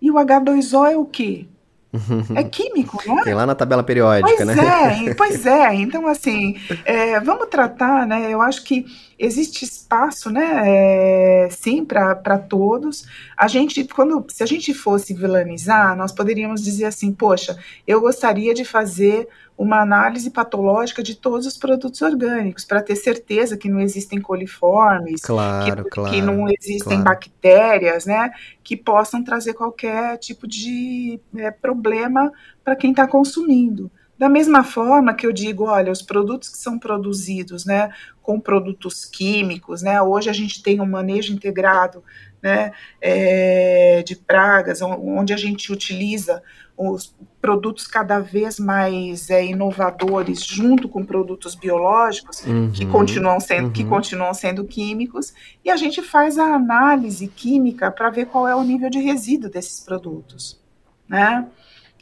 E 0.00 0.10
o 0.10 0.14
H2O 0.14 0.90
é 0.90 0.96
o 0.96 1.04
quê? 1.04 1.46
É 2.34 2.42
químico, 2.42 3.00
não 3.06 3.20
é? 3.20 3.22
Tem 3.22 3.34
lá 3.34 3.46
na 3.46 3.54
tabela 3.54 3.82
periódica, 3.82 4.44
pois 4.44 4.56
né? 4.56 5.10
É, 5.10 5.14
pois 5.14 5.46
é. 5.46 5.74
Então, 5.74 6.06
assim, 6.06 6.56
é, 6.84 7.20
vamos 7.20 7.48
tratar, 7.48 8.06
né? 8.06 8.32
Eu 8.32 8.42
acho 8.42 8.64
que 8.64 8.84
existe 9.18 9.64
espaço, 9.64 10.30
né? 10.30 10.62
É, 10.64 11.48
sim, 11.50 11.84
para 11.84 12.38
todos. 12.38 13.06
A 13.36 13.48
gente, 13.48 13.84
quando, 13.84 14.24
se 14.28 14.42
a 14.42 14.46
gente 14.46 14.72
fosse 14.72 15.14
vilanizar, 15.14 15.96
nós 15.96 16.12
poderíamos 16.12 16.62
dizer 16.62 16.86
assim, 16.86 17.12
poxa, 17.12 17.58
eu 17.86 18.00
gostaria 18.00 18.54
de 18.54 18.64
fazer 18.64 19.28
uma 19.56 19.80
análise 19.80 20.30
patológica 20.30 21.02
de 21.02 21.14
todos 21.14 21.46
os 21.46 21.56
produtos 21.56 22.02
orgânicos, 22.02 22.64
para 22.64 22.82
ter 22.82 22.96
certeza 22.96 23.56
que 23.56 23.68
não 23.68 23.80
existem 23.80 24.20
coliformes, 24.20 25.20
claro, 25.22 25.84
que, 25.84 25.90
claro, 25.90 26.10
que 26.12 26.20
não 26.20 26.48
existem 26.48 27.02
claro. 27.02 27.04
bactérias, 27.04 28.04
né, 28.04 28.30
que 28.62 28.76
possam 28.76 29.22
trazer 29.22 29.54
qualquer 29.54 30.18
tipo 30.18 30.46
de 30.46 31.20
é, 31.36 31.50
problema 31.50 32.32
para 32.64 32.74
quem 32.74 32.90
está 32.90 33.06
consumindo. 33.06 33.90
Da 34.18 34.28
mesma 34.28 34.62
forma 34.62 35.14
que 35.14 35.26
eu 35.26 35.32
digo, 35.32 35.64
olha, 35.64 35.90
os 35.90 36.02
produtos 36.02 36.48
que 36.48 36.58
são 36.58 36.78
produzidos, 36.78 37.64
né, 37.64 37.90
com 38.22 38.38
produtos 38.38 39.04
químicos, 39.04 39.82
né, 39.82 40.00
hoje 40.00 40.30
a 40.30 40.32
gente 40.32 40.62
tem 40.62 40.80
um 40.80 40.86
manejo 40.86 41.32
integrado, 41.32 42.02
né, 42.42 42.72
é, 43.00 44.02
de 44.06 44.14
pragas, 44.16 44.80
onde 44.82 45.32
a 45.32 45.36
gente 45.36 45.72
utiliza 45.72 46.42
os 46.76 47.14
produtos 47.40 47.86
cada 47.86 48.18
vez 48.18 48.58
mais 48.58 49.30
é, 49.30 49.44
inovadores 49.44 50.44
junto 50.44 50.88
com 50.88 51.04
produtos 51.04 51.54
biológicos 51.54 52.44
uhum, 52.44 52.70
que 52.72 52.84
continuam 52.84 53.38
sendo 53.38 53.66
uhum. 53.66 53.72
que 53.72 53.84
continuam 53.84 54.34
sendo 54.34 54.64
químicos 54.64 55.32
e 55.64 55.70
a 55.70 55.76
gente 55.76 56.02
faz 56.02 56.36
a 56.36 56.54
análise 56.54 57.28
química 57.28 57.92
para 57.92 58.10
ver 58.10 58.26
qual 58.26 58.48
é 58.48 58.56
o 58.56 58.64
nível 58.64 58.90
de 58.90 58.98
resíduo 58.98 59.48
desses 59.48 59.80
produtos, 59.80 60.60
né? 61.08 61.46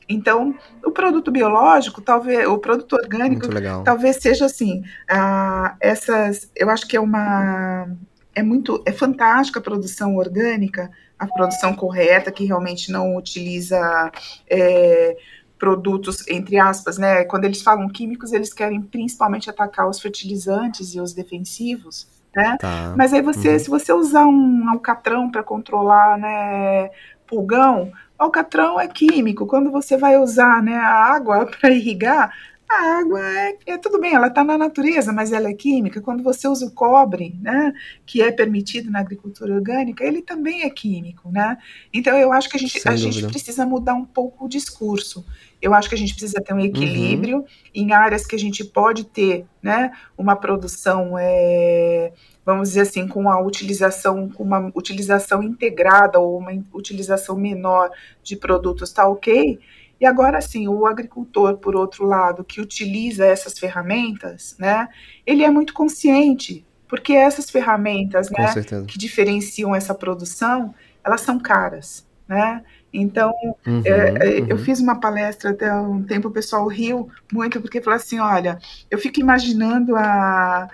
Então, 0.08 0.54
o 0.84 0.90
produto 0.90 1.30
biológico, 1.30 2.00
talvez, 2.00 2.46
o 2.46 2.58
produto 2.58 2.94
orgânico, 2.94 3.46
talvez 3.84 4.16
seja 4.16 4.46
assim, 4.46 4.82
ah, 5.08 5.76
essas, 5.80 6.50
eu 6.56 6.68
acho 6.70 6.86
que 6.86 6.96
é 6.96 7.00
uma, 7.00 7.88
é 8.34 8.42
muito, 8.42 8.82
é 8.86 8.92
fantástica 8.92 9.60
a 9.60 9.62
produção 9.62 10.16
orgânica, 10.16 10.90
a 11.18 11.26
produção 11.26 11.74
correta, 11.74 12.32
que 12.32 12.44
realmente 12.44 12.90
não 12.90 13.16
utiliza 13.16 14.10
é, 14.50 15.16
produtos, 15.58 16.26
entre 16.26 16.58
aspas, 16.58 16.98
né? 16.98 17.24
Quando 17.24 17.44
eles 17.44 17.62
falam 17.62 17.88
químicos, 17.88 18.32
eles 18.32 18.52
querem 18.52 18.82
principalmente 18.82 19.48
atacar 19.48 19.88
os 19.88 20.00
fertilizantes 20.00 20.94
e 20.94 21.00
os 21.00 21.12
defensivos, 21.12 22.08
né? 22.34 22.56
Tá. 22.58 22.94
Mas 22.96 23.12
aí 23.12 23.22
você, 23.22 23.52
uhum. 23.52 23.58
se 23.60 23.70
você 23.70 23.92
usar 23.92 24.26
um 24.26 24.68
alcatrão 24.70 25.30
para 25.30 25.42
controlar, 25.44 26.18
né, 26.18 26.90
pulgão, 27.26 27.92
alcatrão 28.22 28.80
é 28.80 28.88
químico. 28.88 29.46
Quando 29.46 29.70
você 29.70 29.96
vai 29.96 30.16
usar, 30.18 30.62
né, 30.62 30.74
a 30.74 31.14
água 31.14 31.46
para 31.60 31.70
irrigar, 31.70 32.32
a 32.72 32.98
água 33.00 33.20
é, 33.20 33.56
é 33.66 33.78
tudo 33.78 34.00
bem, 34.00 34.14
ela 34.14 34.28
está 34.28 34.42
na 34.42 34.56
natureza, 34.56 35.12
mas 35.12 35.32
ela 35.32 35.48
é 35.48 35.52
química. 35.52 36.00
Quando 36.00 36.22
você 36.22 36.48
usa 36.48 36.66
o 36.66 36.70
cobre, 36.70 37.36
né, 37.40 37.72
que 38.06 38.22
é 38.22 38.32
permitido 38.32 38.90
na 38.90 39.00
agricultura 39.00 39.54
orgânica, 39.54 40.04
ele 40.04 40.22
também 40.22 40.62
é 40.62 40.70
químico, 40.70 41.30
né? 41.30 41.58
Então 41.92 42.16
eu 42.16 42.32
acho 42.32 42.48
que 42.48 42.56
a 42.56 42.60
gente, 42.60 42.88
a 42.88 42.96
gente 42.96 43.26
precisa 43.26 43.66
mudar 43.66 43.94
um 43.94 44.04
pouco 44.04 44.46
o 44.46 44.48
discurso. 44.48 45.24
Eu 45.60 45.74
acho 45.74 45.88
que 45.88 45.94
a 45.94 45.98
gente 45.98 46.14
precisa 46.14 46.40
ter 46.40 46.54
um 46.54 46.56
uhum. 46.56 46.64
equilíbrio 46.64 47.38
uhum. 47.38 47.44
em 47.74 47.92
áreas 47.92 48.26
que 48.26 48.34
a 48.34 48.38
gente 48.38 48.64
pode 48.64 49.04
ter, 49.04 49.44
né, 49.62 49.92
uma 50.16 50.34
produção 50.34 51.16
é, 51.18 52.12
vamos 52.44 52.70
dizer 52.70 52.82
assim, 52.82 53.06
com 53.06 53.28
a 53.28 53.40
utilização, 53.40 54.28
com 54.28 54.42
uma 54.42 54.70
utilização 54.74 55.42
integrada 55.42 56.18
ou 56.18 56.38
uma 56.38 56.52
utilização 56.72 57.36
menor 57.36 57.90
de 58.22 58.36
produtos, 58.36 58.88
está 58.88 59.06
ok. 59.08 59.58
E 60.00 60.06
agora 60.06 60.40
sim, 60.40 60.66
o 60.66 60.86
agricultor, 60.86 61.58
por 61.58 61.76
outro 61.76 62.04
lado, 62.04 62.42
que 62.42 62.60
utiliza 62.60 63.24
essas 63.24 63.58
ferramentas, 63.58 64.56
né, 64.58 64.88
ele 65.24 65.44
é 65.44 65.50
muito 65.50 65.72
consciente, 65.72 66.64
porque 66.88 67.12
essas 67.12 67.48
ferramentas, 67.48 68.28
né, 68.30 68.52
que 68.88 68.98
diferenciam 68.98 69.74
essa 69.74 69.94
produção, 69.94 70.74
elas 71.04 71.20
são 71.20 71.38
caras, 71.38 72.06
né? 72.28 72.62
Então, 72.92 73.32
uhum, 73.66 73.82
é, 73.84 74.40
uhum. 74.40 74.46
eu 74.48 74.58
fiz 74.58 74.78
uma 74.78 75.00
palestra 75.00 75.50
até 75.50 75.72
um 75.72 76.02
tempo, 76.02 76.28
o 76.28 76.32
pessoal 76.32 76.66
riu 76.66 77.08
muito, 77.32 77.60
porque 77.60 77.80
falou 77.80 77.96
assim: 77.96 78.18
olha, 78.18 78.58
eu 78.90 78.98
fico 78.98 79.18
imaginando 79.18 79.96
a, 79.96 80.68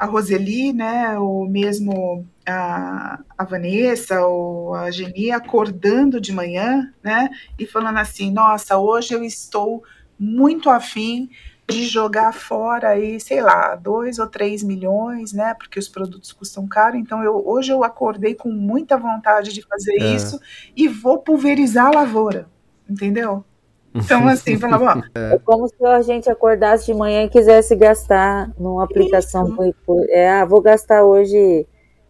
a 0.00 0.06
Roseli, 0.06 0.72
né, 0.72 1.18
ou 1.18 1.46
mesmo 1.46 2.26
a, 2.46 3.20
a 3.36 3.44
Vanessa 3.44 4.24
ou 4.24 4.74
a 4.74 4.90
Geni 4.90 5.30
acordando 5.30 6.18
de 6.18 6.32
manhã, 6.32 6.90
né, 7.02 7.28
e 7.58 7.66
falando 7.66 7.98
assim, 7.98 8.32
nossa, 8.32 8.78
hoje 8.78 9.12
eu 9.12 9.22
estou 9.22 9.84
muito 10.18 10.70
afim 10.70 11.28
de 11.68 11.84
jogar 11.84 12.32
fora 12.32 12.88
aí, 12.88 13.20
sei 13.20 13.42
lá, 13.42 13.76
dois 13.76 14.18
ou 14.18 14.26
três 14.26 14.62
milhões, 14.62 15.32
né? 15.32 15.54
Porque 15.54 15.78
os 15.78 15.88
produtos 15.88 16.32
custam 16.32 16.66
caro. 16.66 16.96
Então, 16.96 17.22
eu, 17.22 17.46
hoje 17.46 17.70
eu 17.70 17.84
acordei 17.84 18.34
com 18.34 18.50
muita 18.50 18.98
vontade 18.98 19.52
de 19.52 19.62
fazer 19.62 20.00
é. 20.00 20.16
isso 20.16 20.40
e 20.74 20.88
vou 20.88 21.18
pulverizar 21.18 21.86
a 21.86 22.00
lavoura, 22.00 22.48
entendeu? 22.88 23.44
Então, 23.94 24.26
assim, 24.28 24.56
falava, 24.56 25.02
ó. 25.14 25.18
É 25.18 25.38
como 25.38 25.68
se 25.68 25.84
a 25.84 26.00
gente 26.02 26.30
acordasse 26.30 26.86
de 26.86 26.94
manhã 26.94 27.24
e 27.24 27.28
quisesse 27.28 27.74
gastar 27.74 28.50
numa 28.58 28.84
aplicação. 28.84 29.54
Por, 29.54 29.74
por, 29.84 30.08
é, 30.08 30.30
ah, 30.30 30.44
vou 30.44 30.60
gastar 30.60 31.04
hoje 31.04 31.66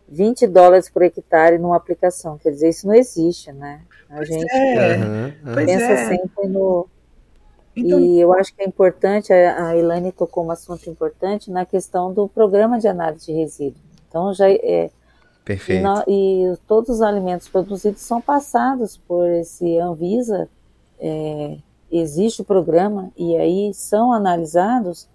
20 0.09 0.47
dólares 0.47 0.91
por 0.91 1.03
hectare 1.03 1.59
numa 1.59 1.77
aplicação. 1.77 2.37
Quer 2.37 2.51
dizer, 2.51 2.69
isso 2.69 2.87
não 2.87 2.95
existe, 2.95 3.53
né? 3.53 3.81
A 4.11 4.17
pois 4.17 4.29
gente 4.29 4.53
é. 4.53 5.33
pensa 5.55 5.85
é. 5.85 6.09
sempre 6.09 6.49
no. 6.49 6.87
Então, 7.75 8.01
e 8.01 8.21
eu 8.21 8.33
acho 8.33 8.55
que 8.55 8.63
é 8.63 8.67
importante, 8.67 9.33
a 9.33 9.77
Ilane 9.77 10.11
tocou 10.11 10.45
um 10.45 10.51
assunto 10.51 10.91
importante 10.91 11.51
na 11.51 11.65
questão 11.65 12.13
do 12.13 12.29
programa 12.29 12.79
de 12.79 12.89
análise 12.89 13.27
de 13.27 13.33
resíduos. 13.33 13.83
Então, 14.09 14.35
já 14.35 14.51
é. 14.51 14.91
Perfeito. 15.45 15.87
E, 16.07 16.53
e 16.53 16.57
todos 16.67 16.97
os 16.97 17.01
alimentos 17.03 17.49
produzidos 17.49 18.03
são 18.03 18.21
passados 18.21 18.97
por 18.97 19.27
esse 19.31 19.79
Anvisa. 19.79 20.49
É, 20.99 21.57
existe 21.91 22.43
o 22.43 22.45
programa 22.45 23.11
e 23.17 23.37
aí 23.37 23.75
são 23.75 24.13
analisados 24.13 25.09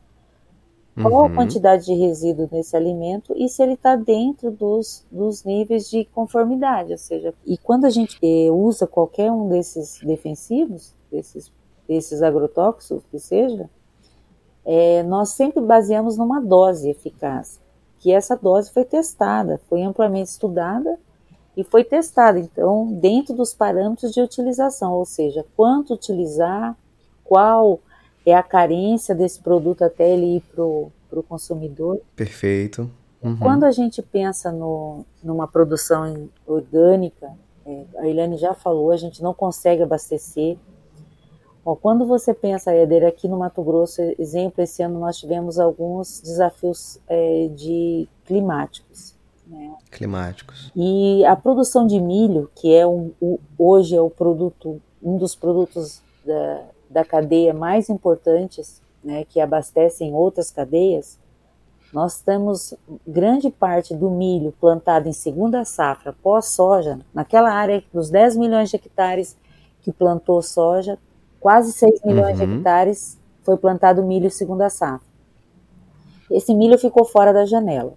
qual 1.01 1.13
uhum. 1.13 1.26
a 1.26 1.36
quantidade 1.36 1.86
de 1.86 1.93
resíduo 1.93 2.47
nesse 2.49 2.76
alimento 2.76 3.34
e 3.36 3.49
se 3.49 3.61
ele 3.61 3.73
está 3.73 3.97
dentro 3.97 4.49
dos, 4.49 5.05
dos 5.11 5.43
níveis 5.43 5.89
de 5.89 6.05
conformidade, 6.05 6.93
ou 6.93 6.97
seja, 6.97 7.34
e 7.45 7.57
quando 7.57 7.86
a 7.86 7.89
gente 7.89 8.17
eh, 8.23 8.49
usa 8.49 8.88
qualquer 8.88 9.30
um 9.30 9.49
desses 9.49 9.99
defensivos, 10.01 10.95
desses, 11.11 11.51
desses 11.86 12.21
agrotóxicos 12.21 13.03
que 13.11 13.19
seja, 13.19 13.69
é, 14.63 15.03
nós 15.03 15.30
sempre 15.30 15.61
baseamos 15.61 16.17
numa 16.17 16.39
dose 16.39 16.89
eficaz, 16.89 17.59
que 17.99 18.11
essa 18.11 18.36
dose 18.36 18.71
foi 18.71 18.86
testada, 18.86 19.59
foi 19.67 19.84
amplamente 19.84 20.30
estudada 20.30 20.97
e 21.55 21.63
foi 21.63 21.83
testada, 21.83 22.37
então, 22.37 22.91
dentro 22.91 23.33
dos 23.33 23.53
parâmetros 23.53 24.11
de 24.11 24.21
utilização, 24.21 24.93
ou 24.93 25.05
seja, 25.05 25.45
quanto 25.55 25.93
utilizar, 25.93 26.75
qual 27.23 27.79
é 28.25 28.33
a 28.33 28.43
carência 28.43 29.15
desse 29.15 29.39
produto 29.39 29.83
até 29.83 30.11
ele 30.11 30.37
ir 30.37 30.43
para 30.53 30.63
o 30.63 31.23
consumidor. 31.27 32.01
Perfeito. 32.15 32.89
Uhum. 33.21 33.37
Quando 33.37 33.63
a 33.63 33.71
gente 33.71 34.01
pensa 34.01 34.51
no, 34.51 35.05
numa 35.23 35.47
produção 35.47 36.29
orgânica, 36.45 37.31
é, 37.65 37.85
a 37.97 38.07
Eliane 38.07 38.37
já 38.37 38.53
falou, 38.53 38.91
a 38.91 38.97
gente 38.97 39.23
não 39.23 39.33
consegue 39.33 39.81
abastecer. 39.81 40.57
Bom, 41.63 41.75
quando 41.75 42.05
você 42.05 42.33
pensa, 42.33 42.71
Éder, 42.71 43.07
aqui 43.07 43.27
no 43.27 43.39
Mato 43.39 43.63
Grosso, 43.63 44.01
exemplo, 44.19 44.63
esse 44.63 44.83
ano 44.83 44.99
nós 44.99 45.17
tivemos 45.17 45.57
alguns 45.57 46.21
desafios 46.21 46.99
é, 47.07 47.47
de 47.55 48.07
climáticos. 48.25 49.14
Né? 49.47 49.75
Climáticos. 49.91 50.71
E 50.75 51.23
a 51.25 51.35
produção 51.35 51.85
de 51.85 51.99
milho, 51.99 52.49
que 52.55 52.73
é 52.73 52.85
um, 52.85 53.11
o, 53.21 53.39
hoje 53.57 53.95
é 53.95 54.01
o 54.01 54.09
produto, 54.09 54.81
um 55.01 55.17
dos 55.17 55.35
produtos 55.35 56.01
da, 56.25 56.63
da 56.89 57.05
cadeia 57.05 57.53
mais 57.53 57.89
importantes, 57.89 58.81
né, 59.03 59.23
que 59.25 59.39
abastecem 59.39 60.13
outras 60.13 60.49
cadeias, 60.49 61.19
nós 61.93 62.19
temos 62.21 62.73
grande 63.07 63.51
parte 63.51 63.95
do 63.95 64.09
milho 64.09 64.51
plantado 64.59 65.07
em 65.07 65.13
segunda 65.13 65.63
safra 65.63 66.11
pós-soja, 66.11 66.99
naquela 67.13 67.51
área 67.51 67.83
dos 67.93 68.09
10 68.09 68.37
milhões 68.37 68.70
de 68.70 68.78
hectares 68.78 69.37
que 69.82 69.93
plantou 69.93 70.41
soja, 70.41 70.97
quase 71.39 71.71
6 71.71 72.01
milhões 72.03 72.39
uhum. 72.39 72.47
de 72.47 72.53
hectares 72.55 73.17
foi 73.43 73.55
plantado 73.55 74.03
milho 74.03 74.32
segunda 74.32 74.70
safra. 74.70 75.07
Esse 76.32 76.55
milho 76.55 76.79
ficou 76.79 77.05
fora 77.05 77.32
da 77.32 77.45
janela 77.45 77.95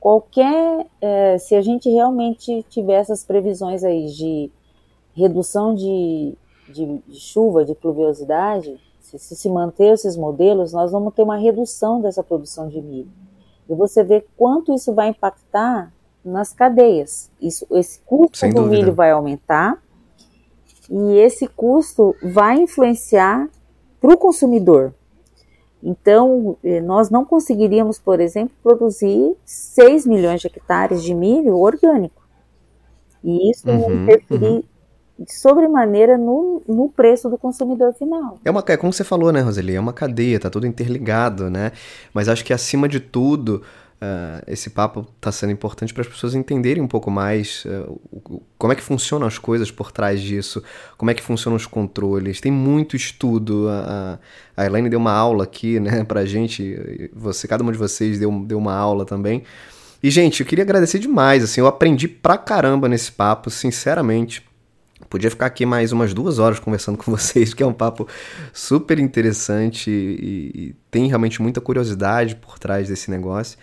qualquer, 0.00 0.86
é, 1.00 1.38
se 1.38 1.54
a 1.54 1.60
gente 1.60 1.88
realmente 1.88 2.64
tiver 2.68 2.94
essas 2.94 3.24
previsões 3.24 3.84
aí 3.84 4.06
de 4.06 4.50
redução 5.14 5.74
de, 5.74 6.34
de, 6.68 6.98
de 7.06 7.20
chuva, 7.20 7.64
de 7.64 7.74
pluviosidade, 7.74 8.78
se, 9.00 9.18
se, 9.18 9.34
se 9.34 9.48
manter 9.48 9.94
esses 9.94 10.16
modelos, 10.16 10.72
nós 10.72 10.92
vamos 10.92 11.14
ter 11.14 11.22
uma 11.22 11.36
redução 11.36 12.00
dessa 12.00 12.22
produção 12.22 12.68
de 12.68 12.80
milho. 12.80 13.10
E 13.68 13.74
você 13.74 14.02
vê 14.02 14.24
quanto 14.36 14.72
isso 14.72 14.94
vai 14.94 15.08
impactar 15.08 15.92
nas 16.24 16.52
cadeias. 16.52 17.30
Isso, 17.40 17.66
esse 17.72 18.00
custo 18.00 18.38
Sem 18.38 18.50
do 18.50 18.62
dúvida. 18.62 18.76
milho 18.76 18.94
vai 18.94 19.10
aumentar 19.10 19.82
e 20.90 21.18
esse 21.18 21.46
custo 21.46 22.14
vai 22.22 22.60
influenciar 22.60 23.48
para 24.00 24.12
o 24.12 24.16
consumidor. 24.16 24.94
Então, 25.82 26.56
eh, 26.64 26.80
nós 26.80 27.08
não 27.08 27.24
conseguiríamos, 27.24 27.98
por 27.98 28.20
exemplo, 28.20 28.54
produzir 28.62 29.36
6 29.44 30.06
milhões 30.06 30.40
de 30.40 30.48
hectares 30.48 31.02
de 31.02 31.14
milho 31.14 31.56
orgânico. 31.56 32.22
E 33.22 33.50
isso 33.50 33.68
uhum, 33.68 34.02
interferir 34.02 34.46
uhum. 34.46 34.62
sobremaneira 35.26 36.16
no, 36.16 36.62
no 36.66 36.88
preço 36.88 37.28
do 37.28 37.38
consumidor 37.38 37.92
final. 37.94 38.38
É 38.44 38.50
uma, 38.50 38.64
é 38.66 38.76
como 38.76 38.92
você 38.92 39.04
falou, 39.04 39.32
né, 39.32 39.40
Roseli? 39.40 39.74
É 39.74 39.80
uma 39.80 39.92
cadeia, 39.92 40.40
tá 40.40 40.50
tudo 40.50 40.66
interligado, 40.66 41.48
né? 41.48 41.72
Mas 42.12 42.28
acho 42.28 42.44
que 42.44 42.52
acima 42.52 42.88
de 42.88 42.98
tudo, 43.00 43.62
Uh, 44.00 44.38
esse 44.46 44.70
papo 44.70 45.04
está 45.16 45.32
sendo 45.32 45.50
importante 45.50 45.92
para 45.92 46.02
as 46.02 46.08
pessoas 46.08 46.32
entenderem 46.32 46.80
um 46.80 46.86
pouco 46.86 47.10
mais 47.10 47.64
uh, 47.64 48.00
o, 48.12 48.40
como 48.56 48.72
é 48.72 48.76
que 48.76 48.82
funcionam 48.82 49.26
as 49.26 49.38
coisas 49.38 49.72
por 49.72 49.90
trás 49.90 50.20
disso, 50.20 50.62
como 50.96 51.10
é 51.10 51.14
que 51.14 51.22
funcionam 51.22 51.56
os 51.56 51.66
controles. 51.66 52.40
Tem 52.40 52.52
muito 52.52 52.94
estudo. 52.94 53.68
A, 53.68 54.20
a 54.56 54.64
Elaine 54.64 54.88
deu 54.88 55.00
uma 55.00 55.12
aula 55.12 55.42
aqui, 55.42 55.80
né, 55.80 56.02
para 56.06 56.20
a 56.20 56.24
gente. 56.24 57.10
Você, 57.12 57.48
cada 57.48 57.64
um 57.64 57.72
de 57.72 57.78
vocês 57.78 58.20
deu, 58.20 58.30
deu 58.44 58.58
uma 58.58 58.74
aula 58.74 59.04
também. 59.04 59.42
E, 60.00 60.10
gente, 60.12 60.40
eu 60.40 60.46
queria 60.46 60.62
agradecer 60.62 61.00
demais. 61.00 61.42
Assim, 61.42 61.60
eu 61.60 61.66
aprendi 61.66 62.06
pra 62.06 62.38
caramba 62.38 62.88
nesse 62.88 63.10
papo, 63.10 63.50
sinceramente. 63.50 64.46
Podia 65.10 65.30
ficar 65.30 65.46
aqui 65.46 65.66
mais 65.66 65.90
umas 65.90 66.14
duas 66.14 66.38
horas 66.38 66.60
conversando 66.60 66.98
com 67.02 67.10
vocês, 67.10 67.52
que 67.52 67.64
é 67.64 67.66
um 67.66 67.72
papo 67.72 68.06
super 68.52 68.98
interessante 68.98 69.90
e, 69.90 70.52
e 70.54 70.74
tem 70.88 71.08
realmente 71.08 71.42
muita 71.42 71.60
curiosidade 71.60 72.36
por 72.36 72.60
trás 72.60 72.88
desse 72.88 73.10
negócio. 73.10 73.58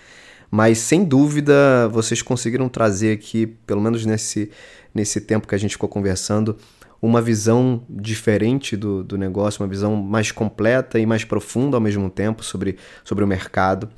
Mas 0.56 0.77
sem 0.77 1.03
dúvida 1.03 1.90
vocês 1.90 2.22
conseguiram 2.22 2.69
trazer 2.69 3.11
aqui, 3.11 3.45
pelo 3.45 3.82
menos 3.82 4.06
nesse, 4.06 4.49
nesse 4.94 5.19
tempo 5.19 5.45
que 5.49 5.53
a 5.53 5.57
gente 5.57 5.72
ficou 5.72 5.90
conversando, 5.90 6.56
uma 7.02 7.22
visão 7.22 7.84
diferente 7.90 8.77
do, 8.77 9.03
do 9.03 9.18
negócio, 9.18 9.61
uma 9.61 9.68
visão 9.68 9.98
mais 9.98 10.32
completa 10.32 10.98
e 10.98 11.06
mais 11.06 11.26
profunda 11.26 11.76
ao 11.76 11.82
mesmo 11.82 12.10
tempo 12.10 12.41
sobre, 12.41 12.77
sobre 13.03 13.22
o 13.22 13.27
mercado. 13.27 13.90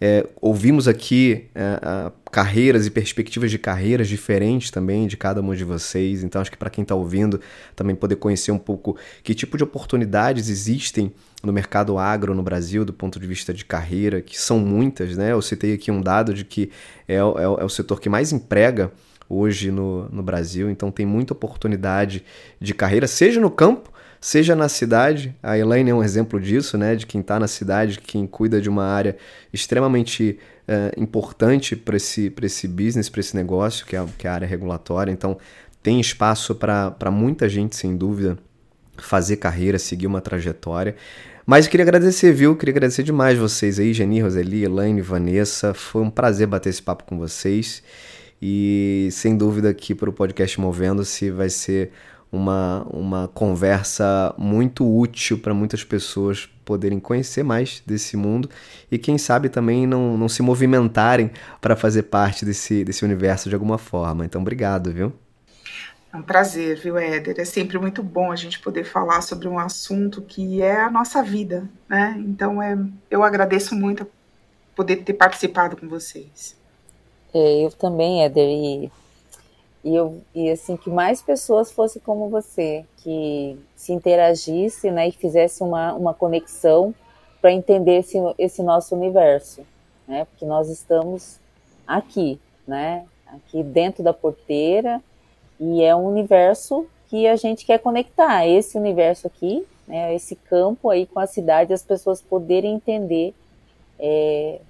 É, 0.00 0.26
ouvimos 0.40 0.86
aqui 0.86 1.46
é, 1.54 2.12
carreiras 2.30 2.86
e 2.86 2.90
perspectivas 2.90 3.50
de 3.50 3.58
carreiras 3.58 4.08
diferentes 4.08 4.70
também 4.70 5.06
de 5.06 5.16
cada 5.16 5.40
um 5.40 5.54
de 5.54 5.64
vocês. 5.64 6.22
Então, 6.22 6.40
acho 6.40 6.50
que 6.50 6.56
para 6.56 6.68
quem 6.68 6.82
está 6.82 6.94
ouvindo, 6.94 7.40
também 7.74 7.96
poder 7.96 8.16
conhecer 8.16 8.52
um 8.52 8.58
pouco 8.58 8.96
que 9.22 9.34
tipo 9.34 9.56
de 9.56 9.64
oportunidades 9.64 10.48
existem 10.48 11.12
no 11.42 11.52
mercado 11.52 11.98
agro 11.98 12.34
no 12.34 12.42
Brasil, 12.42 12.84
do 12.84 12.92
ponto 12.92 13.18
de 13.18 13.26
vista 13.26 13.54
de 13.54 13.64
carreira, 13.64 14.20
que 14.20 14.38
são 14.38 14.58
muitas, 14.58 15.16
né? 15.16 15.32
Eu 15.32 15.40
citei 15.40 15.72
aqui 15.72 15.90
um 15.90 16.00
dado 16.00 16.34
de 16.34 16.44
que 16.44 16.70
é, 17.08 17.14
é, 17.14 17.18
é 17.18 17.64
o 17.64 17.68
setor 17.68 18.00
que 18.00 18.08
mais 18.08 18.32
emprega 18.32 18.92
hoje 19.28 19.70
no, 19.70 20.08
no 20.10 20.22
Brasil, 20.22 20.70
então 20.70 20.90
tem 20.90 21.04
muita 21.04 21.32
oportunidade 21.32 22.24
de 22.60 22.74
carreira, 22.74 23.06
seja 23.06 23.40
no 23.40 23.50
campo, 23.50 23.90
seja 24.20 24.54
na 24.54 24.68
cidade. 24.68 25.34
A 25.42 25.58
Elaine 25.58 25.90
é 25.90 25.94
um 25.94 26.02
exemplo 26.02 26.40
disso, 26.40 26.76
né? 26.76 26.96
De 26.96 27.06
quem 27.06 27.20
está 27.20 27.38
na 27.38 27.46
cidade, 27.46 27.98
quem 27.98 28.26
cuida 28.26 28.60
de 28.60 28.68
uma 28.68 28.84
área 28.84 29.16
extremamente 29.52 30.38
uh, 30.68 31.00
importante 31.00 31.76
para 31.76 31.96
esse, 31.96 32.32
esse 32.42 32.68
business, 32.68 33.08
para 33.08 33.20
esse 33.20 33.36
negócio, 33.36 33.86
que 33.86 33.96
é, 33.96 34.04
que 34.18 34.26
é 34.26 34.30
a 34.30 34.34
área 34.34 34.46
regulatória. 34.46 35.12
Então, 35.12 35.38
tem 35.82 36.00
espaço 36.00 36.54
para 36.54 37.10
muita 37.10 37.48
gente, 37.48 37.76
sem 37.76 37.96
dúvida, 37.96 38.36
fazer 38.96 39.36
carreira, 39.36 39.78
seguir 39.78 40.06
uma 40.06 40.20
trajetória. 40.20 40.96
Mas 41.46 41.66
eu 41.66 41.70
queria 41.70 41.84
agradecer, 41.84 42.32
viu? 42.32 42.56
Queria 42.56 42.72
agradecer 42.72 43.04
demais 43.04 43.38
vocês 43.38 43.78
aí, 43.78 43.94
Geni, 43.94 44.20
Roseli, 44.20 44.64
Elaine, 44.64 45.00
Vanessa. 45.00 45.72
Foi 45.72 46.02
um 46.02 46.10
prazer 46.10 46.48
bater 46.48 46.70
esse 46.70 46.82
papo 46.82 47.04
com 47.04 47.16
vocês. 47.16 47.84
E 48.42 49.08
sem 49.12 49.36
dúvida 49.36 49.70
aqui 49.70 49.94
para 49.94 50.10
o 50.10 50.12
podcast 50.12 50.60
Movendo-se 50.60 51.30
vai 51.30 51.48
ser 51.48 51.92
uma, 52.30 52.86
uma 52.90 53.28
conversa 53.28 54.34
muito 54.36 54.86
útil 54.86 55.38
para 55.38 55.54
muitas 55.54 55.84
pessoas 55.84 56.48
poderem 56.64 56.98
conhecer 56.98 57.44
mais 57.44 57.82
desse 57.86 58.16
mundo 58.16 58.50
e 58.90 58.98
quem 58.98 59.16
sabe 59.16 59.48
também 59.48 59.86
não, 59.86 60.18
não 60.18 60.28
se 60.28 60.42
movimentarem 60.42 61.30
para 61.60 61.76
fazer 61.76 62.04
parte 62.04 62.44
desse, 62.44 62.84
desse 62.84 63.04
universo 63.04 63.48
de 63.48 63.54
alguma 63.54 63.78
forma. 63.78 64.24
Então, 64.24 64.40
obrigado, 64.40 64.92
viu? 64.92 65.12
É 66.12 66.16
um 66.16 66.22
prazer, 66.22 66.78
viu, 66.78 66.96
Éder? 66.96 67.38
É 67.38 67.44
sempre 67.44 67.78
muito 67.78 68.02
bom 68.02 68.32
a 68.32 68.36
gente 68.36 68.58
poder 68.58 68.84
falar 68.84 69.20
sobre 69.20 69.46
um 69.46 69.58
assunto 69.58 70.22
que 70.22 70.62
é 70.62 70.80
a 70.80 70.90
nossa 70.90 71.22
vida, 71.22 71.68
né? 71.88 72.16
Então, 72.18 72.62
é, 72.62 72.76
eu 73.10 73.22
agradeço 73.22 73.74
muito 73.74 74.06
poder 74.74 74.96
ter 74.96 75.14
participado 75.14 75.76
com 75.76 75.88
vocês. 75.88 76.56
É, 77.34 77.64
eu 77.64 77.70
também, 77.70 78.24
Éder, 78.24 78.48
e, 78.48 78.90
e, 79.86 79.94
eu, 79.94 80.20
e 80.34 80.50
assim, 80.50 80.76
que 80.76 80.90
mais 80.90 81.22
pessoas 81.22 81.70
fossem 81.70 82.02
como 82.04 82.28
você, 82.28 82.84
que 82.96 83.56
se 83.76 83.92
interagisse, 83.92 84.90
né, 84.90 85.06
e 85.06 85.12
fizesse 85.12 85.62
uma, 85.62 85.94
uma 85.94 86.12
conexão 86.12 86.92
para 87.40 87.52
entender 87.52 87.98
esse, 87.98 88.18
esse 88.36 88.64
nosso 88.64 88.96
universo, 88.96 89.64
né? 90.08 90.24
Porque 90.24 90.44
nós 90.44 90.68
estamos 90.68 91.38
aqui, 91.86 92.40
né? 92.66 93.06
Aqui 93.28 93.62
dentro 93.62 94.02
da 94.02 94.12
porteira, 94.12 95.00
e 95.60 95.80
é 95.84 95.94
um 95.94 96.04
universo 96.08 96.88
que 97.08 97.28
a 97.28 97.36
gente 97.36 97.64
quer 97.64 97.78
conectar. 97.78 98.44
Esse 98.44 98.76
universo 98.76 99.28
aqui, 99.28 99.64
né, 99.86 100.12
esse 100.16 100.34
campo 100.34 100.90
aí 100.90 101.06
com 101.06 101.20
a 101.20 101.28
cidade, 101.28 101.72
as 101.72 101.84
pessoas 101.84 102.20
poderem 102.20 102.74
entender 102.74 103.32
é, 104.00 104.60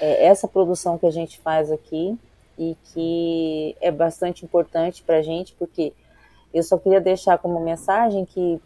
é, 0.00 0.26
essa 0.26 0.46
produção 0.46 0.96
que 0.96 1.06
a 1.06 1.10
gente 1.10 1.40
faz 1.40 1.72
aqui 1.72 2.16
e 2.58 2.76
que 2.92 3.76
é 3.80 3.90
bastante 3.90 4.44
importante 4.44 5.02
para 5.02 5.18
a 5.18 5.22
gente, 5.22 5.54
porque 5.58 5.92
eu 6.52 6.62
só 6.62 6.78
queria 6.78 7.00
deixar 7.00 7.38
como 7.38 7.60
mensagem 7.60 8.24
que 8.24 8.60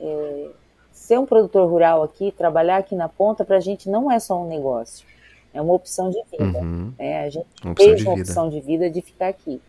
é, 0.00 0.48
ser 0.92 1.18
um 1.18 1.26
produtor 1.26 1.68
rural 1.68 2.02
aqui, 2.02 2.32
trabalhar 2.32 2.78
aqui 2.78 2.94
na 2.94 3.08
ponta, 3.08 3.44
para 3.44 3.56
a 3.56 3.60
gente 3.60 3.88
não 3.90 4.10
é 4.10 4.18
só 4.18 4.42
um 4.42 4.48
negócio, 4.48 5.06
é 5.52 5.60
uma 5.60 5.74
opção 5.74 6.10
de 6.10 6.22
vida. 6.30 6.58
Uhum. 6.58 6.92
Né? 6.98 7.24
A 7.24 7.28
gente 7.28 7.46
uma 7.62 7.74
fez 7.74 8.02
uma 8.02 8.14
opção 8.14 8.48
de 8.48 8.60
vida 8.60 8.88
de 8.88 9.02
ficar 9.02 9.28
aqui. 9.28 9.60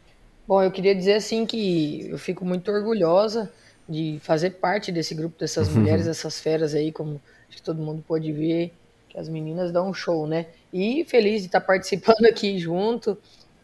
Bom, 0.48 0.62
eu 0.62 0.72
queria 0.72 0.96
dizer 0.96 1.16
assim 1.16 1.46
que 1.46 2.08
eu 2.10 2.18
fico 2.18 2.46
muito 2.46 2.72
orgulhosa 2.72 3.52
de 3.90 4.20
fazer 4.22 4.52
parte 4.52 4.92
desse 4.92 5.14
grupo 5.14 5.40
dessas 5.40 5.68
uhum. 5.68 5.82
mulheres, 5.82 6.06
dessas 6.06 6.40
feras 6.40 6.74
aí, 6.74 6.92
como 6.92 7.20
acho 7.50 7.58
que 7.58 7.64
todo 7.64 7.82
mundo 7.82 8.04
pode 8.08 8.32
ver, 8.32 8.72
que 9.10 9.20
as 9.20 9.28
meninas 9.28 9.72
dão 9.72 9.90
um 9.90 9.94
show, 9.94 10.28
né? 10.28 10.48
E 10.72 11.04
feliz 11.06 11.42
de 11.42 11.48
estar 11.48 11.62
participando 11.62 12.26
aqui 12.26 12.58
junto. 12.60 13.18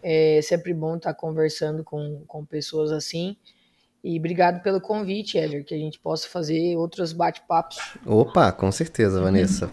É 0.03 0.39
sempre 0.41 0.73
bom 0.73 0.95
estar 0.95 1.13
conversando 1.13 1.83
com, 1.83 2.23
com 2.27 2.45
pessoas 2.45 2.91
assim. 2.91 3.35
E 4.03 4.17
obrigado 4.17 4.63
pelo 4.63 4.81
convite, 4.81 5.37
Éder, 5.37 5.63
que 5.63 5.75
a 5.75 5.77
gente 5.77 5.99
possa 5.99 6.27
fazer 6.27 6.75
outros 6.75 7.13
bate-papos. 7.13 7.77
Opa, 8.05 8.51
com 8.51 8.71
certeza, 8.71 9.21
Vanessa. 9.21 9.69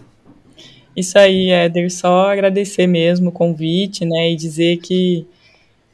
Isso 0.94 1.18
aí, 1.18 1.50
Éder, 1.50 1.90
só 1.90 2.30
agradecer 2.30 2.86
mesmo 2.86 3.30
o 3.30 3.32
convite, 3.32 4.04
né, 4.04 4.32
e 4.32 4.36
dizer 4.36 4.78
que 4.78 5.26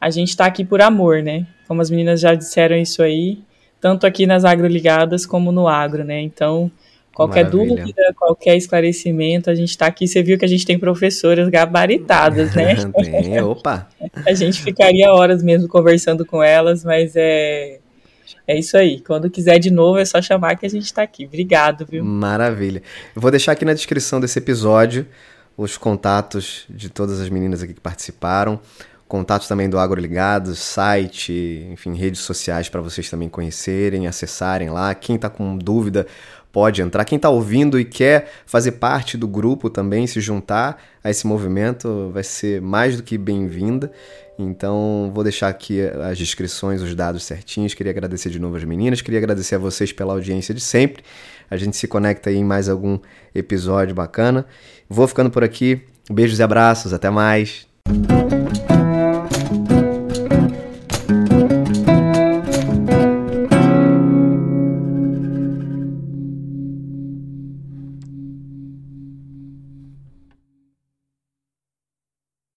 a 0.00 0.10
gente 0.10 0.30
está 0.30 0.46
aqui 0.46 0.64
por 0.64 0.82
amor, 0.82 1.22
né? 1.22 1.46
Como 1.68 1.80
as 1.80 1.90
meninas 1.90 2.20
já 2.20 2.34
disseram 2.34 2.76
isso 2.76 3.02
aí, 3.02 3.38
tanto 3.80 4.06
aqui 4.06 4.26
nas 4.26 4.44
agroligadas 4.44 5.24
como 5.24 5.52
no 5.52 5.68
agro, 5.68 6.04
né? 6.04 6.20
Então, 6.20 6.70
qualquer 7.14 7.44
Maravilha. 7.44 7.76
dúvida, 7.76 8.14
qualquer 8.18 8.56
esclarecimento, 8.56 9.48
a 9.48 9.54
gente 9.54 9.70
está 9.70 9.86
aqui. 9.86 10.06
Você 10.06 10.22
viu 10.22 10.36
que 10.36 10.44
a 10.44 10.48
gente 10.48 10.66
tem 10.66 10.78
professoras 10.78 11.48
gabaritadas, 11.48 12.54
né? 12.54 12.74
tem, 12.92 13.40
opa! 13.40 13.88
a 14.26 14.34
gente 14.34 14.60
ficaria 14.62 15.12
horas 15.12 15.42
mesmo 15.42 15.68
conversando 15.68 16.26
com 16.26 16.42
elas, 16.42 16.84
mas 16.84 17.12
é. 17.16 17.78
É 18.46 18.58
isso 18.58 18.76
aí. 18.76 19.00
Quando 19.00 19.30
quiser 19.30 19.58
de 19.58 19.70
novo, 19.70 19.98
é 19.98 20.04
só 20.04 20.20
chamar 20.20 20.56
que 20.56 20.66
a 20.66 20.68
gente 20.68 20.84
está 20.84 21.02
aqui. 21.02 21.24
Obrigado, 21.24 21.86
viu? 21.86 22.04
Maravilha. 22.04 22.82
Eu 23.16 23.22
vou 23.22 23.30
deixar 23.30 23.52
aqui 23.52 23.64
na 23.64 23.72
descrição 23.72 24.20
desse 24.20 24.38
episódio 24.38 25.06
os 25.56 25.78
contatos 25.78 26.66
de 26.68 26.90
todas 26.90 27.20
as 27.20 27.30
meninas 27.30 27.62
aqui 27.62 27.72
que 27.72 27.80
participaram 27.80 28.60
contatos 29.14 29.46
também 29.46 29.68
do 29.68 29.78
AgroLigados, 29.78 30.58
site, 30.58 31.66
enfim, 31.70 31.94
redes 31.94 32.20
sociais 32.20 32.68
para 32.68 32.80
vocês 32.80 33.08
também 33.08 33.28
conhecerem, 33.28 34.06
acessarem 34.06 34.70
lá. 34.70 34.94
Quem 34.94 35.16
está 35.16 35.28
com 35.28 35.56
dúvida 35.56 36.06
pode 36.54 36.80
entrar. 36.80 37.04
Quem 37.04 37.16
está 37.16 37.28
ouvindo 37.28 37.80
e 37.80 37.84
quer 37.84 38.30
fazer 38.46 38.72
parte 38.72 39.18
do 39.18 39.26
grupo 39.26 39.68
também, 39.68 40.06
se 40.06 40.20
juntar 40.20 40.80
a 41.02 41.10
esse 41.10 41.26
movimento, 41.26 42.10
vai 42.14 42.22
ser 42.22 42.62
mais 42.62 42.96
do 42.96 43.02
que 43.02 43.18
bem-vinda. 43.18 43.90
Então, 44.38 45.10
vou 45.12 45.24
deixar 45.24 45.48
aqui 45.48 45.80
as 45.80 46.16
descrições, 46.16 46.80
os 46.80 46.94
dados 46.94 47.24
certinhos. 47.24 47.74
Queria 47.74 47.90
agradecer 47.90 48.30
de 48.30 48.38
novo 48.38 48.54
as 48.54 48.62
meninas, 48.62 49.00
queria 49.00 49.18
agradecer 49.18 49.56
a 49.56 49.58
vocês 49.58 49.92
pela 49.92 50.12
audiência 50.12 50.54
de 50.54 50.60
sempre. 50.60 51.02
A 51.50 51.56
gente 51.56 51.76
se 51.76 51.88
conecta 51.88 52.30
aí 52.30 52.36
em 52.36 52.44
mais 52.44 52.68
algum 52.68 53.00
episódio 53.34 53.92
bacana. 53.92 54.46
Vou 54.88 55.08
ficando 55.08 55.30
por 55.30 55.42
aqui. 55.42 55.82
Beijos 56.08 56.38
e 56.38 56.42
abraços, 56.44 56.92
até 56.92 57.10
mais. 57.10 57.66